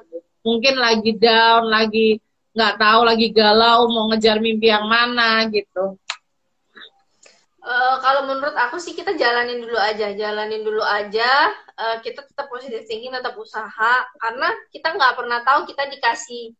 mungkin 0.48 0.80
lagi 0.80 1.12
down, 1.20 1.68
lagi 1.68 2.24
nggak 2.56 2.80
tahu, 2.80 3.02
lagi 3.04 3.28
galau, 3.36 3.92
mau 3.92 4.08
ngejar 4.08 4.40
mimpi 4.40 4.72
yang 4.72 4.88
mana 4.88 5.44
gitu. 5.52 6.00
Uh, 7.68 8.00
kalau 8.00 8.32
menurut 8.32 8.56
aku 8.56 8.80
sih 8.80 8.96
kita 8.96 9.12
jalanin 9.20 9.60
dulu 9.60 9.76
aja, 9.76 10.16
jalanin 10.16 10.64
dulu 10.64 10.80
aja. 10.80 11.52
Uh, 11.76 12.00
kita 12.00 12.24
tetap 12.24 12.48
positif 12.48 12.88
thinking, 12.88 13.12
tetap 13.12 13.36
usaha. 13.36 14.08
Karena 14.24 14.48
kita 14.72 14.96
nggak 14.96 15.14
pernah 15.20 15.44
tahu 15.44 15.68
kita 15.68 15.92
dikasih 15.92 16.56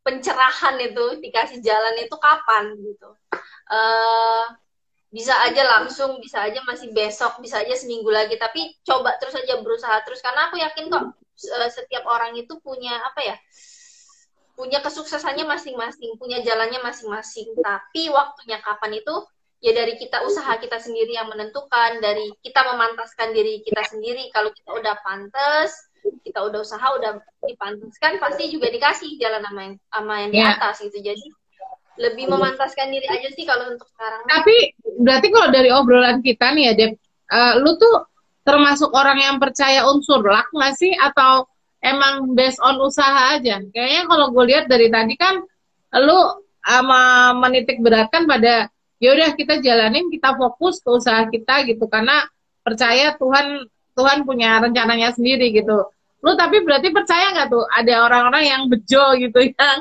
pencerahan 0.00 0.76
itu 0.80 1.20
dikasih 1.20 1.60
jalan 1.60 1.94
itu 2.00 2.16
kapan 2.16 2.72
gitu 2.80 3.10
uh, 3.68 4.44
bisa 5.10 5.34
aja 5.44 5.66
langsung 5.66 6.22
bisa 6.22 6.46
aja 6.46 6.62
masih 6.64 6.94
besok 6.94 7.42
bisa 7.42 7.60
aja 7.60 7.74
seminggu 7.76 8.08
lagi 8.08 8.38
tapi 8.40 8.78
coba 8.86 9.18
terus 9.20 9.36
aja 9.36 9.58
berusaha 9.60 10.00
terus 10.06 10.22
karena 10.24 10.48
aku 10.48 10.56
yakin 10.56 10.86
kok 10.88 11.04
setiap 11.72 12.04
orang 12.04 12.36
itu 12.36 12.60
punya 12.60 13.00
apa 13.00 13.20
ya 13.24 13.36
punya 14.60 14.84
kesuksesannya 14.84 15.48
masing-masing 15.48 16.20
punya 16.20 16.44
jalannya 16.44 16.84
masing-masing. 16.84 17.56
Tapi 17.56 18.12
waktunya 18.12 18.60
kapan 18.60 19.00
itu 19.00 19.14
ya 19.64 19.72
dari 19.72 19.96
kita 19.96 20.20
usaha 20.24 20.56
kita 20.60 20.76
sendiri 20.76 21.16
yang 21.16 21.32
menentukan 21.32 22.00
dari 22.04 22.28
kita 22.44 22.60
memantaskan 22.68 23.32
diri 23.32 23.64
kita 23.64 23.80
sendiri. 23.88 24.28
Kalau 24.36 24.52
kita 24.52 24.70
udah 24.76 24.94
pantas 25.00 25.72
kita 26.00 26.40
udah 26.40 26.64
usaha 26.64 26.86
udah 26.96 27.20
dipantaskan 27.44 28.16
pasti 28.20 28.48
juga 28.48 28.72
dikasih 28.72 29.20
jalan 29.20 29.44
sama 29.44 29.60
yang 29.60 29.76
sama 29.92 30.14
yang 30.24 30.30
di 30.32 30.40
iya. 30.40 30.56
atas 30.56 30.80
gitu. 30.84 30.98
Jadi 31.00 31.24
lebih 32.00 32.32
memantaskan 32.32 32.88
diri 32.88 33.04
aja 33.08 33.28
sih 33.32 33.44
kalau 33.44 33.76
untuk 33.76 33.88
sekarang. 33.92 34.24
Tapi 34.24 34.56
berarti 35.00 35.28
kalau 35.28 35.48
dari 35.52 35.68
obrolan 35.72 36.24
kita 36.24 36.52
nih 36.56 36.72
ya 36.72 36.74
Dep 36.76 36.92
uh, 37.32 37.54
lu 37.60 37.76
tuh 37.76 38.09
termasuk 38.44 38.90
orang 38.96 39.18
yang 39.20 39.36
percaya 39.36 39.84
unsur 39.86 40.24
luck 40.24 40.48
nggak 40.52 40.74
sih 40.76 40.92
atau 40.96 41.46
emang 41.80 42.36
based 42.36 42.60
on 42.60 42.76
usaha 42.80 43.36
aja. 43.36 43.60
Kayaknya 43.72 44.02
kalau 44.08 44.26
gue 44.32 44.44
lihat 44.48 44.64
dari 44.68 44.88
tadi 44.92 45.14
kan 45.16 45.40
lu 46.00 46.20
sama 46.60 47.32
menitik 47.34 47.80
beratkan 47.80 48.28
pada 48.28 48.68
ya 49.00 49.16
udah 49.16 49.32
kita 49.32 49.64
jalanin, 49.64 50.12
kita 50.12 50.36
fokus 50.36 50.78
ke 50.84 50.88
usaha 50.92 51.24
kita 51.28 51.64
gitu 51.66 51.88
karena 51.88 52.28
percaya 52.60 53.16
Tuhan 53.16 53.64
Tuhan 53.96 54.28
punya 54.28 54.60
rencananya 54.60 55.16
sendiri 55.16 55.50
gitu. 55.56 55.88
Lu 56.20 56.36
tapi 56.36 56.60
berarti 56.60 56.92
percaya 56.92 57.32
nggak 57.32 57.48
tuh 57.48 57.64
ada 57.72 58.04
orang-orang 58.04 58.44
yang 58.44 58.62
bejo 58.68 59.16
gitu 59.16 59.40
yang 59.56 59.80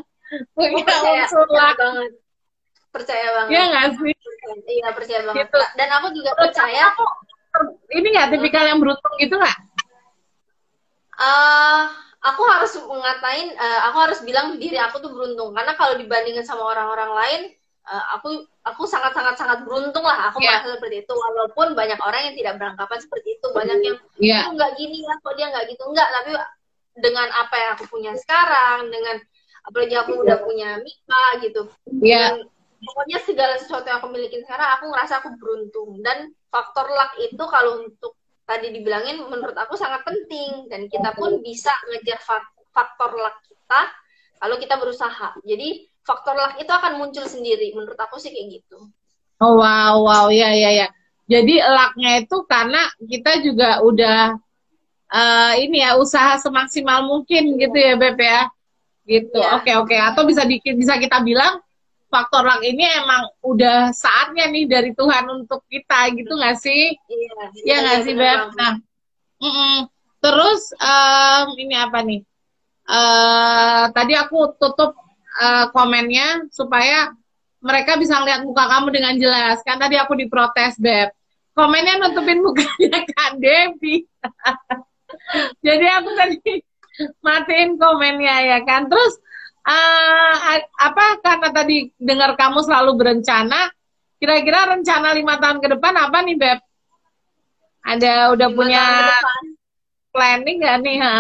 punya 0.56 0.84
percaya, 0.88 1.24
unsur 1.28 1.46
percaya 1.48 1.74
banget. 1.76 2.12
Percaya 2.90 3.28
banget. 3.36 3.52
Iya 3.52 3.64
nggak 3.68 3.86
sih? 4.00 4.14
Iya 4.72 4.88
percaya 4.96 5.22
banget. 5.28 5.38
Gitu. 5.44 5.60
Dan 5.76 5.88
aku 6.00 6.08
juga 6.16 6.32
percaya. 6.40 6.84
Aku, 6.96 7.04
ini 7.90 8.08
nggak 8.14 8.30
tipikal 8.34 8.66
yang 8.66 8.80
beruntung 8.80 9.14
gitu 9.18 9.36
nggak? 9.36 9.58
uh, 11.20 11.82
aku 12.24 12.42
harus 12.48 12.72
mengatain 12.80 13.54
uh, 13.60 13.80
aku 13.92 13.98
harus 14.10 14.20
bilang 14.24 14.56
diri 14.58 14.80
aku 14.80 15.04
tuh 15.04 15.12
beruntung 15.12 15.52
karena 15.52 15.76
kalau 15.76 16.00
dibandingkan 16.00 16.44
sama 16.48 16.64
orang-orang 16.64 17.12
lain 17.16 17.42
uh, 17.88 18.04
aku 18.20 18.48
aku 18.64 18.84
sangat 18.88 19.16
sangat 19.16 19.36
sangat 19.36 19.64
beruntung 19.68 20.04
lah 20.04 20.32
aku 20.32 20.40
yeah. 20.44 20.60
merasa 20.60 20.80
seperti 20.80 21.04
itu 21.04 21.14
walaupun 21.14 21.76
banyak 21.76 22.00
orang 22.00 22.32
yang 22.32 22.36
tidak 22.36 22.54
beranggapan 22.60 23.00
seperti 23.00 23.30
itu 23.40 23.48
banyak 23.52 23.78
yang 23.84 23.98
yeah. 24.20 24.48
oh, 24.48 24.56
nggak 24.56 24.72
gini 24.80 25.04
ya 25.04 25.14
kok 25.20 25.34
dia 25.36 25.48
nggak 25.52 25.66
gitu 25.72 25.84
nggak 25.92 26.10
tapi 26.10 26.32
dengan 27.00 27.28
apa 27.32 27.56
yang 27.56 27.72
aku 27.80 27.86
punya 27.88 28.12
sekarang 28.20 28.92
dengan 28.92 29.16
apalagi 29.64 29.96
aku 29.96 30.12
udah 30.24 30.38
punya 30.44 30.80
Mika 30.80 31.26
gitu 31.44 31.62
yeah. 32.04 32.36
Dan, 32.36 32.48
pokoknya 32.80 33.20
segala 33.28 33.60
sesuatu 33.60 33.92
yang 33.92 34.00
aku 34.00 34.08
miliki 34.08 34.40
sekarang 34.48 34.80
aku 34.80 34.88
ngerasa 34.88 35.20
aku 35.20 35.36
beruntung 35.36 36.00
dan 36.00 36.32
faktor 36.50 36.90
luck 36.90 37.14
itu 37.22 37.44
kalau 37.46 37.86
untuk 37.86 38.18
tadi 38.50 38.74
dibilangin 38.74 39.22
menurut 39.30 39.54
aku 39.54 39.78
sangat 39.78 40.02
penting 40.02 40.66
dan 40.74 40.90
kita 40.90 41.14
pun 41.14 41.38
bisa 41.46 41.70
ngejar 41.94 42.18
faktor 42.74 43.14
luck 43.14 43.38
kita 43.46 43.82
kalau 44.42 44.56
kita 44.58 44.76
berusaha. 44.82 45.38
Jadi 45.46 45.86
faktor 46.02 46.34
luck 46.34 46.58
itu 46.58 46.72
akan 46.72 46.98
muncul 46.98 47.26
sendiri. 47.30 47.70
Menurut 47.78 48.00
aku 48.00 48.18
sih 48.18 48.34
kayak 48.34 48.62
gitu. 48.62 48.90
Oh 49.40 49.62
wow 49.62 50.02
wow 50.02 50.26
ya 50.34 50.52
ya 50.52 50.74
ya. 50.74 50.88
Jadi 51.30 51.62
lucknya 51.62 52.26
itu 52.26 52.38
karena 52.50 52.82
kita 52.98 53.46
juga 53.46 53.86
udah 53.86 54.34
uh, 55.14 55.54
ini 55.62 55.86
ya 55.86 55.94
usaha 56.02 56.42
semaksimal 56.42 57.06
mungkin 57.06 57.62
gitu 57.62 57.78
ya 57.78 57.94
Beb 57.94 58.18
ya. 58.18 58.50
Gitu. 59.06 59.38
Iya. 59.38 59.62
Oke 59.62 59.70
ya. 59.70 59.78
oke. 59.86 59.94
Okay, 59.94 59.98
okay. 59.98 60.00
Atau 60.02 60.26
bisa 60.26 60.42
di, 60.50 60.58
bisa 60.58 60.98
kita 60.98 61.22
bilang 61.22 61.62
faktor 62.10 62.42
luck 62.42 62.62
ini 62.66 62.84
emang 63.00 63.30
udah 63.46 63.94
saatnya 63.94 64.50
nih 64.50 64.66
dari 64.66 64.92
Tuhan 64.98 65.30
untuk 65.30 65.64
kita 65.70 66.10
gitu 66.18 66.34
nggak 66.34 66.58
sih? 66.58 66.98
Iya. 66.98 67.42
Iya 67.54 67.78
nggak 67.86 67.98
iya, 68.02 68.06
sih 68.06 68.16
Beb? 68.18 68.40
Nah, 68.58 68.74
mm 69.40 69.52
-mm. 69.54 69.76
terus 70.20 70.62
um, 70.76 71.48
ini 71.56 71.76
apa 71.78 72.00
nih? 72.02 72.22
Uh, 72.90 73.94
tadi 73.94 74.18
aku 74.18 74.58
tutup 74.58 74.98
uh, 75.38 75.70
komennya 75.70 76.50
supaya 76.50 77.14
mereka 77.62 78.02
bisa 78.02 78.18
ngeliat 78.18 78.42
muka 78.42 78.66
kamu 78.66 78.88
dengan 78.90 79.14
jelas. 79.22 79.62
Kan 79.62 79.78
tadi 79.78 79.96
aku 79.96 80.18
diprotes 80.18 80.76
Beb. 80.82 81.14
Komennya 81.54 82.02
nutupin 82.02 82.42
mukanya 82.42 83.00
Kak 83.14 83.38
Devi. 83.38 84.02
Jadi 85.66 85.86
aku 85.86 86.10
tadi 86.18 86.38
matiin 87.22 87.78
komennya 87.78 88.36
ya 88.58 88.60
kan. 88.66 88.90
Terus 88.90 89.22
uh, 89.66 90.34
apa 90.80 91.06
karena 91.24 91.50
tadi 91.52 91.92
dengar 92.00 92.36
kamu 92.40 92.64
selalu 92.64 92.92
berencana, 93.00 93.72
kira-kira 94.20 94.76
rencana 94.76 95.16
lima 95.16 95.40
tahun 95.40 95.60
ke 95.60 95.68
depan 95.78 95.94
apa 95.96 96.18
nih 96.24 96.38
beb? 96.38 96.60
Ada 97.80 98.36
udah 98.36 98.50
punya 98.52 98.86
planning 100.12 100.58
gak 100.62 100.78
nih? 100.84 100.98
Ha? 101.00 101.20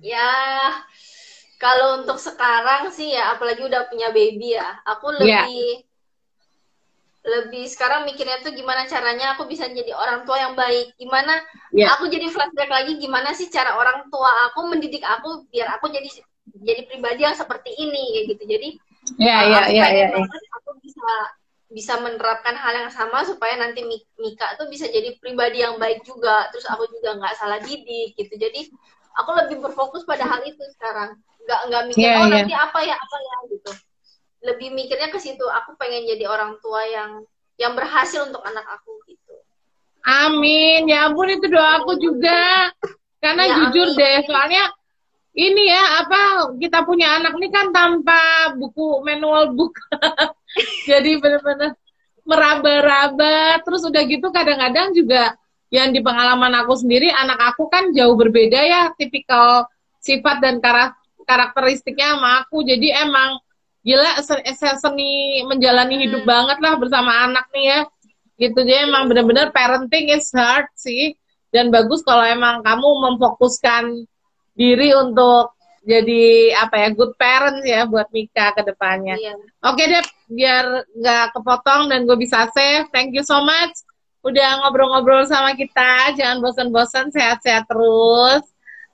Ya, 0.00 0.32
kalau 1.60 2.04
untuk 2.04 2.16
sekarang 2.20 2.88
sih 2.92 3.12
ya, 3.16 3.36
apalagi 3.36 3.64
udah 3.64 3.88
punya 3.88 4.12
baby 4.12 4.56
ya, 4.56 4.80
aku 4.84 5.12
ya. 5.14 5.18
lebih 5.20 5.84
yeah 5.84 5.94
lebih 7.26 7.66
sekarang 7.66 8.06
mikirnya 8.06 8.38
tuh 8.38 8.54
gimana 8.54 8.86
caranya 8.86 9.34
aku 9.34 9.50
bisa 9.50 9.66
jadi 9.66 9.90
orang 9.98 10.22
tua 10.22 10.38
yang 10.38 10.54
baik 10.54 10.94
gimana 10.94 11.42
yeah. 11.74 11.90
aku 11.98 12.06
jadi 12.06 12.30
flashback 12.30 12.70
lagi 12.70 13.02
gimana 13.02 13.34
sih 13.34 13.50
cara 13.50 13.74
orang 13.74 14.06
tua 14.14 14.30
aku 14.46 14.70
mendidik 14.70 15.02
aku 15.02 15.42
biar 15.50 15.74
aku 15.74 15.90
jadi 15.90 16.06
jadi 16.62 16.86
pribadi 16.86 17.26
yang 17.26 17.34
seperti 17.34 17.74
ini 17.74 18.14
kayak 18.14 18.24
gitu 18.30 18.42
jadi 18.46 18.68
yeah, 19.18 19.40
uh, 19.42 19.50
yeah, 19.50 19.64
yeah, 19.66 19.88
yeah, 19.90 20.08
yeah. 20.14 20.54
aku 20.62 20.70
bisa 20.78 21.10
bisa 21.66 21.98
menerapkan 21.98 22.54
hal 22.54 22.86
yang 22.86 22.92
sama 22.94 23.26
supaya 23.26 23.58
nanti 23.58 23.82
Mika 24.22 24.54
tuh 24.54 24.70
bisa 24.70 24.86
jadi 24.86 25.18
pribadi 25.18 25.66
yang 25.66 25.82
baik 25.82 26.06
juga 26.06 26.46
terus 26.54 26.64
aku 26.70 26.86
juga 26.94 27.18
nggak 27.18 27.34
salah 27.34 27.58
didik 27.58 28.14
gitu 28.14 28.38
jadi 28.38 28.70
aku 29.18 29.30
lebih 29.34 29.66
berfokus 29.66 30.06
pada 30.06 30.22
hal 30.30 30.46
itu 30.46 30.62
sekarang 30.78 31.18
nggak 31.42 31.60
nggak 31.70 31.82
mikir 31.90 32.06
yeah, 32.06 32.22
oh 32.22 32.30
yeah. 32.30 32.38
nanti 32.38 32.54
apa 32.54 32.78
ya 32.86 32.94
apa 32.94 33.16
ya 33.18 33.36
gitu 33.50 33.70
lebih 34.46 34.70
mikirnya 34.70 35.10
ke 35.10 35.18
situ 35.18 35.42
aku 35.42 35.74
pengen 35.74 36.06
jadi 36.06 36.30
orang 36.30 36.54
tua 36.62 36.86
yang 36.86 37.26
yang 37.58 37.74
berhasil 37.74 38.22
untuk 38.30 38.44
anak 38.46 38.62
aku 38.78 39.02
gitu. 39.10 39.34
Amin. 40.06 40.86
Ya 40.86 41.10
ampun 41.10 41.26
itu 41.26 41.50
doa 41.50 41.82
aku 41.82 41.98
juga. 41.98 42.70
Karena 43.18 43.42
ya, 43.48 43.54
jujur 43.58 43.90
amin. 43.90 43.98
deh 43.98 44.16
soalnya 44.30 44.64
ini 45.36 45.68
ya 45.68 46.06
apa 46.06 46.20
kita 46.56 46.86
punya 46.86 47.20
anak 47.20 47.34
ini 47.36 47.48
kan 47.50 47.74
tanpa 47.74 48.54
buku 48.54 49.02
manual 49.02 49.50
book. 49.56 49.74
Jadi 50.88 51.18
benar-benar 51.18 51.74
meraba-raba. 52.22 53.60
Terus 53.66 53.82
udah 53.82 54.02
gitu 54.06 54.30
kadang-kadang 54.30 54.94
juga 54.94 55.34
yang 55.74 55.90
di 55.90 55.98
pengalaman 55.98 56.54
aku 56.62 56.78
sendiri 56.78 57.10
anak 57.10 57.42
aku 57.56 57.66
kan 57.66 57.90
jauh 57.90 58.14
berbeda 58.14 58.62
ya 58.62 58.94
tipikal 58.94 59.66
sifat 59.98 60.38
dan 60.38 60.62
karakteristiknya 61.26 62.14
sama 62.14 62.46
aku. 62.46 62.62
Jadi 62.62 62.94
emang 62.94 63.42
gila 63.86 64.18
seni 64.82 65.46
menjalani 65.46 65.94
hmm. 65.94 66.04
hidup 66.10 66.22
banget 66.26 66.58
lah 66.58 66.74
bersama 66.74 67.30
anak 67.30 67.46
nih 67.54 67.64
ya 67.70 67.80
gitu 68.36 68.58
jadi 68.66 68.90
emang 68.90 69.06
bener-bener 69.06 69.54
parenting 69.54 70.10
is 70.10 70.28
hard 70.34 70.66
sih 70.74 71.14
dan 71.54 71.70
bagus 71.70 72.02
kalau 72.02 72.26
emang 72.26 72.66
kamu 72.66 72.88
memfokuskan 73.06 74.04
diri 74.58 74.90
untuk 74.92 75.54
jadi 75.86 76.50
apa 76.58 76.82
ya 76.82 76.88
good 76.90 77.14
parents 77.14 77.62
ya 77.62 77.86
buat 77.86 78.10
Mika 78.10 78.50
ke 78.58 78.66
depannya. 78.66 79.14
Iya. 79.14 79.38
Oke 79.70 79.86
deh, 79.86 80.02
biar 80.26 80.82
nggak 80.98 81.38
kepotong 81.38 81.86
dan 81.86 82.02
gue 82.10 82.18
bisa 82.18 82.50
save. 82.50 82.90
Thank 82.90 83.14
you 83.14 83.22
so 83.22 83.38
much 83.38 83.86
udah 84.26 84.66
ngobrol-ngobrol 84.66 85.22
sama 85.30 85.54
kita. 85.54 86.10
Jangan 86.18 86.42
bosan-bosan, 86.42 87.14
sehat-sehat 87.14 87.70
terus 87.70 88.42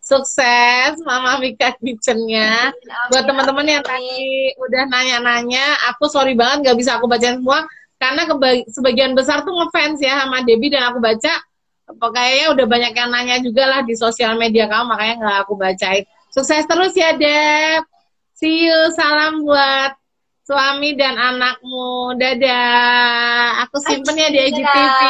sukses 0.02 0.98
Mama 1.06 1.38
Mika 1.38 1.72
Kitchennya. 1.78 2.74
Buat 3.14 3.24
teman-teman 3.24 3.66
yang 3.70 3.84
tadi 3.86 4.50
udah 4.58 4.82
nanya-nanya, 4.90 5.78
aku 5.94 6.10
sorry 6.10 6.34
banget 6.34 6.66
nggak 6.66 6.78
bisa 6.82 6.98
aku 6.98 7.06
bacain 7.06 7.38
semua 7.38 7.64
karena 8.02 8.26
sebagian 8.66 9.14
besar 9.14 9.46
tuh 9.46 9.54
ngefans 9.54 10.02
ya 10.02 10.26
sama 10.26 10.42
Debbie 10.42 10.74
dan 10.74 10.90
aku 10.90 10.98
baca 10.98 11.38
kayaknya 11.86 12.46
udah 12.50 12.66
banyak 12.66 12.92
yang 12.98 13.10
nanya 13.14 13.36
juga 13.38 13.62
lah 13.70 13.80
di 13.86 13.94
sosial 13.94 14.34
media 14.34 14.66
kamu 14.66 14.90
makanya 14.90 15.14
nggak 15.22 15.38
aku 15.46 15.54
bacain. 15.54 16.04
Sukses 16.34 16.64
terus 16.66 16.96
ya 16.98 17.14
Deb. 17.14 17.86
See 18.34 18.66
you. 18.66 18.78
Salam 18.96 19.46
buat 19.46 19.94
suami 20.42 20.96
dan 20.96 21.14
anakmu. 21.14 22.16
Dadah. 22.16 23.62
Aku 23.68 23.78
simpen 23.78 24.18
ya 24.18 24.28
di 24.32 24.40
IGTV. 24.50 25.00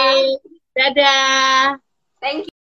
Dadah. 0.74 1.78
Thank 2.20 2.50
you. 2.50 2.51